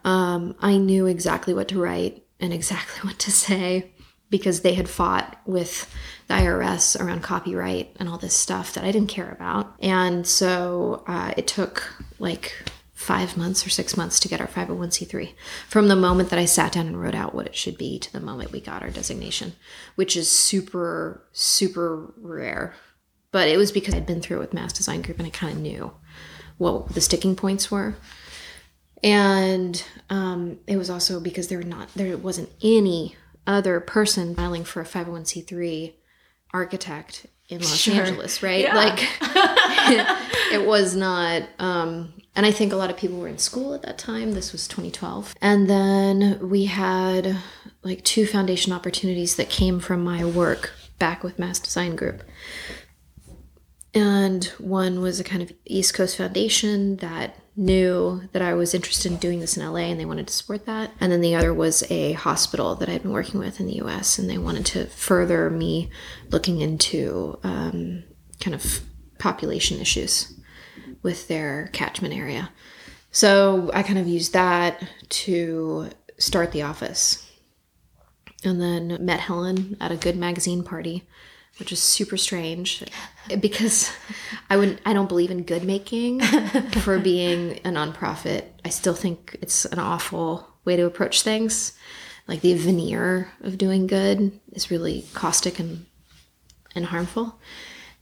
um, 0.05 0.55
I 0.61 0.77
knew 0.77 1.07
exactly 1.07 1.53
what 1.53 1.69
to 1.69 1.81
write 1.81 2.25
and 2.39 2.53
exactly 2.53 3.01
what 3.09 3.19
to 3.21 3.33
say 3.33 3.91
because 4.33 4.63
they 4.63 4.73
had 4.73 4.89
fought 4.89 5.39
with 5.45 5.95
the 6.27 6.35
IRS 6.35 6.99
around 6.99 7.23
copyright 7.23 7.95
and 8.01 8.09
all 8.09 8.17
this 8.17 8.35
stuff 8.35 8.73
that 8.73 8.83
I 8.83 8.91
didn't 8.91 9.11
care 9.11 9.31
about. 9.31 9.75
And 9.79 10.27
so 10.27 11.05
uh, 11.07 11.35
it 11.37 11.47
took 11.47 11.93
like 12.19 12.55
five 12.95 13.37
months 13.37 13.67
or 13.67 13.69
six 13.71 13.95
months 13.95 14.19
to 14.21 14.29
get 14.29 14.41
our 14.41 14.47
501c3 14.47 15.35
from 15.69 15.89
the 15.89 15.97
moment 15.97 16.31
that 16.31 16.39
I 16.39 16.47
sat 16.47 16.73
down 16.73 16.87
and 16.87 16.99
wrote 16.99 17.15
out 17.15 17.35
what 17.35 17.47
it 17.47 17.55
should 17.55 17.77
be 17.77 17.99
to 17.99 18.13
the 18.13 18.21
moment 18.21 18.53
we 18.53 18.61
got 18.61 18.83
our 18.83 18.89
designation, 18.89 19.53
which 19.97 20.17
is 20.17 20.31
super, 20.31 21.23
super 21.33 22.15
rare. 22.17 22.75
But 23.33 23.49
it 23.49 23.59
was 23.59 23.71
because 23.71 23.95
I'd 23.95 24.07
been 24.07 24.23
through 24.23 24.39
it 24.39 24.41
with 24.41 24.55
Mass 24.55 24.73
Design 24.73 25.03
Group 25.03 25.19
and 25.19 25.27
I 25.27 25.31
kind 25.31 25.53
of 25.53 25.61
knew 25.61 25.93
what 26.57 26.95
the 26.95 27.03
sticking 27.03 27.37
points 27.37 27.71
were. 27.71 27.97
And 29.03 29.85
um, 30.09 30.61
it 30.67 30.79
was 30.79 30.89
also 30.89 31.21
because 31.21 31.49
there 31.49 31.59
were 31.59 31.65
not 31.65 31.93
there 31.95 32.17
wasn't 32.17 32.49
any 32.63 33.17
other 33.47 33.81
person 33.81 34.35
filing 34.35 34.65
for 34.65 34.81
a 34.81 34.85
501c3 34.85 35.95
architect 36.53 37.27
in 37.49 37.59
Los 37.59 37.77
sure. 37.77 37.95
Angeles, 37.95 38.43
right? 38.43 38.65
Yeah. 38.65 38.75
Like 38.75 38.99
it, 40.53 40.67
was 40.67 40.95
not 40.97 41.43
um 41.59 42.13
and 42.35 42.47
I 42.47 42.51
think 42.51 42.73
a 42.73 42.77
lot 42.77 42.91
of 42.91 42.97
people 42.97 43.19
were 43.19 43.29
in 43.29 43.39
school 43.39 43.75
at 43.75 43.83
that 43.83 43.99
time. 43.99 44.33
This 44.33 44.53
was 44.53 44.67
2012. 44.69 45.35
And 45.41 45.69
then 45.69 46.39
we 46.49 46.65
had 46.67 47.37
like 47.83 48.05
two 48.05 48.27
foundation 48.27 48.73
opportunities 48.73 49.37
that 49.37 49.51
came 49.51 49.81
from 49.81 50.03
my 50.03 50.25
work 50.25 50.73
back 50.99 51.23
with 51.23 51.39
Mass 51.39 51.59
Design 51.59 51.97
Group. 51.97 52.23
And 53.95 54.45
one 54.59 55.01
was 55.01 55.21
a 55.21 55.25
kind 55.25 55.43
of 55.43 55.53
East 55.67 55.95
Coast 55.95 56.17
foundation 56.17 56.97
that 56.97 57.37
knew 57.55 58.23
that 58.33 58.41
I 58.41 58.55
was 58.55 58.73
interested 58.73 59.13
in 59.13 59.19
doing 59.19 59.41
this 59.41 59.57
in 59.57 59.67
LA 59.67 59.81
and 59.81 60.01
they 60.01 60.07
wanted 60.07 60.27
to 60.29 60.33
support 60.33 60.65
that. 60.65 60.91
And 60.99 61.13
then 61.13 61.21
the 61.21 61.35
other 61.35 61.53
was 61.53 61.85
a 61.91 62.13
hospital 62.13 62.75
that 62.77 62.89
I'd 62.89 63.03
been 63.03 63.13
working 63.13 63.39
with 63.39 63.61
in 63.61 63.67
the 63.67 63.83
US 63.83 64.19
and 64.19 64.31
they 64.31 64.39
wanted 64.39 64.65
to 64.67 64.87
further 64.87 65.51
me 65.51 65.91
looking 66.31 66.61
into 66.61 67.39
um, 67.43 68.05
kind 68.41 68.55
of 68.55 68.81
population 69.19 69.79
issues 69.81 70.33
with 71.03 71.29
their 71.29 71.69
catchment 71.73 72.15
area. 72.15 72.51
So 73.11 73.71
I 73.75 73.83
kind 73.83 73.99
of 73.99 74.09
used 74.09 74.33
that 74.33 74.83
to 75.11 75.91
start 76.17 76.53
the 76.53 76.63
office. 76.63 77.29
And 78.45 78.61
then 78.61 78.99
met 79.05 79.21
Helen 79.21 79.77
at 79.81 79.93
a 79.93 79.97
good 79.97 80.17
magazine 80.17 80.65
party 80.65 81.07
which 81.63 81.71
is 81.71 81.81
super 81.81 82.17
strange 82.17 82.83
because 83.39 83.93
I 84.51 84.57
wouldn't 84.57 84.81
I 84.85 84.93
don't 84.93 85.09
believe 85.09 85.31
in 85.31 85.45
good 85.45 85.63
making 85.63 86.21
for 86.81 86.99
being 86.99 87.59
a 87.59 87.69
nonprofit. 87.69 88.47
I 88.65 88.69
still 88.69 88.95
think 88.95 89.37
it's 89.41 89.65
an 89.67 89.79
awful 89.79 90.49
way 90.65 90.75
to 90.75 90.87
approach 90.87 91.23
things. 91.23 91.75
Like 92.27 92.41
the 92.41 92.55
veneer 92.55 93.31
of 93.43 93.59
doing 93.59 93.87
good 93.87 94.41
is 94.51 94.73
really 94.73 95.05
caustic 95.15 95.61
and 95.61 95.87
and 96.75 96.87
harmful. 96.87 97.39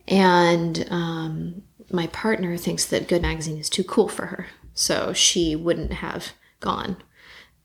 And 0.08 0.86
um, 0.88 1.62
my 1.90 2.06
partner 2.06 2.56
thinks 2.56 2.86
that 2.86 3.08
Good 3.08 3.20
Magazine 3.20 3.58
is 3.58 3.68
too 3.68 3.84
cool 3.84 4.08
for 4.08 4.24
her, 4.24 4.46
so 4.72 5.12
she 5.12 5.54
wouldn't 5.54 5.92
have 5.92 6.32
gone 6.60 6.96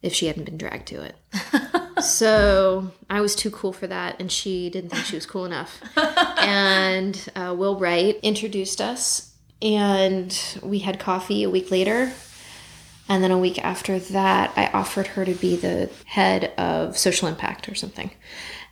if 0.01 0.13
she 0.13 0.25
hadn't 0.25 0.43
been 0.43 0.57
dragged 0.57 0.87
to 0.89 1.03
it. 1.03 1.15
so 2.01 2.91
I 3.09 3.21
was 3.21 3.35
too 3.35 3.51
cool 3.51 3.73
for 3.73 3.87
that, 3.87 4.19
and 4.19 4.31
she 4.31 4.69
didn't 4.69 4.91
think 4.91 5.05
she 5.05 5.15
was 5.15 5.25
cool 5.25 5.45
enough. 5.45 5.81
and 6.37 7.29
uh, 7.35 7.55
Will 7.57 7.79
Wright 7.79 8.19
introduced 8.21 8.81
us, 8.81 9.33
and 9.61 10.59
we 10.61 10.79
had 10.79 10.99
coffee 10.99 11.43
a 11.43 11.49
week 11.49 11.71
later. 11.71 12.11
And 13.07 13.23
then 13.23 13.31
a 13.31 13.37
week 13.37 13.63
after 13.63 13.99
that, 13.99 14.51
I 14.55 14.67
offered 14.67 15.07
her 15.07 15.25
to 15.25 15.35
be 15.35 15.55
the 15.55 15.91
head 16.05 16.53
of 16.57 16.97
social 16.97 17.27
impact 17.27 17.69
or 17.69 17.75
something. 17.75 18.11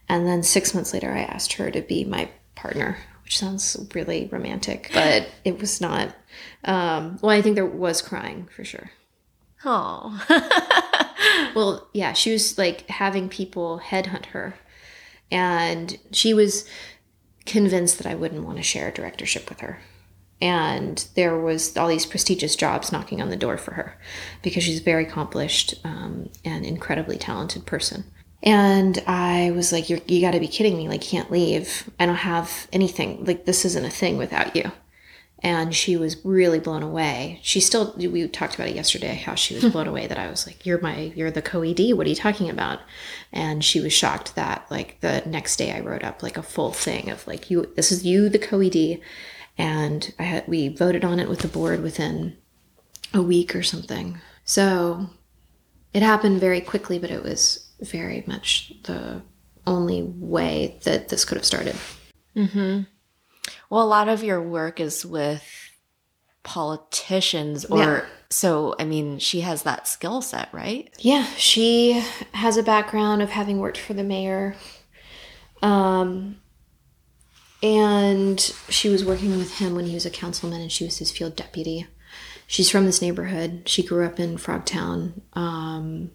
And 0.10 0.28
then 0.28 0.44
six 0.44 0.74
months 0.74 0.94
later, 0.94 1.12
I 1.12 1.22
asked 1.22 1.54
her 1.54 1.70
to 1.70 1.82
be 1.82 2.04
my 2.04 2.30
partner, 2.56 2.98
which 3.24 3.38
sounds 3.38 3.78
really 3.94 4.28
romantic, 4.32 4.90
but 4.94 5.30
it 5.46 5.60
was 5.60 5.80
not. 5.80 6.16
Um, 6.64 7.20
well, 7.22 7.30
I 7.36 7.42
think 7.42 7.56
there 7.56 7.66
was 7.66 8.02
crying 8.02 8.48
for 8.56 8.64
sure. 8.64 8.92
Oh. 9.66 11.52
well, 11.56 11.88
yeah, 11.94 12.14
she 12.14 12.32
was 12.32 12.58
like 12.58 12.88
having 12.90 13.30
people 13.30 13.82
headhunt 13.84 14.28
her. 14.28 14.56
And 15.32 15.98
she 16.12 16.34
was 16.34 16.68
convinced 17.46 17.98
that 17.98 18.08
I 18.08 18.16
wouldn't 18.16 18.46
want 18.46 18.58
to 18.58 18.64
share 18.64 18.90
a 18.90 18.94
directorship 18.94 19.50
with 19.50 19.62
her. 19.62 19.80
And 20.42 21.08
there 21.16 21.38
was 21.38 21.78
all 21.78 21.88
these 21.88 22.06
prestigious 22.06 22.56
jobs 22.56 22.92
knocking 22.92 23.22
on 23.22 23.30
the 23.30 23.38
door 23.38 23.58
for 23.58 23.74
her 23.76 23.98
because 24.42 24.64
she's 24.64 24.82
a 24.82 24.84
very 24.84 25.06
accomplished 25.06 25.76
um, 25.86 26.30
and 26.44 26.66
incredibly 26.66 27.18
talented 27.18 27.66
person. 27.66 28.04
And 28.42 29.02
I 29.08 29.52
was 29.52 29.72
like, 29.72 29.90
you 29.90 30.22
got 30.22 30.32
to 30.32 30.40
be 30.42 30.50
kidding 30.50 30.76
me. 30.76 30.90
Like, 30.90 31.00
can't 31.00 31.32
leave. 31.32 31.90
I 31.98 32.06
don't 32.06 32.16
have 32.16 32.68
anything. 32.74 33.24
Like, 33.24 33.46
this 33.46 33.64
isn't 33.64 33.86
a 33.86 33.90
thing 33.90 34.18
without 34.18 34.54
you 34.54 34.70
and 35.44 35.76
she 35.76 35.98
was 35.98 36.24
really 36.24 36.60
blown 36.60 36.82
away. 36.82 37.40
She 37.44 37.60
still 37.60 37.94
we 37.98 38.28
talked 38.30 38.56
about 38.56 38.70
it 38.70 38.76
yesterday 38.76 39.16
how 39.16 39.36
she 39.36 39.54
was 39.54 39.66
blown 39.66 39.88
away 39.88 40.08
that 40.08 40.18
I 40.18 40.30
was 40.30 40.48
like 40.48 40.66
you're 40.66 40.80
my 40.80 41.12
you're 41.16 41.32
the 41.32 41.42
co-ed 41.42 41.80
what 41.94 42.08
are 42.08 42.10
you 42.10 42.16
talking 42.16 42.50
about? 42.50 42.80
And 43.32 43.64
she 43.64 43.82
was 43.82 43.92
shocked 43.92 44.36
that 44.36 44.66
like 44.72 45.00
the 45.02 45.22
next 45.26 45.58
day 45.58 45.74
I 45.74 45.82
wrote 45.82 46.04
up 46.04 46.24
like 46.24 46.38
a 46.38 46.44
full 46.44 46.72
thing 46.72 47.10
of 47.10 47.28
like 47.28 47.52
you 47.52 47.72
this 47.76 47.92
is 47.92 48.06
you 48.06 48.30
the 48.30 48.40
co-ed 48.40 49.00
and 49.58 50.14
I 50.18 50.24
had 50.24 50.48
we 50.48 50.70
voted 50.70 51.04
on 51.04 51.20
it 51.20 51.30
with 51.30 51.40
the 51.40 51.48
board 51.50 51.84
within 51.84 52.38
a 53.14 53.22
week 53.22 53.54
or 53.56 53.64
something. 53.64 54.20
So 54.46 55.10
it 55.94 56.02
happened 56.02 56.40
very 56.40 56.62
quickly 56.62 57.00
but 57.00 57.12
it 57.12 57.22
was 57.22 57.70
very 57.82 58.24
much 58.26 58.72
the 58.84 59.22
only 59.68 60.04
way 60.04 60.80
that 60.84 61.10
this 61.10 61.26
could 61.26 61.38
have 61.38 61.46
started. 61.46 61.76
Mhm. 62.36 62.88
Well, 63.70 63.84
a 63.84 63.86
lot 63.86 64.10
of 64.10 64.24
your 64.24 64.42
work 64.42 64.80
is 64.80 65.06
with 65.06 65.44
politicians 66.44 67.66
or 67.66 67.78
yeah. 67.78 68.06
so 68.30 68.76
I 68.80 68.86
mean, 68.86 69.20
she 69.20 69.42
has 69.42 69.64
that 69.64 69.88
skill 69.88 70.22
set, 70.22 70.50
right? 70.52 70.94
Yeah, 71.00 71.26
she 71.38 72.04
has 72.34 72.58
a 72.58 72.64
background 72.64 73.22
of 73.22 73.30
having 73.30 73.60
worked 73.60 73.78
for 73.78 73.94
the 73.94 74.04
mayor. 74.04 74.56
Um 75.62 76.38
and 77.62 78.40
she 78.68 78.90
was 78.90 79.06
working 79.06 79.38
with 79.38 79.58
him 79.60 79.74
when 79.74 79.86
he 79.86 79.94
was 79.94 80.06
a 80.06 80.10
councilman 80.10 80.60
and 80.60 80.72
she 80.72 80.84
was 80.84 80.98
his 80.98 81.12
field 81.12 81.38
deputy. 81.38 81.88
She's 82.46 82.70
from 82.70 82.86
this 82.86 83.02
neighborhood. 83.02 83.64
She 83.70 83.84
grew 83.84 84.06
up 84.06 84.20
in 84.20 84.36
Frogtown. 84.36 85.22
Um, 85.32 86.12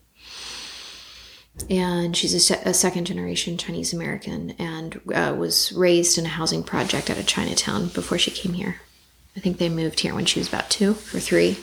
and 1.71 2.17
she's 2.17 2.51
a, 2.51 2.55
a 2.69 2.75
second 2.75 3.07
generation 3.07 3.59
Chinese 3.59 3.93
American 3.93 4.51
and 4.59 5.01
uh, 5.15 5.35
was 5.37 5.73
raised 5.73 6.19
in 6.19 6.27
a 6.27 6.31
housing 6.31 6.63
project 6.63 7.11
out 7.11 7.19
of 7.19 7.27
Chinatown 7.27 7.89
before 7.89 8.19
she 8.19 8.31
came 8.31 8.55
here. 8.55 8.81
I 9.37 9.41
think 9.41 9.59
they 9.59 9.69
moved 9.69 10.01
here 10.01 10.15
when 10.15 10.25
she 10.25 10.41
was 10.41 10.49
about 10.49 10.71
two 10.71 10.91
or 10.91 11.21
three. 11.21 11.59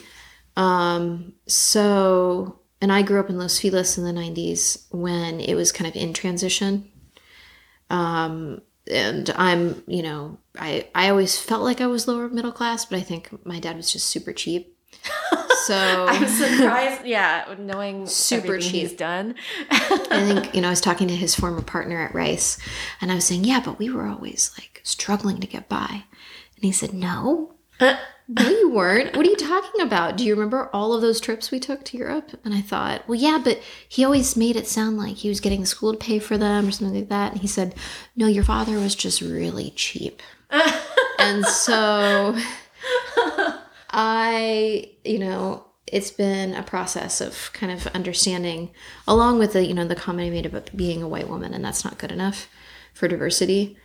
Um, 0.56 1.34
so 1.46 2.60
and 2.80 2.92
I 2.92 3.02
grew 3.02 3.20
up 3.20 3.30
in 3.30 3.38
Los 3.38 3.58
Feliz 3.58 3.96
in 3.96 4.04
the 4.04 4.12
90s 4.12 4.86
when 4.90 5.40
it 5.40 5.54
was 5.54 5.72
kind 5.72 5.88
of 5.88 5.96
in 5.96 6.12
transition. 6.12 6.90
Um, 7.88 8.60
and 8.90 9.30
I'm, 9.30 9.82
you 9.86 10.02
know, 10.02 10.38
I, 10.58 10.88
I 10.94 11.08
always 11.08 11.38
felt 11.38 11.62
like 11.62 11.80
I 11.80 11.86
was 11.86 12.06
lower 12.06 12.28
middle 12.28 12.52
class, 12.52 12.84
but 12.84 12.98
I 12.98 13.02
think 13.02 13.44
my 13.46 13.58
dad 13.58 13.76
was 13.76 13.90
just 13.90 14.06
super 14.06 14.32
cheap. 14.32 14.75
So 15.64 15.74
I'm 16.08 16.28
surprised, 16.28 17.04
yeah, 17.04 17.54
knowing 17.58 18.06
Super 18.06 18.54
everything 18.54 18.70
he's 18.72 18.92
done. 18.92 19.34
I 19.70 20.32
think, 20.32 20.54
you 20.54 20.60
know, 20.60 20.68
I 20.68 20.70
was 20.70 20.80
talking 20.80 21.08
to 21.08 21.16
his 21.16 21.34
former 21.34 21.62
partner 21.62 22.00
at 22.00 22.14
Rice 22.14 22.58
and 23.00 23.10
I 23.10 23.16
was 23.16 23.24
saying, 23.24 23.44
yeah, 23.44 23.60
but 23.64 23.78
we 23.78 23.90
were 23.90 24.06
always 24.06 24.52
like 24.58 24.80
struggling 24.84 25.40
to 25.40 25.46
get 25.46 25.68
by. 25.68 26.04
And 26.56 26.64
he 26.64 26.72
said, 26.72 26.92
no, 26.94 27.54
Uh, 27.80 27.96
no, 28.28 28.48
you 28.48 28.70
weren't. 28.70 29.16
What 29.16 29.26
are 29.26 29.30
you 29.30 29.36
talking 29.36 29.80
about? 29.80 30.16
Do 30.16 30.24
you 30.24 30.34
remember 30.34 30.68
all 30.72 30.92
of 30.92 31.00
those 31.02 31.20
trips 31.20 31.50
we 31.50 31.60
took 31.60 31.84
to 31.84 31.96
Europe? 31.96 32.32
And 32.44 32.54
I 32.54 32.60
thought, 32.60 33.06
well, 33.08 33.18
yeah, 33.18 33.40
but 33.42 33.60
he 33.88 34.04
always 34.04 34.36
made 34.36 34.56
it 34.56 34.66
sound 34.66 34.98
like 34.98 35.16
he 35.16 35.28
was 35.28 35.40
getting 35.40 35.60
the 35.60 35.66
school 35.66 35.92
to 35.92 35.98
pay 35.98 36.18
for 36.18 36.36
them 36.38 36.66
or 36.66 36.70
something 36.70 36.96
like 36.96 37.08
that. 37.08 37.32
And 37.32 37.40
he 37.40 37.46
said, 37.48 37.74
no, 38.16 38.26
your 38.26 38.44
father 38.44 38.78
was 38.78 38.94
just 38.94 39.20
really 39.20 39.70
cheap. 39.76 40.22
and 41.18 41.44
so 41.44 42.36
I, 43.98 44.92
you 45.04 45.18
know, 45.18 45.64
it's 45.86 46.10
been 46.10 46.54
a 46.54 46.62
process 46.62 47.20
of 47.22 47.50
kind 47.54 47.72
of 47.72 47.86
understanding, 47.88 48.70
along 49.08 49.38
with 49.38 49.54
the, 49.54 49.64
you 49.64 49.72
know, 49.72 49.86
the 49.86 49.96
comment 49.96 50.26
I 50.26 50.30
made 50.30 50.44
about 50.44 50.76
being 50.76 51.02
a 51.02 51.08
white 51.08 51.28
woman, 51.30 51.54
and 51.54 51.64
that's 51.64 51.84
not 51.84 51.96
good 51.98 52.12
enough 52.12 52.48
for 52.92 53.08
diversity. 53.08 53.78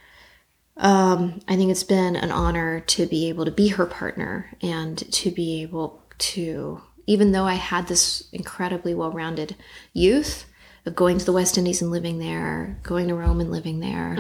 Um, 0.76 1.40
I 1.48 1.56
think 1.56 1.72
it's 1.72 1.84
been 1.84 2.16
an 2.16 2.32
honor 2.32 2.82
to 2.82 3.06
be 3.06 3.30
able 3.30 3.46
to 3.46 3.52
be 3.52 3.70
her 3.70 3.86
partner 3.86 4.52
and 4.62 4.98
to 5.14 5.32
be 5.32 5.62
able 5.62 6.04
to, 6.18 6.82
even 7.08 7.32
though 7.32 7.46
I 7.46 7.54
had 7.56 7.88
this 7.88 8.28
incredibly 8.34 8.94
well 8.94 9.12
rounded 9.12 9.56
youth 9.94 10.46
of 10.86 10.96
going 10.96 11.20
to 11.20 11.26
the 11.26 11.34
West 11.34 11.58
Indies 11.58 11.82
and 11.82 11.92
living 11.92 12.18
there, 12.20 12.80
going 12.84 13.08
to 13.08 13.16
Rome 13.16 13.40
and 13.40 13.52
living 13.52 13.80
there, 13.80 14.18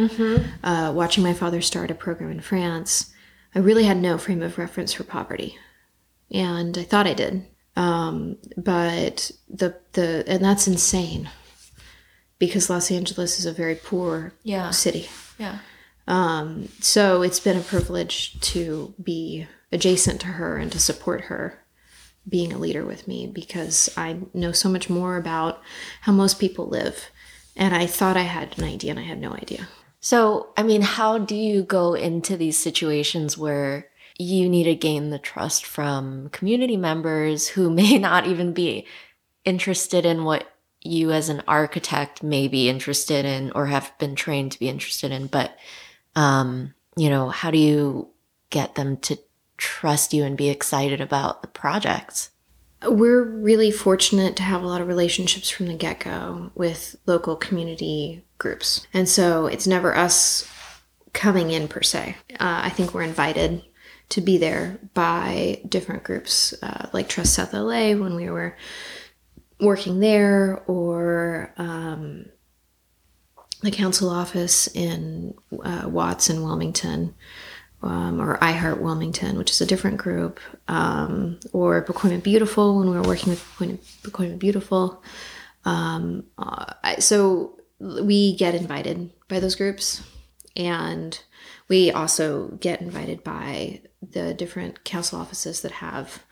uh, 0.63 0.93
watching 0.95 1.23
my 1.23 1.33
father 1.33 1.61
start 1.61 1.91
a 1.91 1.95
program 1.95 2.31
in 2.31 2.39
France, 2.41 3.11
I 3.55 3.59
really 3.59 3.83
had 3.85 3.97
no 3.97 4.17
frame 4.17 4.41
of 4.41 4.57
reference 4.57 4.93
for 4.93 5.03
poverty. 5.03 5.57
And 6.31 6.77
I 6.77 6.83
thought 6.83 7.07
I 7.07 7.13
did. 7.13 7.45
Um, 7.75 8.37
but 8.57 9.31
the, 9.49 9.75
the, 9.93 10.23
and 10.27 10.43
that's 10.43 10.67
insane 10.67 11.29
because 12.39 12.69
Los 12.69 12.91
Angeles 12.91 13.39
is 13.39 13.45
a 13.45 13.53
very 13.53 13.75
poor 13.75 14.33
Yeah. 14.43 14.71
city. 14.71 15.09
Yeah. 15.37 15.59
Um, 16.07 16.67
so 16.79 17.21
it's 17.21 17.39
been 17.39 17.57
a 17.57 17.61
privilege 17.61 18.39
to 18.41 18.93
be 19.01 19.47
adjacent 19.71 20.19
to 20.21 20.27
her 20.27 20.57
and 20.57 20.71
to 20.71 20.79
support 20.79 21.21
her 21.25 21.59
being 22.27 22.51
a 22.53 22.57
leader 22.57 22.85
with 22.85 23.07
me 23.07 23.27
because 23.27 23.89
I 23.97 24.19
know 24.33 24.51
so 24.51 24.69
much 24.69 24.89
more 24.89 25.17
about 25.17 25.61
how 26.01 26.11
most 26.11 26.39
people 26.39 26.67
live. 26.67 27.09
And 27.55 27.73
I 27.75 27.85
thought 27.87 28.17
I 28.17 28.21
had 28.23 28.57
an 28.57 28.63
idea 28.63 28.91
and 28.91 28.99
I 28.99 29.03
had 29.03 29.19
no 29.19 29.33
idea. 29.33 29.67
So, 29.99 30.49
I 30.57 30.63
mean, 30.63 30.81
how 30.81 31.17
do 31.19 31.35
you 31.35 31.63
go 31.63 31.93
into 31.93 32.35
these 32.35 32.57
situations 32.57 33.37
where 33.37 33.87
you 34.21 34.49
need 34.49 34.65
to 34.65 34.75
gain 34.75 35.09
the 35.09 35.19
trust 35.19 35.65
from 35.65 36.29
community 36.29 36.77
members 36.77 37.47
who 37.47 37.69
may 37.73 37.97
not 37.97 38.27
even 38.27 38.53
be 38.53 38.85
interested 39.43 40.05
in 40.05 40.23
what 40.23 40.47
you 40.83 41.11
as 41.11 41.29
an 41.29 41.43
architect 41.47 42.23
may 42.23 42.47
be 42.47 42.67
interested 42.69 43.23
in 43.23 43.51
or 43.51 43.67
have 43.67 43.91
been 43.99 44.15
trained 44.15 44.51
to 44.51 44.59
be 44.59 44.69
interested 44.69 45.11
in, 45.11 45.27
but 45.27 45.55
um, 46.15 46.73
you 46.95 47.09
know, 47.09 47.29
how 47.29 47.51
do 47.51 47.57
you 47.57 48.07
get 48.49 48.75
them 48.75 48.97
to 48.97 49.17
trust 49.57 50.13
you 50.13 50.23
and 50.23 50.35
be 50.35 50.49
excited 50.49 50.99
about 50.99 51.41
the 51.41 51.47
projects? 51.47 52.31
We're 52.83 53.23
really 53.23 53.69
fortunate 53.69 54.35
to 54.37 54.43
have 54.43 54.63
a 54.63 54.67
lot 54.67 54.81
of 54.81 54.87
relationships 54.87 55.51
from 55.51 55.67
the 55.67 55.75
get 55.75 55.99
go 55.99 56.51
with 56.55 56.95
local 57.05 57.35
community 57.35 58.23
groups. 58.39 58.87
And 58.91 59.07
so 59.07 59.45
it's 59.45 59.67
never 59.67 59.95
us 59.95 60.49
coming 61.13 61.51
in 61.51 61.67
per 61.67 61.83
se. 61.83 62.15
Uh, 62.31 62.61
I 62.63 62.69
think 62.69 62.93
we're 62.93 63.03
invited 63.03 63.63
to 64.11 64.21
be 64.21 64.37
there 64.37 64.79
by 64.93 65.61
different 65.67 66.03
groups 66.03 66.53
uh, 66.61 66.89
like 66.93 67.09
Trust 67.09 67.33
South 67.33 67.53
LA 67.53 67.93
when 67.93 68.15
we 68.15 68.29
were 68.29 68.55
working 69.59 69.99
there, 69.99 70.63
or 70.67 71.53
um, 71.57 72.25
the 73.61 73.71
council 73.71 74.09
office 74.09 74.67
in 74.67 75.35
uh, 75.63 75.87
Watts 75.87 76.29
and 76.29 76.43
Wilmington 76.43 77.13
um, 77.83 78.21
or 78.21 78.41
I 78.43 78.51
Heart 78.51 78.81
Wilmington, 78.81 79.37
which 79.37 79.51
is 79.51 79.61
a 79.61 79.65
different 79.65 79.97
group, 79.97 80.39
um, 80.67 81.39
or 81.51 81.83
Pacoima 81.83 82.21
Beautiful 82.21 82.77
when 82.77 82.89
we 82.89 82.95
were 82.95 83.03
working 83.03 83.29
with 83.29 83.43
Pacoima 84.03 84.37
Beautiful. 84.37 85.03
Um, 85.65 86.25
uh, 86.37 86.73
so 86.99 87.59
we 87.79 88.35
get 88.35 88.55
invited 88.55 89.11
by 89.27 89.39
those 89.39 89.55
groups, 89.55 90.03
and 90.55 91.19
we 91.69 91.91
also 91.91 92.49
get 92.59 92.81
invited 92.81 93.23
by 93.23 93.81
the 94.01 94.33
different 94.33 94.83
council 94.83 95.19
offices 95.19 95.61
that 95.61 95.73
have 95.73 96.23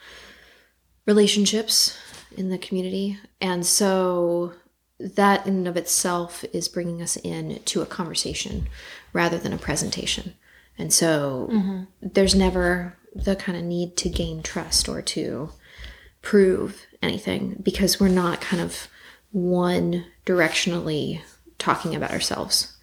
relationships 1.05 1.97
in 2.35 2.49
the 2.49 2.57
community, 2.57 3.17
and 3.41 3.65
so 3.65 4.53
that 4.99 5.47
in 5.47 5.55
and 5.55 5.67
of 5.67 5.77
itself 5.77 6.43
is 6.53 6.67
bringing 6.67 7.01
us 7.01 7.15
in 7.17 7.59
to 7.65 7.81
a 7.81 7.85
conversation 7.85 8.67
rather 9.13 9.37
than 9.37 9.53
a 9.53 9.57
presentation. 9.57 10.33
And 10.77 10.93
so 10.93 11.49
mm-hmm. 11.51 11.83
there's 12.01 12.35
never 12.35 12.97
the 13.15 13.35
kind 13.35 13.57
of 13.57 13.63
need 13.63 13.97
to 13.97 14.09
gain 14.09 14.43
trust 14.43 14.87
or 14.87 15.01
to 15.01 15.49
prove 16.21 16.85
anything 17.01 17.59
because 17.61 17.99
we're 17.99 18.09
not 18.09 18.41
kind 18.41 18.61
of 18.61 18.87
one 19.31 20.05
directionally 20.25 21.21
talking 21.57 21.95
about 21.95 22.11
ourselves. 22.11 22.75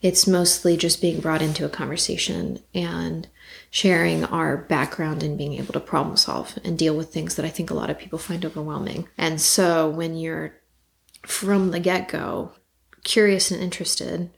It's 0.00 0.26
mostly 0.26 0.76
just 0.76 1.00
being 1.00 1.20
brought 1.20 1.42
into 1.42 1.64
a 1.64 1.70
conversation 1.70 2.60
and 2.74 3.28
sharing 3.70 4.24
our 4.24 4.56
background 4.56 5.22
and 5.22 5.38
being 5.38 5.54
able 5.54 5.72
to 5.72 5.80
problem 5.80 6.16
solve 6.16 6.58
and 6.64 6.78
deal 6.78 6.96
with 6.96 7.12
things 7.12 7.36
that 7.36 7.44
I 7.44 7.50
think 7.50 7.70
a 7.70 7.74
lot 7.74 7.90
of 7.90 7.98
people 7.98 8.18
find 8.18 8.44
overwhelming. 8.44 9.08
And 9.16 9.40
so 9.40 9.88
when 9.88 10.16
you're 10.16 10.54
from 11.26 11.70
the 11.70 11.80
get 11.80 12.08
go 12.08 12.52
curious 13.04 13.50
and 13.50 13.62
interested, 13.62 14.30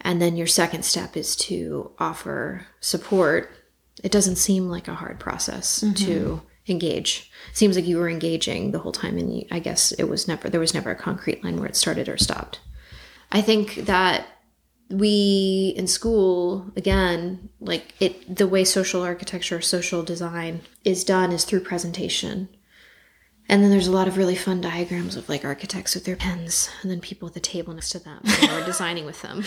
and 0.00 0.20
then 0.20 0.36
your 0.36 0.46
second 0.46 0.84
step 0.84 1.16
is 1.16 1.34
to 1.36 1.92
offer 1.98 2.66
support, 2.80 3.50
it 4.02 4.12
doesn't 4.12 4.36
seem 4.36 4.68
like 4.68 4.88
a 4.88 4.94
hard 4.94 5.18
process 5.18 5.80
mm-hmm. 5.80 5.94
to 5.94 6.42
engage. 6.68 7.30
It 7.50 7.56
seems 7.56 7.76
like 7.76 7.86
you 7.86 7.98
were 7.98 8.08
engaging 8.08 8.70
the 8.70 8.78
whole 8.78 8.92
time, 8.92 9.18
and 9.18 9.36
you, 9.36 9.46
I 9.50 9.58
guess 9.58 9.92
it 9.92 10.04
was 10.04 10.28
never 10.28 10.48
there 10.48 10.60
was 10.60 10.74
never 10.74 10.90
a 10.90 10.96
concrete 10.96 11.42
line 11.44 11.58
where 11.58 11.68
it 11.68 11.76
started 11.76 12.08
or 12.08 12.16
stopped. 12.16 12.60
I 13.32 13.40
think 13.40 13.86
that 13.86 14.26
we 14.90 15.72
in 15.76 15.86
school 15.86 16.70
again 16.76 17.48
like 17.58 17.94
it 18.00 18.36
the 18.36 18.46
way 18.46 18.64
social 18.64 19.02
architecture 19.02 19.60
social 19.60 20.02
design 20.02 20.60
is 20.84 21.04
done 21.04 21.32
is 21.32 21.44
through 21.44 21.60
presentation 21.60 22.48
and 23.48 23.62
then 23.62 23.70
there's 23.70 23.86
a 23.86 23.92
lot 23.92 24.08
of 24.08 24.16
really 24.16 24.36
fun 24.36 24.60
diagrams 24.60 25.16
of 25.16 25.28
like 25.28 25.44
architects 25.44 25.94
with 25.94 26.04
their 26.04 26.16
pens 26.16 26.70
and 26.82 26.90
then 26.90 27.00
people 27.00 27.28
at 27.28 27.34
the 27.34 27.40
table 27.40 27.74
next 27.74 27.90
to 27.90 27.98
them 27.98 28.20
and 28.24 28.50
we're 28.50 28.64
designing 28.64 29.04
with 29.04 29.20
them. 29.20 29.44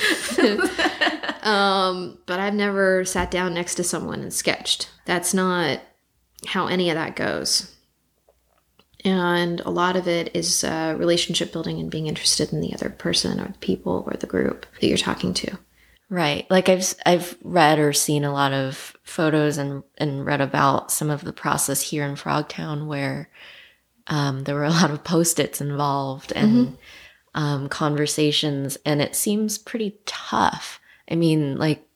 um, 1.41 2.19
but 2.27 2.39
I've 2.39 2.53
never 2.53 3.05
sat 3.05 3.31
down 3.31 3.55
next 3.55 3.75
to 3.75 3.83
someone 3.83 4.21
and 4.21 4.31
sketched. 4.31 4.89
That's 5.05 5.33
not 5.33 5.81
how 6.45 6.67
any 6.67 6.91
of 6.91 6.95
that 6.95 7.15
goes. 7.15 7.75
And 9.07 9.61
a 9.61 9.69
lot 9.69 9.95
of 9.95 10.05
it 10.05 10.35
is 10.35 10.65
uh, 10.65 10.93
relationship 10.97 11.53
building 11.53 11.79
and 11.79 11.89
being 11.89 12.07
interested 12.07 12.51
in 12.51 12.59
the 12.59 12.73
other 12.73 12.89
person 12.89 13.39
or 13.39 13.47
the 13.47 13.57
people 13.59 14.03
or 14.05 14.17
the 14.17 14.27
group 14.27 14.65
that 14.81 14.87
you're 14.87 14.97
talking 14.97 15.33
to. 15.35 15.57
Right. 16.09 16.45
Like 16.49 16.67
I've 16.67 16.93
I've 17.05 17.37
read 17.41 17.79
or 17.79 17.93
seen 17.93 18.25
a 18.25 18.33
lot 18.33 18.51
of 18.51 18.97
photos 19.03 19.57
and 19.57 19.83
and 19.97 20.25
read 20.25 20.41
about 20.41 20.91
some 20.91 21.09
of 21.09 21.23
the 21.23 21.31
process 21.31 21.81
here 21.81 22.03
in 22.03 22.15
Frogtown 22.15 22.87
where 22.87 23.29
um, 24.07 24.43
there 24.43 24.55
were 24.55 24.65
a 24.65 24.69
lot 24.69 24.91
of 24.91 25.05
post-its 25.05 25.61
involved 25.61 26.33
and 26.33 26.77
um, 27.33 27.69
conversations, 27.69 28.77
and 28.85 29.01
it 29.01 29.15
seems 29.15 29.57
pretty 29.57 29.99
tough. 30.05 30.81
I 31.09 31.15
mean, 31.15 31.57
like 31.57 31.87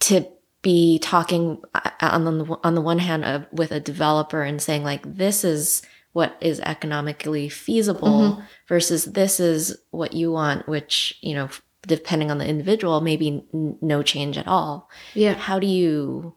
to 0.00 0.26
be 0.60 0.98
talking 0.98 1.62
uh, 1.74 1.90
on 2.02 2.24
the 2.24 2.58
on 2.62 2.74
the 2.74 2.82
one 2.82 2.98
hand 2.98 3.24
of, 3.24 3.46
with 3.50 3.72
a 3.72 3.80
developer 3.80 4.42
and 4.42 4.60
saying 4.60 4.84
like 4.84 5.16
this 5.16 5.42
is 5.42 5.80
what 6.12 6.36
is 6.40 6.60
economically 6.60 7.48
feasible 7.48 8.42
versus 8.68 9.06
this 9.06 9.40
is 9.40 9.76
what 9.90 10.12
you 10.12 10.30
want, 10.32 10.68
which 10.68 11.18
you 11.20 11.34
know 11.34 11.48
depending 11.86 12.30
on 12.30 12.38
the 12.38 12.46
individual 12.46 13.00
maybe 13.00 13.44
n- 13.52 13.76
no 13.80 14.02
change 14.02 14.38
at 14.38 14.46
all. 14.46 14.88
Yeah. 15.14 15.34
How 15.34 15.58
do 15.58 15.66
you 15.66 16.34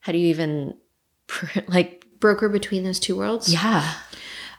how 0.00 0.12
do 0.12 0.18
you 0.18 0.28
even 0.28 0.74
like 1.66 2.04
Broker 2.20 2.48
between 2.48 2.84
those 2.84 3.00
two 3.00 3.16
worlds. 3.16 3.52
yeah 3.52 3.92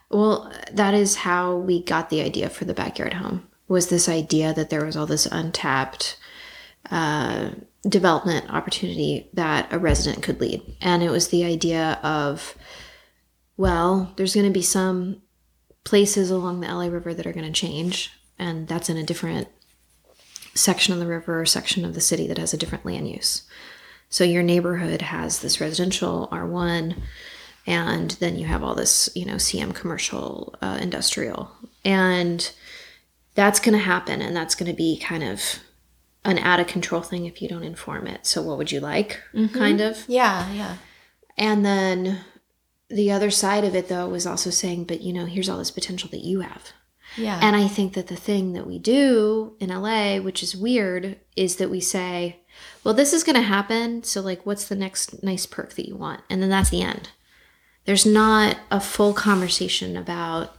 Well, 0.09 0.51
that 0.71 0.93
is 0.93 1.15
how 1.15 1.55
we 1.55 1.81
got 1.83 2.09
the 2.09 2.21
idea 2.21 2.49
for 2.49 2.63
the 2.65 2.75
backyard 2.75 3.13
home. 3.13 3.47
Was 3.67 3.89
this 3.89 4.07
idea 4.07 4.53
that 4.53 4.69
there 4.69 4.85
was 4.85 4.95
all 4.95 5.07
this 5.07 5.25
untapped 5.25 6.17
uh, 6.91 7.49
development 7.89 8.51
opportunity 8.51 9.29
that 9.33 9.73
a 9.73 9.79
resident 9.79 10.21
could 10.21 10.39
lead, 10.39 10.61
and 10.81 11.01
it 11.01 11.09
was 11.09 11.29
the 11.29 11.43
idea 11.43 11.99
of, 12.03 12.55
well, 13.57 14.13
there's 14.15 14.33
going 14.33 14.47
to 14.47 14.51
be 14.51 14.61
some 14.61 15.21
places 15.83 16.31
along 16.31 16.59
the 16.59 16.67
LA 16.67 16.87
River 16.87 17.13
that 17.13 17.25
are 17.25 17.33
going 17.33 17.45
to 17.45 17.59
change, 17.59 18.11
and 18.37 18.67
that's 18.67 18.89
in 18.89 18.97
a 18.97 19.03
different 19.03 19.47
section 20.53 20.93
of 20.93 20.99
the 20.99 21.07
river 21.07 21.41
or 21.41 21.45
section 21.45 21.85
of 21.85 21.93
the 21.93 22.01
city 22.01 22.27
that 22.27 22.37
has 22.37 22.53
a 22.53 22.57
different 22.57 22.85
land 22.85 23.09
use. 23.09 23.43
So 24.09 24.23
your 24.23 24.43
neighborhood 24.43 25.01
has 25.01 25.41
this 25.41 25.59
residential 25.59 26.27
R1, 26.31 27.01
and 27.67 28.11
then 28.11 28.37
you 28.37 28.45
have 28.45 28.63
all 28.63 28.75
this, 28.75 29.09
you 29.15 29.25
know, 29.25 29.35
CM 29.35 29.73
commercial, 29.73 30.55
uh, 30.61 30.77
industrial, 30.81 31.51
and 31.83 32.51
that's 33.33 33.59
going 33.59 33.73
to 33.73 33.83
happen, 33.83 34.21
and 34.21 34.35
that's 34.35 34.55
going 34.55 34.71
to 34.71 34.75
be 34.75 34.97
kind 34.97 35.23
of 35.23 35.59
an 36.23 36.39
out 36.39 36.59
of 36.59 36.67
control 36.67 37.01
thing 37.01 37.25
if 37.25 37.41
you 37.41 37.47
don't 37.47 37.63
inform 37.63 38.07
it. 38.07 38.25
So 38.25 38.41
what 38.41 38.57
would 38.57 38.71
you 38.71 38.79
like, 38.79 39.21
kind 39.53 39.81
of? 39.81 40.05
Yeah, 40.07 40.51
yeah. 40.53 40.77
And 41.37 41.65
then 41.65 42.21
the 42.89 43.11
other 43.11 43.31
side 43.31 43.63
of 43.63 43.75
it, 43.75 43.89
though, 43.89 44.07
was 44.07 44.27
also 44.27 44.49
saying, 44.49 44.85
but 44.85 45.01
you 45.01 45.13
know, 45.13 45.25
here's 45.25 45.49
all 45.49 45.57
this 45.57 45.71
potential 45.71 46.09
that 46.11 46.23
you 46.23 46.41
have. 46.41 46.71
Yeah. 47.17 47.39
And 47.41 47.55
I 47.55 47.67
think 47.67 47.93
that 47.93 48.07
the 48.07 48.15
thing 48.15 48.53
that 48.53 48.67
we 48.67 48.77
do 48.79 49.55
in 49.59 49.69
LA, 49.69 50.17
which 50.17 50.43
is 50.43 50.55
weird, 50.55 51.17
is 51.35 51.55
that 51.57 51.69
we 51.69 51.79
say, 51.79 52.41
well, 52.83 52.93
this 52.93 53.13
is 53.13 53.23
going 53.23 53.35
to 53.35 53.41
happen. 53.41 54.03
So, 54.03 54.21
like, 54.21 54.45
what's 54.45 54.67
the 54.67 54.75
next 54.75 55.23
nice 55.23 55.45
perk 55.45 55.73
that 55.73 55.87
you 55.87 55.95
want? 55.95 56.21
And 56.29 56.41
then 56.41 56.49
that's 56.49 56.69
the 56.69 56.81
end. 56.81 57.09
There's 57.85 58.05
not 58.05 58.57
a 58.71 58.79
full 58.79 59.13
conversation 59.13 59.95
about, 59.95 60.55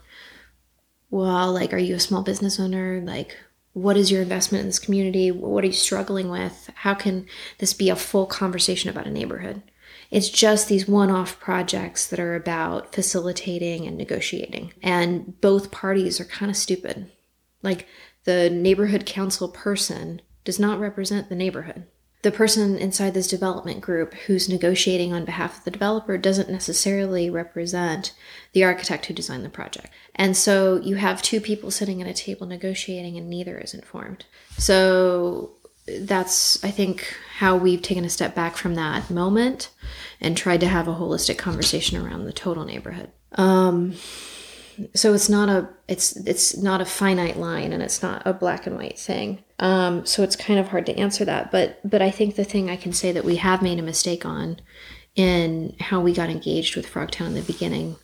well, 1.10 1.52
like, 1.52 1.72
are 1.72 1.78
you 1.78 1.94
a 1.94 2.00
small 2.00 2.22
business 2.22 2.58
owner? 2.58 3.00
Like, 3.04 3.36
what 3.72 3.96
is 3.96 4.10
your 4.10 4.22
investment 4.22 4.62
in 4.62 4.68
this 4.68 4.78
community? 4.78 5.30
What 5.30 5.64
are 5.64 5.66
you 5.66 5.72
struggling 5.72 6.30
with? 6.30 6.70
How 6.76 6.94
can 6.94 7.26
this 7.58 7.74
be 7.74 7.90
a 7.90 7.96
full 7.96 8.26
conversation 8.26 8.88
about 8.88 9.06
a 9.06 9.10
neighborhood? 9.10 9.62
It's 10.10 10.28
just 10.28 10.68
these 10.68 10.88
one 10.88 11.10
off 11.10 11.40
projects 11.40 12.06
that 12.06 12.20
are 12.20 12.34
about 12.34 12.94
facilitating 12.94 13.86
and 13.86 13.96
negotiating. 13.96 14.72
And 14.82 15.40
both 15.40 15.70
parties 15.70 16.20
are 16.20 16.24
kind 16.24 16.50
of 16.50 16.56
stupid. 16.56 17.10
Like 17.62 17.86
the 18.24 18.50
neighborhood 18.50 19.06
council 19.06 19.48
person 19.48 20.20
does 20.44 20.58
not 20.58 20.80
represent 20.80 21.28
the 21.28 21.34
neighborhood. 21.34 21.86
The 22.22 22.32
person 22.32 22.76
inside 22.78 23.14
this 23.14 23.28
development 23.28 23.82
group 23.82 24.14
who's 24.14 24.48
negotiating 24.48 25.12
on 25.12 25.24
behalf 25.24 25.58
of 25.58 25.64
the 25.64 25.70
developer 25.70 26.18
doesn't 26.18 26.50
necessarily 26.50 27.30
represent 27.30 28.12
the 28.52 28.64
architect 28.64 29.06
who 29.06 29.14
designed 29.14 29.44
the 29.44 29.48
project. 29.48 29.90
And 30.14 30.36
so 30.36 30.80
you 30.80 30.96
have 30.96 31.22
two 31.22 31.40
people 31.40 31.70
sitting 31.70 32.02
at 32.02 32.08
a 32.08 32.14
table 32.14 32.46
negotiating 32.46 33.16
and 33.16 33.30
neither 33.30 33.58
is 33.58 33.74
informed. 33.74 34.24
So 34.58 35.52
that's 35.86 36.62
I 36.64 36.70
think 36.70 37.16
how 37.38 37.56
we've 37.56 37.82
taken 37.82 38.04
a 38.04 38.10
step 38.10 38.34
back 38.34 38.56
from 38.56 38.74
that 38.74 39.10
moment 39.10 39.70
and 40.20 40.36
tried 40.36 40.60
to 40.60 40.68
have 40.68 40.88
a 40.88 40.94
holistic 40.94 41.38
conversation 41.38 41.98
around 41.98 42.24
the 42.24 42.32
total 42.32 42.64
neighborhood. 42.64 43.10
Um, 43.32 43.94
so 44.94 45.14
it's 45.14 45.28
not 45.28 45.48
a 45.48 45.68
it's 45.88 46.16
it's 46.16 46.56
not 46.56 46.80
a 46.80 46.84
finite 46.84 47.38
line 47.38 47.72
and 47.72 47.82
it's 47.82 48.02
not 48.02 48.22
a 48.26 48.32
black 48.32 48.66
and 48.66 48.76
white 48.76 48.98
thing. 48.98 49.42
Um, 49.58 50.04
so 50.04 50.22
it's 50.22 50.36
kind 50.36 50.58
of 50.58 50.68
hard 50.68 50.86
to 50.86 50.98
answer 50.98 51.24
that. 51.24 51.50
But 51.50 51.78
but 51.88 52.02
I 52.02 52.10
think 52.10 52.34
the 52.34 52.44
thing 52.44 52.68
I 52.68 52.76
can 52.76 52.92
say 52.92 53.12
that 53.12 53.24
we 53.24 53.36
have 53.36 53.62
made 53.62 53.78
a 53.78 53.82
mistake 53.82 54.26
on 54.26 54.60
in 55.14 55.76
how 55.80 56.00
we 56.00 56.12
got 56.12 56.30
engaged 56.30 56.76
with 56.76 56.90
Frogtown 56.90 57.28
in 57.28 57.34
the 57.34 57.42
beginning 57.42 57.96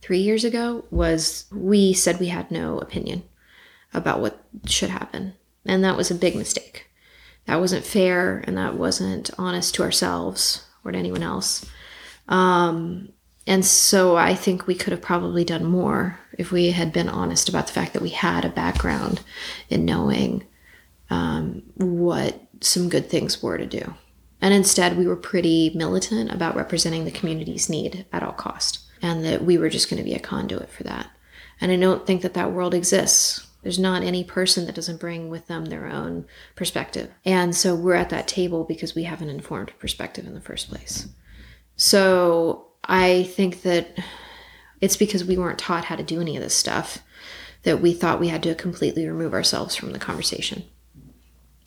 three 0.00 0.20
years 0.20 0.44
ago 0.44 0.84
was 0.90 1.46
we 1.52 1.92
said 1.92 2.18
we 2.18 2.28
had 2.28 2.50
no 2.50 2.78
opinion 2.78 3.24
about 3.92 4.20
what 4.20 4.42
should 4.66 4.90
happen. 4.90 5.34
And 5.66 5.82
that 5.82 5.96
was 5.96 6.10
a 6.10 6.14
big 6.14 6.36
mistake 6.36 6.86
that 7.46 7.60
wasn't 7.60 7.84
fair 7.84 8.42
and 8.46 8.56
that 8.56 8.74
wasn't 8.74 9.30
honest 9.38 9.74
to 9.74 9.82
ourselves 9.82 10.64
or 10.84 10.92
to 10.92 10.98
anyone 10.98 11.22
else. 11.22 11.64
Um, 12.28 13.10
and 13.46 13.64
so 13.64 14.16
I 14.16 14.34
think 14.34 14.66
we 14.66 14.74
could 14.74 14.90
have 14.90 15.02
probably 15.02 15.44
done 15.44 15.64
more 15.64 16.18
if 16.36 16.50
we 16.50 16.72
had 16.72 16.92
been 16.92 17.08
honest 17.08 17.48
about 17.48 17.68
the 17.68 17.72
fact 17.72 17.92
that 17.92 18.02
we 18.02 18.10
had 18.10 18.44
a 18.44 18.50
background 18.50 19.20
in 19.68 19.84
knowing 19.84 20.44
um, 21.10 21.62
what 21.76 22.40
some 22.60 22.88
good 22.88 23.08
things 23.08 23.42
were 23.42 23.58
to 23.58 23.66
do. 23.66 23.94
And 24.40 24.52
instead, 24.52 24.98
we 24.98 25.06
were 25.06 25.16
pretty 25.16 25.70
militant 25.74 26.32
about 26.32 26.56
representing 26.56 27.04
the 27.04 27.10
community's 27.10 27.68
need 27.68 28.04
at 28.12 28.22
all 28.22 28.32
cost, 28.32 28.80
and 29.00 29.24
that 29.24 29.44
we 29.44 29.56
were 29.56 29.70
just 29.70 29.88
going 29.88 29.98
to 29.98 30.04
be 30.04 30.14
a 30.14 30.20
conduit 30.20 30.68
for 30.70 30.82
that. 30.82 31.08
And 31.60 31.72
I 31.72 31.76
don't 31.76 32.06
think 32.06 32.22
that 32.22 32.34
that 32.34 32.52
world 32.52 32.74
exists 32.74 33.45
there's 33.66 33.80
not 33.80 34.04
any 34.04 34.22
person 34.22 34.64
that 34.64 34.76
doesn't 34.76 35.00
bring 35.00 35.28
with 35.28 35.48
them 35.48 35.64
their 35.64 35.88
own 35.88 36.24
perspective. 36.54 37.10
And 37.24 37.52
so 37.52 37.74
we're 37.74 37.94
at 37.94 38.10
that 38.10 38.28
table 38.28 38.62
because 38.62 38.94
we 38.94 39.02
have 39.02 39.20
an 39.20 39.28
informed 39.28 39.76
perspective 39.80 40.24
in 40.24 40.34
the 40.34 40.40
first 40.40 40.68
place. 40.68 41.08
So 41.74 42.68
I 42.84 43.24
think 43.24 43.62
that 43.62 43.88
it's 44.80 44.96
because 44.96 45.24
we 45.24 45.36
weren't 45.36 45.58
taught 45.58 45.86
how 45.86 45.96
to 45.96 46.04
do 46.04 46.20
any 46.20 46.36
of 46.36 46.44
this 46.44 46.54
stuff 46.54 47.00
that 47.64 47.80
we 47.80 47.92
thought 47.92 48.20
we 48.20 48.28
had 48.28 48.44
to 48.44 48.54
completely 48.54 49.04
remove 49.04 49.34
ourselves 49.34 49.74
from 49.74 49.90
the 49.90 49.98
conversation. 49.98 50.62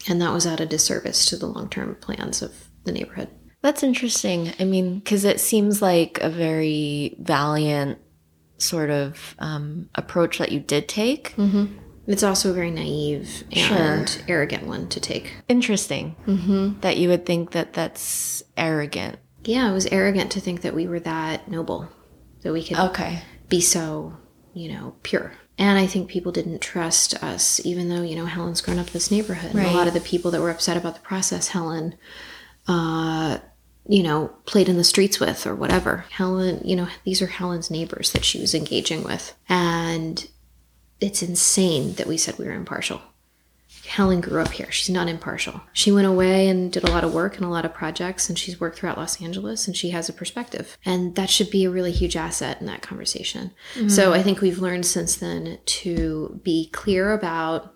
And 0.08 0.22
that 0.22 0.32
was 0.32 0.46
at 0.46 0.62
a 0.62 0.66
disservice 0.66 1.26
to 1.26 1.36
the 1.36 1.48
long 1.48 1.70
term 1.70 1.96
plans 1.96 2.42
of 2.42 2.70
the 2.86 2.94
neighborhood. 2.94 3.28
That's 3.62 3.84
interesting. 3.84 4.54
I 4.58 4.64
mean, 4.64 5.00
because 5.00 5.26
it 5.26 5.42
seems 5.42 5.82
like 5.82 6.18
a 6.22 6.30
very 6.30 7.18
valiant 7.20 8.00
sort 8.58 8.90
of 8.90 9.36
um, 9.40 9.90
approach 9.96 10.38
that 10.38 10.54
you 10.54 10.62
did 10.62 10.88
take. 10.88 11.36
Mm-hmm. 11.36 11.89
It's 12.10 12.24
also 12.24 12.50
a 12.50 12.54
very 12.54 12.72
naive 12.72 13.44
and 13.52 14.10
Sure. 14.10 14.24
arrogant 14.28 14.66
one 14.66 14.88
to 14.90 15.00
take. 15.00 15.32
Interesting 15.48 16.16
that 16.82 16.98
you 16.98 17.08
would 17.10 17.26
think 17.26 17.52
that 17.52 17.74
that's 17.74 18.42
arrogant. 18.58 19.18
Yeah, 19.46 19.70
it 19.70 19.74
was 19.74 19.86
arrogant 19.88 20.32
to 20.32 20.40
think 20.42 20.62
that 20.62 20.74
we 20.76 20.88
were 20.88 21.00
that 21.02 21.50
noble, 21.50 21.88
that 22.42 22.52
we 22.52 22.64
could 22.64 22.78
Okay. 22.80 23.22
be 23.48 23.62
so, 23.62 24.14
you 24.54 24.70
know, 24.72 24.96
pure. 25.04 25.34
And 25.60 25.78
I 25.78 25.86
think 25.86 26.10
people 26.10 26.32
didn't 26.32 26.62
trust 26.62 27.22
us, 27.24 27.64
even 27.64 27.90
though, 27.90 28.02
you 28.02 28.16
know, 28.16 28.26
Helen's 28.26 28.62
grown 28.62 28.80
up 28.80 28.88
in 28.88 28.94
this 28.94 29.12
neighborhood. 29.12 29.54
And 29.54 29.66
a 29.68 29.72
lot 29.72 29.88
of 29.88 29.94
the 29.94 30.00
people 30.02 30.32
that 30.32 30.42
were 30.42 30.50
upset 30.50 30.78
about 30.78 30.96
the 30.96 31.02
process, 31.02 31.50
Helen, 31.50 31.96
uh, 32.68 33.38
you 33.88 34.02
know, 34.04 34.32
played 34.46 34.70
in 34.70 34.78
the 34.78 34.84
streets 34.84 35.20
with 35.20 35.46
or 35.46 35.54
whatever. 35.56 36.06
Helen, 36.12 36.62
you 36.64 36.76
know, 36.76 36.88
these 37.06 37.22
are 37.22 37.28
Helen's 37.28 37.70
neighbors 37.70 38.12
that 38.14 38.26
she 38.26 38.40
was 38.40 38.54
engaging 38.56 39.04
with. 39.04 39.36
And 39.48 40.28
it's 41.02 41.24
insane 41.24 41.94
that 41.94 42.08
we 42.08 42.18
said 42.18 42.38
we 42.38 42.46
were 42.46 42.54
impartial. 42.54 43.02
Helen 43.86 44.22
grew 44.22 44.40
up 44.40 44.52
here. 44.52 44.72
She's 44.72 44.90
not 44.90 45.08
impartial. 45.08 45.62
She 45.74 45.92
went 45.92 46.06
away 46.06 46.48
and 46.48 46.72
did 46.72 46.84
a 46.84 46.92
lot 46.92 47.04
of 47.04 47.14
work 47.14 47.38
and 47.38 47.46
a 47.46 47.50
lot 47.50 47.66
of 47.66 47.74
projects, 47.74 48.30
and 48.30 48.38
she's 48.38 48.60
worked 48.60 48.78
throughout 48.78 49.00
Los 49.00 49.20
Angeles, 49.20 49.66
and 49.66 49.76
she 49.76 49.90
has 49.90 50.08
a 50.08 50.14
perspective. 50.14 50.78
And 50.86 51.16
that 51.16 51.30
should 51.30 51.50
be 51.50 51.66
a 51.66 51.72
really 51.72 51.92
huge 51.92 52.16
asset 52.16 52.60
in 52.60 52.68
that 52.68 52.84
conversation. 52.84 53.52
Mm-hmm. 53.74 53.90
So 53.90 54.14
I 54.14 54.22
think 54.22 54.42
we've 54.42 54.60
learned 54.60 54.86
since 54.86 55.16
then 55.16 55.58
to 55.66 56.40
be 56.44 56.70
clear 56.70 57.14
about 57.14 57.74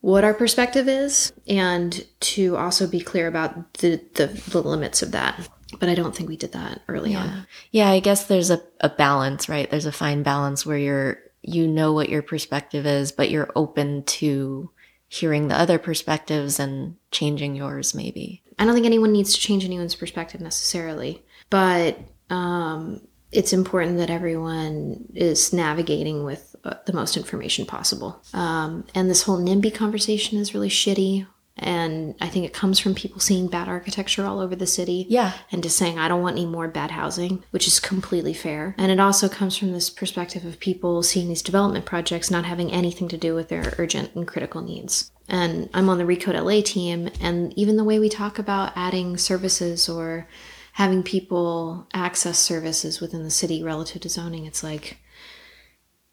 what 0.00 0.22
our 0.22 0.34
perspective 0.34 0.88
is 0.88 1.32
and 1.48 2.06
to 2.20 2.56
also 2.56 2.86
be 2.86 3.00
clear 3.00 3.26
about 3.26 3.74
the, 3.74 4.00
the, 4.14 4.26
the 4.50 4.62
limits 4.62 5.02
of 5.02 5.10
that. 5.12 5.48
But 5.80 5.88
I 5.88 5.96
don't 5.96 6.14
think 6.14 6.28
we 6.28 6.36
did 6.36 6.52
that 6.52 6.82
early 6.86 7.16
on. 7.16 7.46
Yeah, 7.72 7.90
I 7.90 7.98
guess 7.98 8.26
there's 8.26 8.50
a, 8.50 8.62
a 8.80 8.88
balance, 8.88 9.48
right? 9.48 9.68
There's 9.68 9.86
a 9.86 9.92
fine 9.92 10.22
balance 10.22 10.64
where 10.64 10.78
you're 10.78 11.18
you 11.46 11.68
know 11.68 11.92
what 11.92 12.08
your 12.08 12.22
perspective 12.22 12.86
is, 12.86 13.12
but 13.12 13.30
you're 13.30 13.50
open 13.54 14.04
to 14.04 14.70
hearing 15.08 15.48
the 15.48 15.58
other 15.58 15.78
perspectives 15.78 16.58
and 16.58 16.96
changing 17.10 17.54
yours 17.54 17.94
maybe. 17.94 18.42
I 18.58 18.64
don't 18.64 18.74
think 18.74 18.86
anyone 18.86 19.12
needs 19.12 19.34
to 19.34 19.40
change 19.40 19.64
anyone's 19.64 19.94
perspective 19.94 20.40
necessarily, 20.40 21.22
but 21.50 21.98
um, 22.30 23.00
it's 23.30 23.52
important 23.52 23.98
that 23.98 24.10
everyone 24.10 25.06
is 25.14 25.52
navigating 25.52 26.24
with 26.24 26.54
uh, 26.64 26.74
the 26.86 26.92
most 26.92 27.16
information 27.16 27.66
possible. 27.66 28.22
Um, 28.32 28.84
and 28.94 29.10
this 29.10 29.22
whole 29.22 29.38
NIMBY 29.38 29.74
conversation 29.74 30.38
is 30.38 30.54
really 30.54 30.68
shitty. 30.68 31.26
And 31.56 32.16
I 32.20 32.28
think 32.28 32.44
it 32.44 32.52
comes 32.52 32.80
from 32.80 32.96
people 32.96 33.20
seeing 33.20 33.46
bad 33.46 33.68
architecture 33.68 34.26
all 34.26 34.40
over 34.40 34.56
the 34.56 34.66
city. 34.66 35.06
Yeah. 35.08 35.34
And 35.52 35.62
just 35.62 35.76
saying, 35.76 35.98
I 35.98 36.08
don't 36.08 36.22
want 36.22 36.36
any 36.36 36.46
more 36.46 36.66
bad 36.66 36.90
housing, 36.90 37.44
which 37.52 37.68
is 37.68 37.78
completely 37.78 38.34
fair. 38.34 38.74
And 38.76 38.90
it 38.90 38.98
also 38.98 39.28
comes 39.28 39.56
from 39.56 39.72
this 39.72 39.88
perspective 39.88 40.44
of 40.44 40.58
people 40.58 41.02
seeing 41.04 41.28
these 41.28 41.42
development 41.42 41.84
projects 41.84 42.30
not 42.30 42.44
having 42.44 42.72
anything 42.72 43.08
to 43.08 43.16
do 43.16 43.34
with 43.34 43.50
their 43.50 43.74
urgent 43.78 44.14
and 44.16 44.26
critical 44.26 44.62
needs. 44.62 45.12
And 45.28 45.70
I'm 45.72 45.88
on 45.88 45.98
the 45.98 46.04
Recode 46.04 46.38
LA 46.38 46.60
team, 46.62 47.08
and 47.20 47.56
even 47.56 47.76
the 47.76 47.84
way 47.84 47.98
we 47.98 48.10
talk 48.10 48.38
about 48.38 48.72
adding 48.76 49.16
services 49.16 49.88
or 49.88 50.28
having 50.72 51.02
people 51.02 51.86
access 51.94 52.38
services 52.38 53.00
within 53.00 53.22
the 53.22 53.30
city 53.30 53.62
relative 53.62 54.02
to 54.02 54.08
zoning, 54.08 54.44
it's 54.44 54.62
like 54.62 54.98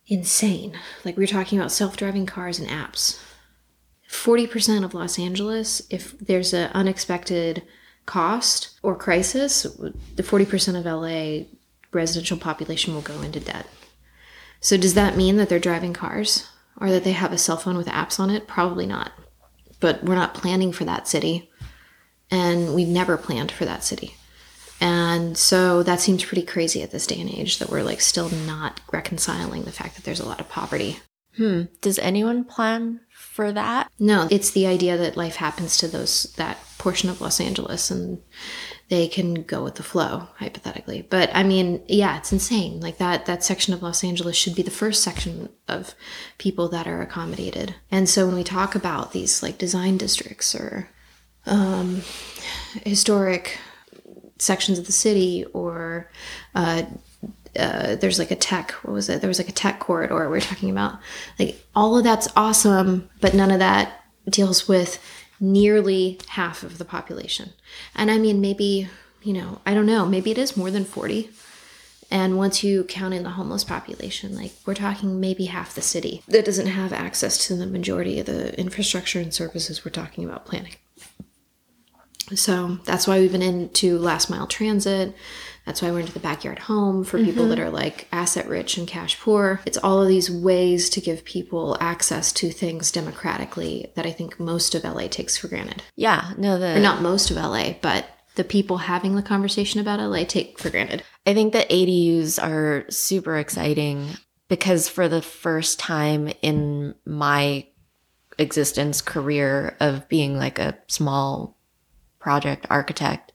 insane. 0.07 0.77
Like 1.03 1.17
we're 1.17 1.27
talking 1.27 1.57
about 1.57 1.71
self 1.71 1.97
driving 1.97 2.25
cars 2.25 2.59
and 2.59 2.69
apps. 2.69 3.19
40% 4.11 4.83
of 4.83 4.93
Los 4.93 5.17
Angeles, 5.17 5.81
if 5.89 6.17
there's 6.19 6.53
an 6.53 6.69
unexpected 6.73 7.63
cost 8.05 8.77
or 8.83 8.95
crisis, 8.95 9.63
the 9.63 10.23
40% 10.23 10.77
of 10.77 10.85
LA 10.85 11.47
residential 11.93 12.37
population 12.37 12.93
will 12.93 13.01
go 13.01 13.21
into 13.21 13.39
debt. 13.39 13.65
So, 14.59 14.77
does 14.77 14.93
that 14.95 15.17
mean 15.17 15.37
that 15.37 15.49
they're 15.49 15.59
driving 15.59 15.93
cars 15.93 16.47
or 16.79 16.91
that 16.91 17.03
they 17.03 17.13
have 17.13 17.31
a 17.31 17.37
cell 17.37 17.57
phone 17.57 17.77
with 17.77 17.87
apps 17.87 18.19
on 18.19 18.29
it? 18.29 18.47
Probably 18.47 18.85
not. 18.85 19.11
But 19.79 20.03
we're 20.03 20.15
not 20.15 20.35
planning 20.35 20.71
for 20.71 20.85
that 20.85 21.07
city, 21.07 21.49
and 22.29 22.75
we've 22.75 22.87
never 22.87 23.17
planned 23.17 23.51
for 23.51 23.65
that 23.65 23.83
city. 23.83 24.15
And 24.81 25.37
so 25.37 25.83
that 25.83 26.01
seems 26.01 26.25
pretty 26.25 26.43
crazy 26.43 26.83
at 26.83 26.91
this 26.91 27.07
day 27.07 27.19
and 27.19 27.29
age 27.29 27.59
that 27.59 27.69
we're 27.69 27.83
like 27.83 28.01
still 28.01 28.29
not 28.29 28.81
reconciling 28.91 29.63
the 29.63 29.71
fact 29.71 29.95
that 29.95 30.03
there's 30.03 30.19
a 30.19 30.25
lot 30.25 30.41
of 30.41 30.49
poverty. 30.49 30.99
Hmm. 31.37 31.63
Does 31.79 31.97
anyone 31.99 32.43
plan 32.43 33.01
for 33.09 33.51
that? 33.51 33.89
No, 33.99 34.27
it's 34.29 34.51
the 34.51 34.67
idea 34.67 34.97
that 34.97 35.15
life 35.15 35.37
happens 35.37 35.77
to 35.77 35.87
those 35.87 36.33
that 36.37 36.57
portion 36.77 37.09
of 37.09 37.21
Los 37.21 37.39
Angeles 37.39 37.89
and 37.91 38.21
they 38.89 39.07
can 39.07 39.43
go 39.43 39.63
with 39.63 39.75
the 39.75 39.83
flow 39.83 40.27
hypothetically. 40.37 41.07
But 41.09 41.29
I 41.33 41.43
mean, 41.43 41.81
yeah, 41.87 42.17
it's 42.17 42.33
insane. 42.33 42.81
Like 42.81 42.97
that 42.97 43.25
that 43.27 43.43
section 43.43 43.73
of 43.73 43.81
Los 43.81 44.03
Angeles 44.03 44.35
should 44.35 44.55
be 44.55 44.63
the 44.63 44.71
first 44.71 45.01
section 45.03 45.49
of 45.67 45.95
people 46.37 46.67
that 46.69 46.87
are 46.87 47.01
accommodated. 47.01 47.75
And 47.89 48.09
so 48.09 48.25
when 48.25 48.35
we 48.35 48.43
talk 48.43 48.75
about 48.75 49.13
these 49.13 49.41
like 49.41 49.57
design 49.57 49.97
districts 49.97 50.53
or 50.53 50.89
um, 51.45 52.01
historic 52.85 53.57
sections 54.37 54.77
of 54.77 54.85
the 54.85 54.91
city 54.91 55.45
or 55.53 56.09
uh, 56.55 56.83
uh, 57.57 57.95
there's 57.95 58.19
like 58.19 58.31
a 58.31 58.35
tech 58.35 58.71
what 58.83 58.93
was 58.93 59.09
it? 59.09 59.21
There 59.21 59.27
was 59.27 59.39
like 59.39 59.49
a 59.49 59.53
tech 59.53 59.79
corridor 59.79 60.29
we 60.29 60.37
are 60.37 60.41
talking 60.41 60.69
about 60.69 60.99
like 61.39 61.63
all 61.75 61.97
of 61.97 62.03
that's 62.03 62.27
awesome 62.35 63.09
but 63.19 63.33
none 63.33 63.51
of 63.51 63.59
that 63.59 64.03
deals 64.29 64.67
with 64.67 65.03
nearly 65.39 66.19
half 66.29 66.63
of 66.63 66.77
the 66.77 66.85
population. 66.85 67.51
And 67.95 68.09
i 68.11 68.17
mean 68.17 68.41
maybe 68.41 68.89
you 69.21 69.33
know 69.33 69.61
i 69.65 69.73
don't 69.73 69.85
know 69.85 70.05
maybe 70.05 70.31
it 70.31 70.37
is 70.37 70.57
more 70.57 70.71
than 70.71 70.85
40 70.85 71.29
and 72.09 72.37
once 72.37 72.63
you 72.63 72.83
count 72.83 73.13
in 73.13 73.23
the 73.23 73.29
homeless 73.31 73.63
population 73.63 74.35
like 74.35 74.51
we're 74.65 74.73
talking 74.73 75.19
maybe 75.19 75.45
half 75.45 75.75
the 75.75 75.81
city 75.81 76.23
that 76.27 76.45
doesn't 76.45 76.67
have 76.67 76.91
access 76.91 77.47
to 77.47 77.55
the 77.55 77.67
majority 77.67 78.19
of 78.19 78.25
the 78.25 78.59
infrastructure 78.59 79.19
and 79.19 79.33
services 79.33 79.85
we're 79.85 79.91
talking 79.91 80.25
about 80.25 80.45
planning. 80.45 80.75
So 82.35 82.79
that's 82.85 83.07
why 83.07 83.19
we've 83.19 83.31
been 83.31 83.41
into 83.41 83.97
last 83.97 84.29
mile 84.29 84.47
transit. 84.47 85.13
That's 85.71 85.81
why 85.81 85.89
we're 85.89 86.01
into 86.01 86.11
the 86.11 86.19
backyard 86.19 86.59
home 86.59 87.05
for 87.05 87.17
people 87.17 87.43
mm-hmm. 87.43 87.51
that 87.51 87.59
are 87.59 87.69
like 87.69 88.09
asset 88.11 88.49
rich 88.49 88.77
and 88.77 88.85
cash 88.85 89.17
poor. 89.17 89.61
It's 89.65 89.77
all 89.77 90.01
of 90.01 90.09
these 90.09 90.29
ways 90.29 90.89
to 90.89 90.99
give 90.99 91.23
people 91.23 91.77
access 91.79 92.33
to 92.33 92.51
things 92.51 92.91
democratically 92.91 93.89
that 93.95 94.05
I 94.05 94.11
think 94.11 94.37
most 94.37 94.75
of 94.75 94.83
LA 94.83 95.07
takes 95.07 95.37
for 95.37 95.47
granted. 95.47 95.81
Yeah, 95.95 96.33
no, 96.37 96.59
the 96.59 96.75
or 96.75 96.81
not 96.81 97.01
most 97.01 97.31
of 97.31 97.37
LA, 97.37 97.75
but 97.81 98.05
the 98.35 98.43
people 98.43 98.79
having 98.79 99.15
the 99.15 99.21
conversation 99.21 99.79
about 99.79 100.01
LA 100.01 100.25
take 100.25 100.59
for 100.59 100.69
granted. 100.69 101.03
I 101.25 101.33
think 101.33 101.53
that 101.53 101.69
ADUs 101.69 102.37
are 102.37 102.83
super 102.89 103.37
exciting 103.37 104.09
because 104.49 104.89
for 104.89 105.07
the 105.07 105.21
first 105.21 105.79
time 105.79 106.33
in 106.41 106.95
my 107.05 107.65
existence 108.37 108.99
career 108.99 109.77
of 109.79 110.09
being 110.09 110.37
like 110.37 110.59
a 110.59 110.77
small 110.89 111.57
project 112.19 112.67
architect, 112.69 113.31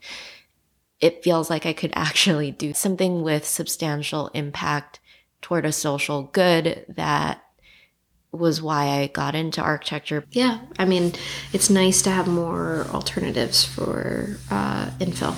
it 1.01 1.22
feels 1.22 1.51
like 1.51 1.66
I 1.66 1.72
could 1.72 1.92
actually 1.97 2.51
do 2.51 2.72
something 2.72 3.22
with 3.22 3.47
substantial 3.47 4.28
impact 4.28 5.01
toward 5.42 5.64
a 5.64 5.72
social 5.72 6.24
good 6.24 6.84
that 6.88 7.42
was 8.32 8.61
why 8.61 8.88
I 8.88 9.07
got 9.09 9.34
into 9.34 9.62
architecture. 9.62 10.24
Yeah, 10.30 10.61
I 10.78 10.84
mean, 10.84 11.12
it's 11.53 11.70
nice 11.70 12.03
to 12.03 12.11
have 12.11 12.26
more 12.26 12.86
alternatives 12.90 13.64
for 13.64 14.38
uh, 14.51 14.90
infill 14.99 15.36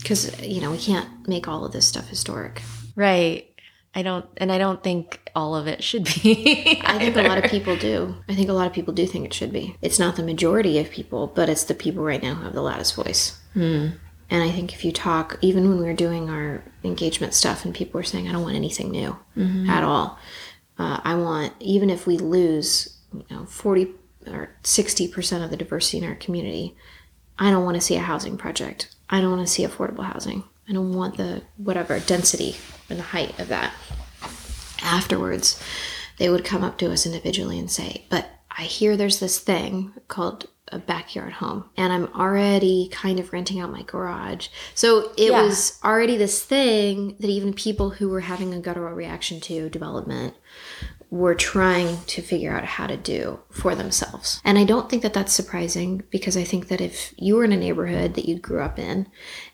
because, 0.00 0.40
you 0.40 0.60
know, 0.60 0.70
we 0.70 0.78
can't 0.78 1.28
make 1.28 1.48
all 1.48 1.64
of 1.64 1.72
this 1.72 1.86
stuff 1.86 2.08
historic. 2.08 2.62
Right. 2.96 3.46
I 3.94 4.02
don't, 4.02 4.24
and 4.36 4.52
I 4.52 4.58
don't 4.58 4.82
think 4.82 5.20
all 5.34 5.56
of 5.56 5.66
it 5.66 5.82
should 5.82 6.04
be. 6.04 6.80
I 6.84 6.98
think 6.98 7.16
a 7.16 7.22
lot 7.22 7.44
of 7.44 7.50
people 7.50 7.76
do. 7.76 8.14
I 8.28 8.34
think 8.34 8.48
a 8.48 8.52
lot 8.52 8.68
of 8.68 8.72
people 8.72 8.94
do 8.94 9.04
think 9.06 9.26
it 9.26 9.34
should 9.34 9.52
be. 9.52 9.76
It's 9.82 9.98
not 9.98 10.16
the 10.16 10.22
majority 10.22 10.78
of 10.78 10.90
people, 10.90 11.26
but 11.26 11.48
it's 11.48 11.64
the 11.64 11.74
people 11.74 12.04
right 12.04 12.22
now 12.22 12.34
who 12.34 12.44
have 12.44 12.54
the 12.54 12.62
loudest 12.62 12.94
voice. 12.94 13.40
Hmm. 13.52 13.88
And 14.30 14.42
I 14.42 14.50
think 14.50 14.72
if 14.72 14.84
you 14.84 14.92
talk, 14.92 15.38
even 15.40 15.68
when 15.68 15.78
we 15.78 15.84
were 15.84 15.92
doing 15.92 16.30
our 16.30 16.62
engagement 16.84 17.34
stuff 17.34 17.64
and 17.64 17.74
people 17.74 17.98
were 17.98 18.04
saying, 18.04 18.28
I 18.28 18.32
don't 18.32 18.42
want 18.42 18.54
anything 18.54 18.90
new 18.90 19.18
mm-hmm. 19.36 19.68
at 19.68 19.82
all. 19.82 20.18
Uh, 20.78 21.00
I 21.02 21.16
want, 21.16 21.52
even 21.58 21.90
if 21.90 22.06
we 22.06 22.16
lose, 22.16 22.96
you 23.12 23.24
know, 23.30 23.44
40 23.44 23.88
or 24.28 24.56
60% 24.62 25.44
of 25.44 25.50
the 25.50 25.56
diversity 25.56 25.98
in 25.98 26.04
our 26.04 26.14
community, 26.14 26.76
I 27.38 27.50
don't 27.50 27.64
want 27.64 27.74
to 27.74 27.80
see 27.80 27.96
a 27.96 28.00
housing 28.00 28.36
project. 28.36 28.94
I 29.08 29.20
don't 29.20 29.30
want 29.30 29.46
to 29.46 29.52
see 29.52 29.66
affordable 29.66 30.04
housing. 30.04 30.44
I 30.68 30.72
don't 30.72 30.92
want 30.92 31.16
the 31.16 31.42
whatever 31.56 31.98
density 31.98 32.56
and 32.88 32.98
the 32.98 33.04
height 33.04 33.38
of 33.40 33.48
that. 33.48 33.74
Afterwards, 34.82 35.60
they 36.18 36.30
would 36.30 36.44
come 36.44 36.62
up 36.62 36.78
to 36.78 36.92
us 36.92 37.04
individually 37.04 37.58
and 37.58 37.70
say, 37.70 38.06
But 38.08 38.28
I 38.60 38.64
hear 38.64 38.94
there's 38.94 39.20
this 39.20 39.38
thing 39.38 39.94
called 40.08 40.46
a 40.68 40.78
backyard 40.78 41.32
home, 41.32 41.64
and 41.78 41.94
I'm 41.94 42.12
already 42.12 42.90
kind 42.92 43.18
of 43.18 43.32
renting 43.32 43.58
out 43.58 43.72
my 43.72 43.80
garage. 43.80 44.48
So 44.74 45.12
it 45.16 45.30
yeah. 45.30 45.42
was 45.42 45.78
already 45.82 46.18
this 46.18 46.44
thing 46.44 47.16
that 47.20 47.30
even 47.30 47.54
people 47.54 47.88
who 47.88 48.10
were 48.10 48.20
having 48.20 48.52
a 48.52 48.60
guttural 48.60 48.94
reaction 48.94 49.40
to 49.40 49.70
development 49.70 50.34
were 51.10 51.34
trying 51.34 52.00
to 52.04 52.22
figure 52.22 52.52
out 52.52 52.64
how 52.64 52.86
to 52.86 52.96
do 52.96 53.40
for 53.50 53.74
themselves. 53.74 54.40
And 54.44 54.56
I 54.56 54.64
don't 54.64 54.88
think 54.88 55.02
that 55.02 55.12
that's 55.12 55.32
surprising 55.32 56.04
because 56.10 56.36
I 56.36 56.44
think 56.44 56.68
that 56.68 56.80
if 56.80 57.12
you 57.18 57.34
were 57.34 57.42
in 57.42 57.52
a 57.52 57.56
neighborhood 57.56 58.14
that 58.14 58.28
you 58.28 58.38
grew 58.38 58.60
up 58.60 58.78
in 58.78 59.08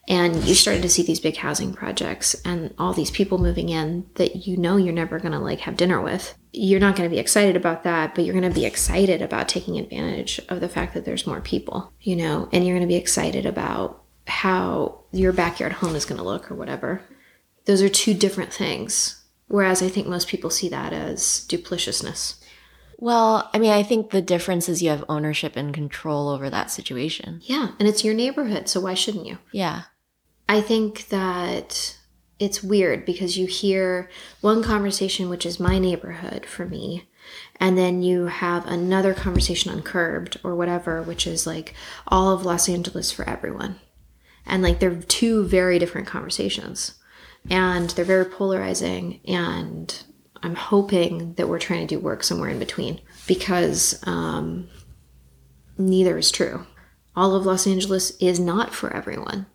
and 0.07 0.44
you 0.44 0.54
started 0.54 0.82
to 0.82 0.90
see 0.90 1.02
these 1.02 1.18
big 1.18 1.38
housing 1.38 1.72
projects 1.72 2.36
and 2.44 2.74
all 2.78 2.92
these 2.92 3.11
people 3.11 3.38
moving 3.38 3.70
in 3.70 4.07
that 4.16 4.46
you 4.46 4.59
know 4.59 4.76
you're 4.76 4.92
never 4.92 5.18
going 5.18 5.32
to 5.32 5.38
like 5.38 5.61
have 5.61 5.78
dinner 5.78 6.00
with, 6.00 6.36
you're 6.52 6.80
not 6.80 6.94
going 6.94 7.09
to 7.09 7.14
be 7.14 7.20
excited 7.20 7.57
about 7.57 7.84
that, 7.84 8.14
but 8.14 8.24
you're 8.24 8.38
going 8.38 8.52
to 8.52 8.61
be 8.61 8.66
excited 8.66 9.22
about 9.22 9.48
taking 9.48 9.78
advantage 9.78 10.38
of 10.50 10.61
the 10.61 10.68
fact 10.68 10.92
that 10.92 11.07
there's 11.07 11.26
more 11.26 11.40
people, 11.40 11.90
you 12.00 12.16
know, 12.16 12.50
and 12.52 12.66
you're 12.66 12.76
going 12.76 12.86
to 12.86 12.92
be 12.92 13.00
excited 13.00 13.46
about 13.46 14.02
how 14.26 15.00
your 15.11 15.32
backyard 15.32 15.72
home 15.72 15.96
is 15.96 16.04
going 16.04 16.18
to 16.18 16.24
look 16.24 16.50
or 16.50 16.54
whatever. 16.54 17.00
Those 17.64 17.80
are 17.80 17.88
two 17.88 18.12
different 18.12 18.52
things 18.52 19.22
Whereas 19.49 19.82
I 19.82 19.88
think 19.88 20.07
most 20.07 20.28
people 20.28 20.51
see 20.51 20.68
that 20.68 20.92
as 20.92 21.47
duplicitousness. 21.49 22.42
Well, 22.99 23.51
I 23.53 23.59
mean, 23.59 23.72
I 23.72 23.82
think 23.82 24.11
the 24.11 24.22
difference 24.22 24.68
is 24.68 24.82
you 24.82 24.90
have 24.90 25.05
ownership 25.09 25.55
and 25.57 25.72
control 25.74 26.28
over 26.28 26.49
that 26.49 26.70
situation. 26.70 27.40
Yeah, 27.44 27.72
and 27.78 27.86
it's 27.86 28.05
your 28.05 28.14
neighborhood, 28.14 28.68
so 28.68 28.80
why 28.80 28.94
shouldn't 28.94 29.26
you? 29.26 29.38
Yeah. 29.53 29.82
I 30.49 30.61
think 30.61 31.09
that 31.09 31.99
it's 32.38 32.62
weird 32.62 33.05
because 33.05 33.36
you 33.36 33.47
hear 33.47 34.11
one 34.40 34.62
conversation, 34.62 35.28
which 35.28 35.44
is 35.44 35.61
my 35.61 35.78
neighborhood 35.78 36.47
for 36.47 36.64
me, 36.66 37.09
and 37.61 37.76
then 37.76 38.03
you 38.03 38.26
have 38.26 38.66
another 38.66 39.14
conversation 39.14 39.70
on 39.72 39.82
Curbed 39.82 40.38
or 40.42 40.55
whatever, 40.55 41.03
which 41.03 41.26
is 41.26 41.47
like 41.47 41.74
all 42.09 42.32
of 42.32 42.44
Los 42.44 42.68
Angeles 42.68 43.11
for 43.11 43.28
everyone. 43.28 43.78
And 44.47 44.62
like 44.62 44.78
they're 44.78 44.94
two 44.94 45.44
very 45.44 45.78
different 45.78 46.07
conversations 46.07 46.94
and 47.51 47.90
they're 47.90 48.05
very 48.05 48.24
polarizing 48.24 49.20
and 49.26 50.05
i'm 50.42 50.55
hoping 50.55 51.34
that 51.34 51.49
we're 51.49 51.59
trying 51.59 51.86
to 51.86 51.94
do 51.94 52.01
work 52.01 52.22
somewhere 52.22 52.51
in 52.51 52.59
between 52.59 53.01
because 53.26 54.01
um, 54.07 54.68
neither 55.78 56.16
is 56.18 56.30
true. 56.30 56.66
All 57.14 57.34
of 57.34 57.47
los 57.47 57.66
angeles 57.66 58.12
is 58.18 58.38
not 58.38 58.74
for 58.74 58.92
everyone. 58.94 59.47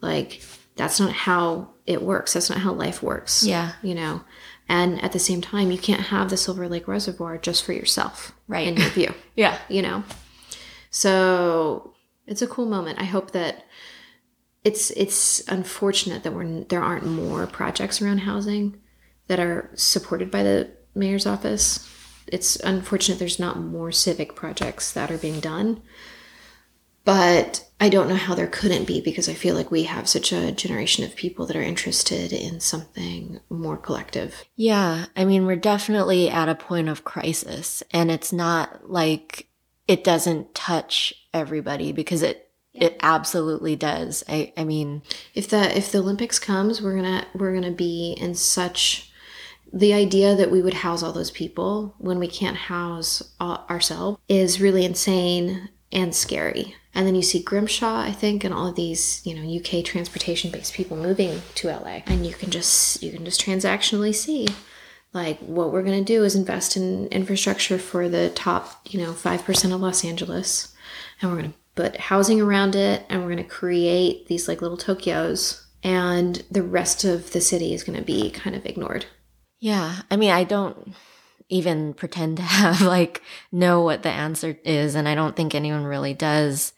Like 0.00 0.42
that's 0.76 1.00
not 1.00 1.12
how 1.12 1.70
it 1.86 2.02
works. 2.02 2.32
That's 2.32 2.50
not 2.50 2.58
how 2.58 2.72
life 2.72 3.02
works 3.02 3.44
yeah. 3.44 3.72
you 3.82 3.94
know? 3.94 4.22
And 4.68 5.02
at 5.02 5.12
the 5.12 5.18
same 5.18 5.40
time 5.40 5.70
you 5.70 5.78
can't 5.78 6.02
have 6.02 6.30
the 6.30 6.36
silver 6.36 6.68
lake 6.68 6.88
reservoir 6.88 7.38
just 7.38 7.64
for 7.64 7.72
yourself 7.72 8.32
right. 8.48 8.66
in 8.66 8.76
your 8.76 8.90
view 8.90 9.14
yeah. 9.36 9.58
you 9.68 9.82
know? 9.82 10.04
So 10.90 11.94
it's 12.26 12.42
a 12.42 12.46
cool 12.46 12.66
moment. 12.66 13.00
I 13.00 13.04
hope 13.04 13.30
that 13.32 13.64
it's 14.66 14.90
it's 14.90 15.46
unfortunate 15.46 16.24
that 16.24 16.32
we're 16.32 16.64
there 16.64 16.82
aren't 16.82 17.06
more 17.06 17.46
projects 17.46 18.02
around 18.02 18.18
housing 18.18 18.76
that 19.28 19.38
are 19.38 19.70
supported 19.76 20.28
by 20.28 20.42
the 20.42 20.68
mayor's 20.92 21.24
office. 21.24 21.88
It's 22.26 22.56
unfortunate 22.56 23.20
there's 23.20 23.38
not 23.38 23.60
more 23.60 23.92
civic 23.92 24.34
projects 24.34 24.90
that 24.92 25.12
are 25.12 25.18
being 25.18 25.38
done. 25.38 25.82
But 27.04 27.64
I 27.80 27.88
don't 27.88 28.08
know 28.08 28.16
how 28.16 28.34
there 28.34 28.48
couldn't 28.48 28.88
be 28.88 29.00
because 29.00 29.28
I 29.28 29.34
feel 29.34 29.54
like 29.54 29.70
we 29.70 29.84
have 29.84 30.08
such 30.08 30.32
a 30.32 30.50
generation 30.50 31.04
of 31.04 31.14
people 31.14 31.46
that 31.46 31.54
are 31.54 31.62
interested 31.62 32.32
in 32.32 32.58
something 32.58 33.38
more 33.48 33.76
collective. 33.76 34.44
Yeah, 34.56 35.06
I 35.14 35.24
mean, 35.24 35.46
we're 35.46 35.54
definitely 35.54 36.28
at 36.28 36.48
a 36.48 36.56
point 36.56 36.88
of 36.88 37.04
crisis, 37.04 37.84
and 37.92 38.10
it's 38.10 38.32
not 38.32 38.90
like 38.90 39.46
it 39.86 40.02
doesn't 40.02 40.56
touch 40.56 41.14
everybody 41.32 41.92
because 41.92 42.22
it 42.22 42.45
it 42.76 42.96
absolutely 43.02 43.76
does. 43.76 44.24
I, 44.28 44.52
I 44.56 44.64
mean, 44.64 45.02
if 45.34 45.48
the 45.48 45.76
if 45.76 45.92
the 45.92 45.98
Olympics 45.98 46.38
comes, 46.38 46.80
we're 46.80 46.96
gonna 46.96 47.26
we're 47.34 47.54
gonna 47.54 47.70
be 47.70 48.16
in 48.20 48.34
such 48.34 49.10
the 49.72 49.92
idea 49.92 50.34
that 50.36 50.50
we 50.50 50.62
would 50.62 50.74
house 50.74 51.02
all 51.02 51.12
those 51.12 51.30
people 51.30 51.94
when 51.98 52.18
we 52.18 52.28
can't 52.28 52.56
house 52.56 53.34
ourselves 53.40 54.18
is 54.28 54.60
really 54.60 54.84
insane 54.84 55.68
and 55.92 56.14
scary. 56.14 56.76
And 56.94 57.06
then 57.06 57.14
you 57.14 57.22
see 57.22 57.42
Grimshaw, 57.42 58.00
I 58.00 58.12
think, 58.12 58.42
and 58.42 58.54
all 58.54 58.68
of 58.68 58.74
these, 58.74 59.20
you 59.26 59.34
know, 59.34 59.58
UK 59.58 59.84
transportation 59.84 60.50
based 60.50 60.72
people 60.72 60.96
moving 60.96 61.42
to 61.56 61.68
LA. 61.68 62.00
And 62.06 62.24
you 62.24 62.32
can 62.32 62.50
just 62.50 63.02
you 63.02 63.12
can 63.12 63.24
just 63.24 63.40
transactionally 63.40 64.14
see 64.14 64.48
like 65.12 65.38
what 65.40 65.72
we're 65.72 65.82
going 65.82 66.04
to 66.04 66.12
do 66.12 66.24
is 66.24 66.34
invest 66.34 66.76
in 66.76 67.06
infrastructure 67.08 67.78
for 67.78 68.08
the 68.08 68.30
top, 68.30 68.86
you 68.88 69.00
know, 69.00 69.12
5% 69.12 69.74
of 69.74 69.80
Los 69.80 70.04
Angeles. 70.04 70.74
And 71.20 71.30
we're 71.30 71.38
going 71.38 71.52
to 71.52 71.58
put 71.76 71.96
housing 71.96 72.40
around 72.40 72.74
it 72.74 73.04
and 73.08 73.20
we're 73.20 73.30
going 73.32 73.36
to 73.36 73.44
create 73.48 74.26
these 74.26 74.48
like 74.48 74.60
little 74.62 74.78
Tokyos 74.78 75.62
and 75.82 76.42
the 76.50 76.62
rest 76.62 77.04
of 77.04 77.32
the 77.32 77.40
city 77.40 77.72
is 77.72 77.84
going 77.84 77.98
to 77.98 78.04
be 78.04 78.30
kind 78.30 78.56
of 78.56 78.66
ignored. 78.66 79.06
Yeah. 79.60 79.96
I 80.10 80.16
mean, 80.16 80.30
I 80.30 80.42
don't 80.44 80.94
even 81.48 81.94
pretend 81.94 82.38
to 82.38 82.42
have 82.58 82.80
like 82.82 83.22
know 83.52 83.82
what 83.82 84.02
the 84.02 84.08
answer 84.10 84.58
is 84.64 84.94
and 84.96 85.08
I 85.08 85.14
don't 85.14 85.36
think 85.36 85.54
anyone 85.54 85.84
really 85.84 86.14
does. 86.14 86.72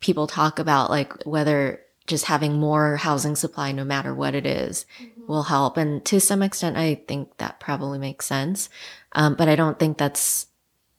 People 0.00 0.26
talk 0.26 0.58
about 0.58 0.90
like 0.90 1.24
whether 1.24 1.80
just 2.06 2.26
having 2.26 2.60
more 2.60 2.96
housing 2.96 3.34
supply 3.34 3.72
no 3.72 3.82
matter 3.82 4.14
what 4.14 4.34
it 4.34 4.44
is, 4.46 4.84
Mm-hmm. 5.00 5.26
will 5.26 5.44
help 5.44 5.78
and 5.78 6.04
to 6.04 6.20
some 6.20 6.42
extent 6.42 6.76
I 6.76 7.02
think 7.08 7.38
that 7.38 7.60
probably 7.60 7.98
makes 7.98 8.26
sense. 8.26 8.68
Um, 9.12 9.36
but 9.36 9.48
I 9.48 9.56
don't 9.56 9.78
think 9.78 9.96
that's 9.96 10.48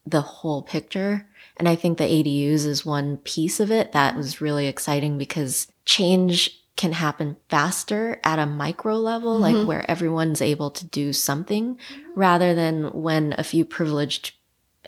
the 0.08 0.22
whole 0.22 0.64
picture. 0.64 1.28
And 1.58 1.70
I 1.70 1.76
think 1.76 1.98
the 1.98 2.04
ADUs 2.04 2.66
is 2.66 2.86
one 2.86 3.18
piece 3.18 3.60
of 3.60 3.72
it 3.72 3.92
that 3.94 4.16
was 4.16 4.42
really 4.42 4.68
exciting 4.68 5.18
because 5.18 5.68
change 5.86 6.52
can 6.76 6.92
happen 6.92 7.38
faster 7.50 8.20
at 8.26 8.40
a 8.40 8.46
micro 8.46 8.96
level, 8.96 9.40
Mm-hmm. 9.40 9.58
like 9.58 9.68
where 9.68 9.90
everyone's 9.90 10.42
able 10.42 10.70
to 10.72 10.86
do 10.86 11.14
something 11.14 11.78
rather 12.16 12.54
than 12.54 12.92
when 12.92 13.34
a 13.38 13.44
few 13.44 13.64
privileged 13.64 14.34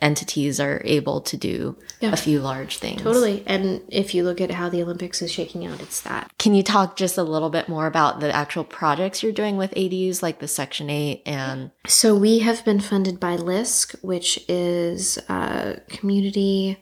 entities 0.00 0.60
are 0.60 0.80
able 0.84 1.20
to 1.22 1.36
do 1.36 1.76
Yeah. 2.00 2.12
a 2.12 2.16
few 2.16 2.40
large 2.40 2.78
things. 2.78 3.02
Totally. 3.02 3.42
And 3.46 3.82
if 3.88 4.14
you 4.14 4.22
look 4.24 4.40
at 4.40 4.50
how 4.52 4.68
the 4.68 4.82
Olympics 4.82 5.20
is 5.22 5.32
shaking 5.32 5.66
out, 5.66 5.80
it's 5.80 6.00
that. 6.02 6.30
Can 6.38 6.54
you 6.54 6.62
talk 6.62 6.96
just 6.96 7.18
a 7.18 7.22
little 7.22 7.50
bit 7.50 7.68
more 7.68 7.86
about 7.86 8.20
the 8.20 8.34
actual 8.34 8.64
projects 8.64 9.22
you're 9.22 9.32
doing 9.32 9.56
with 9.56 9.72
ADUs, 9.76 10.22
like 10.22 10.38
the 10.38 10.48
Section 10.48 10.90
8 10.90 11.22
and 11.26 11.70
So 11.86 12.14
we 12.14 12.40
have 12.40 12.64
been 12.64 12.80
funded 12.80 13.18
by 13.18 13.36
LISC, 13.36 13.94
which 14.02 14.44
is 14.48 15.18
a 15.28 15.80
community 15.88 16.78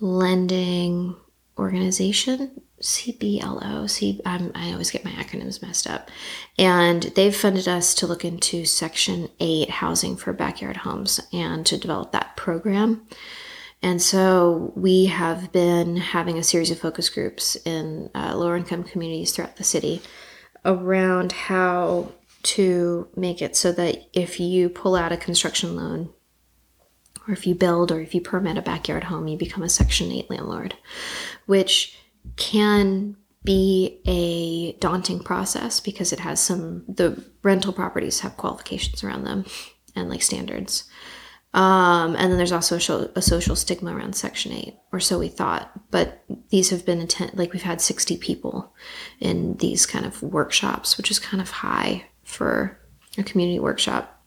lending 0.00 1.14
organization. 1.58 2.62
CBLO. 2.80 3.88
C, 3.88 4.20
I'm, 4.26 4.50
I 4.54 4.72
always 4.72 4.90
get 4.90 5.04
my 5.04 5.12
acronyms 5.12 5.62
messed 5.62 5.86
up. 5.86 6.10
And 6.58 7.04
they've 7.14 7.34
funded 7.34 7.68
us 7.68 7.94
to 7.96 8.06
look 8.06 8.24
into 8.24 8.64
Section 8.64 9.28
8 9.38 9.70
housing 9.70 10.16
for 10.16 10.32
backyard 10.32 10.78
homes 10.78 11.20
and 11.32 11.64
to 11.66 11.78
develop 11.78 12.12
that 12.12 12.36
program. 12.36 13.06
And 13.82 14.00
so 14.00 14.72
we 14.76 15.06
have 15.06 15.52
been 15.52 15.96
having 15.96 16.38
a 16.38 16.42
series 16.42 16.70
of 16.70 16.78
focus 16.78 17.08
groups 17.08 17.56
in 17.64 18.10
uh, 18.14 18.36
lower 18.36 18.56
income 18.56 18.84
communities 18.84 19.32
throughout 19.32 19.56
the 19.56 19.64
city 19.64 20.02
around 20.64 21.32
how 21.32 22.12
to 22.42 23.08
make 23.16 23.42
it 23.42 23.56
so 23.56 23.72
that 23.72 24.08
if 24.12 24.38
you 24.38 24.68
pull 24.68 24.94
out 24.94 25.12
a 25.12 25.16
construction 25.16 25.76
loan 25.76 26.10
or 27.26 27.32
if 27.32 27.46
you 27.46 27.54
build 27.54 27.92
or 27.92 28.00
if 28.00 28.14
you 28.14 28.20
permit 28.20 28.58
a 28.58 28.62
backyard 28.62 29.04
home, 29.04 29.28
you 29.28 29.36
become 29.36 29.62
a 29.62 29.68
Section 29.68 30.10
8 30.10 30.30
landlord, 30.30 30.74
which 31.46 31.96
can 32.36 33.16
be 33.44 34.00
a 34.06 34.72
daunting 34.78 35.20
process 35.20 35.80
because 35.80 36.12
it 36.12 36.20
has 36.20 36.40
some, 36.40 36.84
the 36.88 37.22
rental 37.42 37.72
properties 37.72 38.20
have 38.20 38.36
qualifications 38.36 39.02
around 39.02 39.24
them 39.24 39.44
and 39.96 40.08
like 40.08 40.22
standards. 40.22 40.84
Um, 41.54 42.16
and 42.16 42.30
then 42.30 42.38
there's 42.38 42.52
also 42.52 42.76
a, 42.76 43.10
a 43.16 43.22
social 43.22 43.56
stigma 43.56 43.94
around 43.94 44.16
Section 44.16 44.52
8, 44.52 44.74
or 44.90 45.00
so 45.00 45.18
we 45.18 45.28
thought. 45.28 45.70
But 45.90 46.24
these 46.48 46.70
have 46.70 46.86
been, 46.86 47.06
like, 47.34 47.52
we've 47.52 47.62
had 47.62 47.80
60 47.80 48.16
people 48.18 48.72
in 49.20 49.56
these 49.58 49.84
kind 49.84 50.06
of 50.06 50.22
workshops, 50.22 50.96
which 50.96 51.10
is 51.10 51.18
kind 51.18 51.42
of 51.42 51.50
high 51.50 52.06
for 52.24 52.78
a 53.18 53.22
community 53.22 53.60
workshop. 53.60 54.21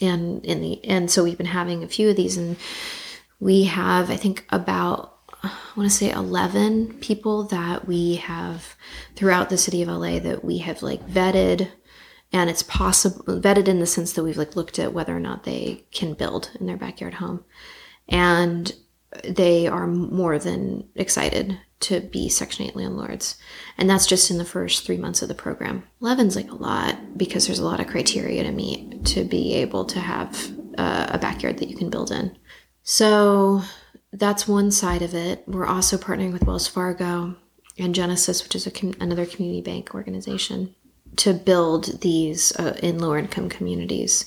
And 0.00 0.44
in 0.44 0.60
the 0.60 0.84
and 0.84 1.10
so 1.10 1.24
we've 1.24 1.38
been 1.38 1.46
having 1.46 1.82
a 1.82 1.88
few 1.88 2.10
of 2.10 2.16
these, 2.16 2.36
and 2.36 2.56
we 3.40 3.64
have, 3.64 4.10
I 4.10 4.16
think, 4.16 4.44
about 4.50 5.16
I 5.42 5.52
want 5.76 5.90
to 5.90 5.96
say 5.96 6.10
11 6.10 6.94
people 7.00 7.44
that 7.44 7.86
we 7.86 8.16
have 8.16 8.74
throughout 9.14 9.50
the 9.50 9.58
city 9.58 9.82
of 9.82 9.88
LA 9.88 10.18
that 10.18 10.44
we 10.44 10.58
have 10.58 10.82
like 10.82 11.06
vetted 11.06 11.68
and 12.32 12.50
it's 12.50 12.62
possible 12.62 13.40
vetted 13.40 13.68
in 13.68 13.78
the 13.78 13.86
sense 13.86 14.12
that 14.12 14.24
we've 14.24 14.36
like 14.36 14.56
looked 14.56 14.78
at 14.78 14.92
whether 14.92 15.16
or 15.16 15.20
not 15.20 15.44
they 15.44 15.84
can 15.92 16.14
build 16.14 16.50
in 16.58 16.66
their 16.66 16.76
backyard 16.76 17.14
home. 17.14 17.44
And 18.08 18.72
they 19.24 19.66
are 19.66 19.86
more 19.86 20.38
than 20.38 20.88
excited 20.94 21.58
to 21.80 22.00
be 22.00 22.28
section 22.28 22.66
8 22.66 22.76
landlords 22.76 23.36
and 23.76 23.88
that's 23.88 24.06
just 24.06 24.30
in 24.30 24.38
the 24.38 24.44
first 24.44 24.86
three 24.86 24.96
months 24.96 25.22
of 25.22 25.28
the 25.28 25.34
program 25.34 25.84
11's 26.02 26.36
like 26.36 26.50
a 26.50 26.54
lot 26.54 27.18
because 27.18 27.46
there's 27.46 27.58
a 27.58 27.64
lot 27.64 27.80
of 27.80 27.86
criteria 27.86 28.42
to 28.42 28.52
meet 28.52 29.04
to 29.04 29.24
be 29.24 29.54
able 29.54 29.84
to 29.84 30.00
have 30.00 30.50
uh, 30.78 31.06
a 31.10 31.18
backyard 31.18 31.58
that 31.58 31.68
you 31.68 31.76
can 31.76 31.90
build 31.90 32.10
in 32.10 32.36
so 32.82 33.62
that's 34.12 34.48
one 34.48 34.70
side 34.70 35.02
of 35.02 35.14
it. 35.14 35.44
We're 35.46 35.66
also 35.66 35.96
partnering 35.96 36.32
with 36.32 36.46
Wells 36.46 36.68
Fargo 36.68 37.36
and 37.78 37.94
Genesis, 37.94 38.42
which 38.42 38.54
is 38.54 38.68
com- 38.74 38.94
another 39.00 39.26
community 39.26 39.60
bank 39.60 39.94
organization, 39.94 40.74
to 41.16 41.34
build 41.34 42.00
these 42.00 42.54
uh, 42.56 42.78
in 42.82 42.98
lower 42.98 43.18
income 43.18 43.48
communities. 43.48 44.24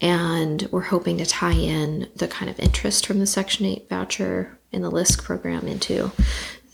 And 0.00 0.68
we're 0.70 0.82
hoping 0.82 1.18
to 1.18 1.26
tie 1.26 1.52
in 1.52 2.08
the 2.16 2.28
kind 2.28 2.50
of 2.50 2.60
interest 2.60 3.06
from 3.06 3.18
the 3.18 3.26
Section 3.26 3.66
8 3.66 3.88
voucher 3.88 4.58
in 4.70 4.82
the 4.82 4.90
LISC 4.90 5.24
program 5.24 5.66
into 5.66 6.10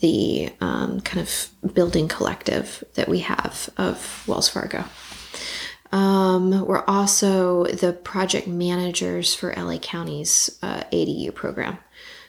the 0.03 0.51
um, 0.59 0.99
kind 0.99 1.25
of 1.25 1.73
building 1.73 2.09
collective 2.09 2.83
that 2.95 3.07
we 3.07 3.19
have 3.19 3.69
of 3.77 4.21
Wells 4.27 4.49
Fargo. 4.49 4.83
Um, 5.93 6.65
we're 6.67 6.83
also 6.85 7.63
the 7.67 7.93
project 7.93 8.45
managers 8.45 9.33
for 9.33 9.53
LA 9.55 9.77
County's 9.77 10.59
uh, 10.61 10.83
ADU 10.91 11.33
program. 11.33 11.77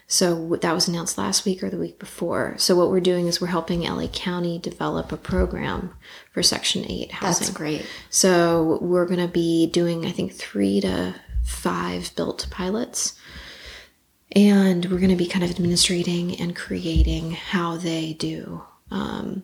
So 0.07 0.55
that 0.61 0.73
was 0.73 0.87
announced 0.87 1.17
last 1.17 1.43
week 1.43 1.63
or 1.63 1.69
the 1.69 1.77
week 1.77 1.99
before. 1.99 2.55
So 2.57 2.77
what 2.77 2.91
we're 2.91 3.01
doing 3.01 3.27
is 3.27 3.41
we're 3.41 3.47
helping 3.47 3.81
LA 3.81 4.07
County 4.07 4.57
develop 4.57 5.11
a 5.11 5.17
program 5.17 5.95
for 6.31 6.41
Section 6.43 6.85
8 6.87 7.11
housing. 7.11 7.45
That's 7.47 7.49
great. 7.49 7.85
So 8.09 8.77
we're 8.81 9.07
going 9.07 9.19
to 9.19 9.27
be 9.27 9.67
doing, 9.67 10.05
I 10.05 10.11
think, 10.11 10.31
three 10.31 10.79
to 10.79 11.15
five 11.43 12.15
built 12.15 12.47
pilots. 12.49 13.19
And 14.35 14.85
we're 14.85 14.97
going 14.97 15.09
to 15.09 15.15
be 15.15 15.27
kind 15.27 15.45
of 15.45 15.51
administrating 15.51 16.39
and 16.39 16.55
creating 16.55 17.31
how 17.31 17.77
they 17.77 18.13
do 18.13 18.63
um, 18.91 19.43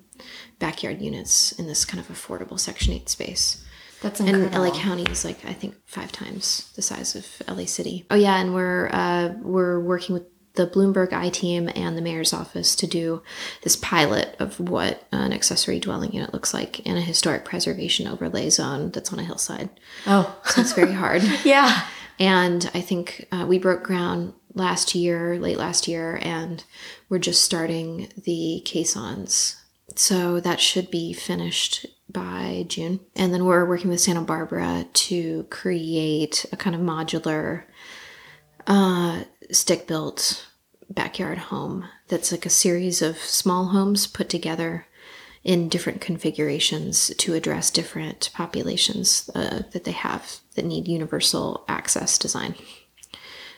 backyard 0.60 1.02
units 1.02 1.54
in 1.54 1.68
this 1.68 1.86
kind 1.86 2.00
of 2.00 2.08
affordable 2.10 2.60
Section 2.60 2.94
8 2.94 3.08
space. 3.08 3.66
That's 4.02 4.20
incredible. 4.20 4.64
And. 4.64 4.74
LA 4.74 4.80
County 4.80 5.04
is 5.04 5.24
like 5.24 5.46
I 5.46 5.54
think 5.54 5.76
five 5.86 6.12
times 6.12 6.72
the 6.76 6.82
size 6.82 7.16
of 7.16 7.26
LA 7.48 7.66
City. 7.66 8.06
Oh 8.10 8.16
yeah, 8.16 8.42
and 8.42 8.54
we're 8.54 8.90
uh, 8.92 9.34
we're 9.42 9.80
working 9.80 10.14
with 10.14 10.24
the 10.56 10.68
Bloomberg 10.68 11.14
I 11.14 11.30
team 11.30 11.70
and 11.76 11.98
the 11.98 12.02
mayor's 12.02 12.34
office 12.34 12.76
to 12.78 12.88
do 12.88 13.22
this 13.62 13.76
pilot 13.76 14.36
of 14.40 14.60
what 14.60 15.08
an 15.12 15.32
accessory 15.32 15.80
dwelling 15.80 16.14
unit 16.14 16.34
looks 16.34 16.54
like 16.54 16.82
in 16.82 16.98
a 16.98 17.02
historic 17.02 17.46
preservation 17.46 18.08
overlay 18.08 18.50
zone 18.50 18.92
that's 18.92 19.14
on 19.14 19.20
a 19.20 19.24
hillside. 19.24 19.70
Oh, 20.06 20.38
So 20.46 20.62
it's 20.62 20.74
very 20.74 20.94
hard. 20.94 21.24
yeah. 21.46 21.88
And 22.20 22.70
I 22.74 22.82
think 22.82 23.28
uh, 23.32 23.46
we 23.48 23.60
broke 23.60 23.84
ground 23.84 24.34
last 24.54 24.96
year, 24.96 25.38
late 25.40 25.58
last 25.58 25.88
year, 25.88 26.20
and 26.22 26.64
we're 27.10 27.20
just 27.20 27.44
starting 27.44 28.10
the 28.18 28.62
caissons. 28.66 29.58
So 29.96 30.40
that 30.40 30.60
should 30.60 30.90
be 30.90 31.14
finished 31.14 31.86
by 32.10 32.66
June. 32.68 33.00
And 33.16 33.34
then 33.34 33.46
we're 33.46 33.66
working 33.66 33.90
with 33.90 34.02
Santa 34.02 34.22
Barbara 34.22 34.86
to 34.92 35.44
create 35.50 36.46
a 36.52 36.58
kind 36.58 36.76
of 36.76 36.82
modular, 36.82 37.64
uh, 38.68 39.24
stick 39.52 39.88
built 39.88 40.48
backyard 40.90 41.38
home 41.38 41.86
that's 42.08 42.32
like 42.32 42.46
a 42.46 42.50
series 42.50 43.02
of 43.02 43.18
small 43.18 43.68
homes 43.68 44.08
put 44.08 44.30
together 44.30 44.88
in 45.44 45.70
different 45.70 46.02
configurations 46.02 47.14
to 47.18 47.34
address 47.34 47.72
different 47.72 48.30
populations 48.34 49.30
uh, 49.34 49.62
that 49.72 49.86
they 49.86 49.92
have 49.92 50.40
that 50.56 50.66
need 50.66 50.88
universal 50.88 51.64
access 51.68 52.18
design. 52.18 52.54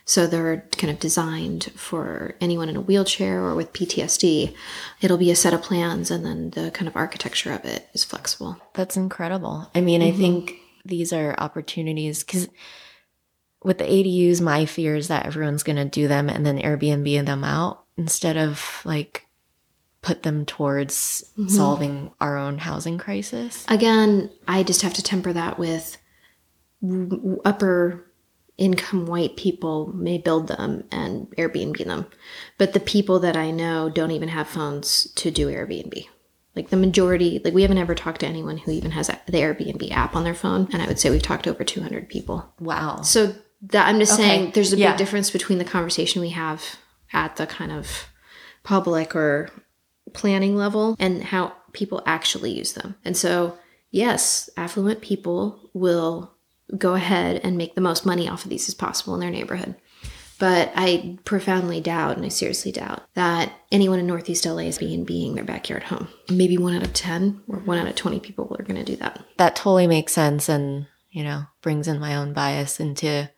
So 0.05 0.27
they're 0.27 0.67
kind 0.77 0.91
of 0.91 0.99
designed 0.99 1.71
for 1.75 2.35
anyone 2.41 2.67
in 2.67 2.75
a 2.75 2.81
wheelchair 2.81 3.41
or 3.41 3.55
with 3.55 3.71
PTSD. 3.71 4.53
It'll 5.01 5.17
be 5.17 5.31
a 5.31 5.35
set 5.35 5.53
of 5.53 5.61
plans, 5.61 6.11
and 6.11 6.25
then 6.25 6.49
the 6.49 6.71
kind 6.71 6.87
of 6.87 6.95
architecture 6.95 7.53
of 7.53 7.63
it 7.63 7.87
is 7.93 8.03
flexible. 8.03 8.57
That's 8.73 8.97
incredible. 8.97 9.71
I 9.73 9.81
mean, 9.81 10.01
I 10.01 10.09
mm-hmm. 10.09 10.19
think 10.19 10.53
these 10.83 11.13
are 11.13 11.35
opportunities 11.37 12.23
because 12.23 12.49
with 13.63 13.77
the 13.77 13.85
ADUs, 13.85 14.41
my 14.41 14.65
fear 14.65 14.95
is 14.95 15.07
that 15.07 15.25
everyone's 15.25 15.63
going 15.63 15.77
to 15.77 15.85
do 15.85 16.07
them 16.07 16.29
and 16.29 16.45
then 16.45 16.59
Airbnb 16.59 17.25
them 17.25 17.43
out 17.45 17.85
instead 17.97 18.35
of 18.35 18.81
like 18.83 19.25
put 20.01 20.23
them 20.23 20.45
towards 20.45 21.23
mm-hmm. 21.37 21.47
solving 21.47 22.11
our 22.19 22.37
own 22.37 22.57
housing 22.57 22.97
crisis. 22.97 23.65
Again, 23.69 24.29
I 24.47 24.63
just 24.63 24.81
have 24.81 24.93
to 24.95 25.01
temper 25.01 25.31
that 25.31 25.57
with 25.57 25.97
upper 27.45 28.05
income 28.57 29.05
white 29.05 29.35
people 29.35 29.91
may 29.93 30.17
build 30.17 30.47
them 30.47 30.83
and 30.91 31.27
Airbnb 31.37 31.83
them. 31.85 32.05
But 32.57 32.73
the 32.73 32.79
people 32.79 33.19
that 33.19 33.35
I 33.35 33.51
know 33.51 33.89
don't 33.89 34.11
even 34.11 34.29
have 34.29 34.47
phones 34.47 35.11
to 35.15 35.31
do 35.31 35.47
Airbnb. 35.47 36.05
Like 36.55 36.69
the 36.69 36.77
majority, 36.77 37.41
like 37.43 37.53
we 37.55 37.63
haven't 37.63 37.79
ever 37.79 37.95
talked 37.95 38.19
to 38.19 38.27
anyone 38.27 38.57
who 38.57 38.71
even 38.71 38.91
has 38.91 39.07
the 39.07 39.15
Airbnb 39.31 39.91
app 39.91 40.15
on 40.15 40.23
their 40.23 40.35
phone. 40.35 40.67
And 40.71 40.83
I 40.83 40.87
would 40.87 40.99
say 40.99 41.09
we've 41.09 41.21
talked 41.21 41.45
to 41.45 41.49
over 41.49 41.63
200 41.63 42.07
people. 42.09 42.53
Wow. 42.59 43.01
So 43.01 43.33
that 43.63 43.87
I'm 43.87 43.97
just 43.99 44.13
Okay. 44.13 44.21
saying 44.21 44.51
there's 44.53 44.73
a 44.73 44.77
Yeah. 44.77 44.91
big 44.91 44.99
difference 44.99 45.31
between 45.31 45.57
the 45.57 45.65
conversation 45.65 46.21
we 46.21 46.29
have 46.29 46.77
at 47.11 47.37
the 47.37 47.47
kind 47.47 47.71
of 47.71 48.07
public 48.63 49.15
or 49.15 49.49
planning 50.13 50.55
level 50.55 50.95
and 50.99 51.23
how 51.23 51.53
people 51.71 52.03
actually 52.05 52.51
use 52.51 52.73
them. 52.73 52.95
And 53.03 53.17
so, 53.17 53.57
yes, 53.89 54.49
affluent 54.55 55.01
people 55.01 55.69
will 55.73 56.33
go 56.77 56.95
ahead 56.95 57.41
and 57.43 57.57
make 57.57 57.75
the 57.75 57.81
most 57.81 58.05
money 58.05 58.27
off 58.27 58.43
of 58.43 58.49
these 58.49 58.67
as 58.67 58.75
possible 58.75 59.13
in 59.13 59.19
their 59.19 59.29
neighborhood. 59.29 59.75
But 60.39 60.71
I 60.75 61.17
profoundly 61.25 61.79
doubt, 61.79 62.17
and 62.17 62.25
I 62.25 62.29
seriously 62.29 62.71
doubt, 62.71 63.03
that 63.13 63.53
anyone 63.71 63.99
in 63.99 64.07
Northeast 64.07 64.45
LA 64.45 64.63
is 64.63 64.77
being 64.77 65.05
being 65.05 65.35
their 65.35 65.43
backyard 65.43 65.83
home. 65.83 66.09
Maybe 66.29 66.57
one 66.57 66.75
out 66.75 66.83
of 66.83 66.93
10 66.93 67.43
or 67.47 67.59
one 67.59 67.77
out 67.77 67.87
of 67.87 67.95
20 67.95 68.19
people 68.19 68.53
are 68.59 68.63
going 68.63 68.83
to 68.83 68.83
do 68.83 68.97
that. 68.97 69.23
That 69.37 69.55
totally 69.55 69.87
makes 69.87 70.11
sense 70.11 70.49
and, 70.49 70.87
you 71.11 71.23
know, 71.23 71.43
brings 71.61 71.87
in 71.87 71.99
my 71.99 72.15
own 72.15 72.33
bias 72.33 72.79
into 72.79 73.29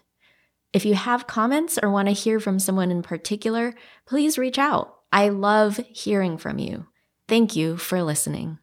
If 0.72 0.84
you 0.84 0.94
have 0.94 1.26
comments 1.26 1.76
or 1.82 1.90
want 1.90 2.06
to 2.06 2.14
hear 2.14 2.38
from 2.38 2.60
someone 2.60 2.92
in 2.92 3.02
particular, 3.02 3.74
please 4.06 4.38
reach 4.38 4.58
out. 4.58 4.94
I 5.10 5.30
love 5.30 5.80
hearing 5.88 6.38
from 6.38 6.60
you. 6.60 6.86
Thank 7.26 7.56
you 7.56 7.78
for 7.78 8.00
listening. 8.02 8.58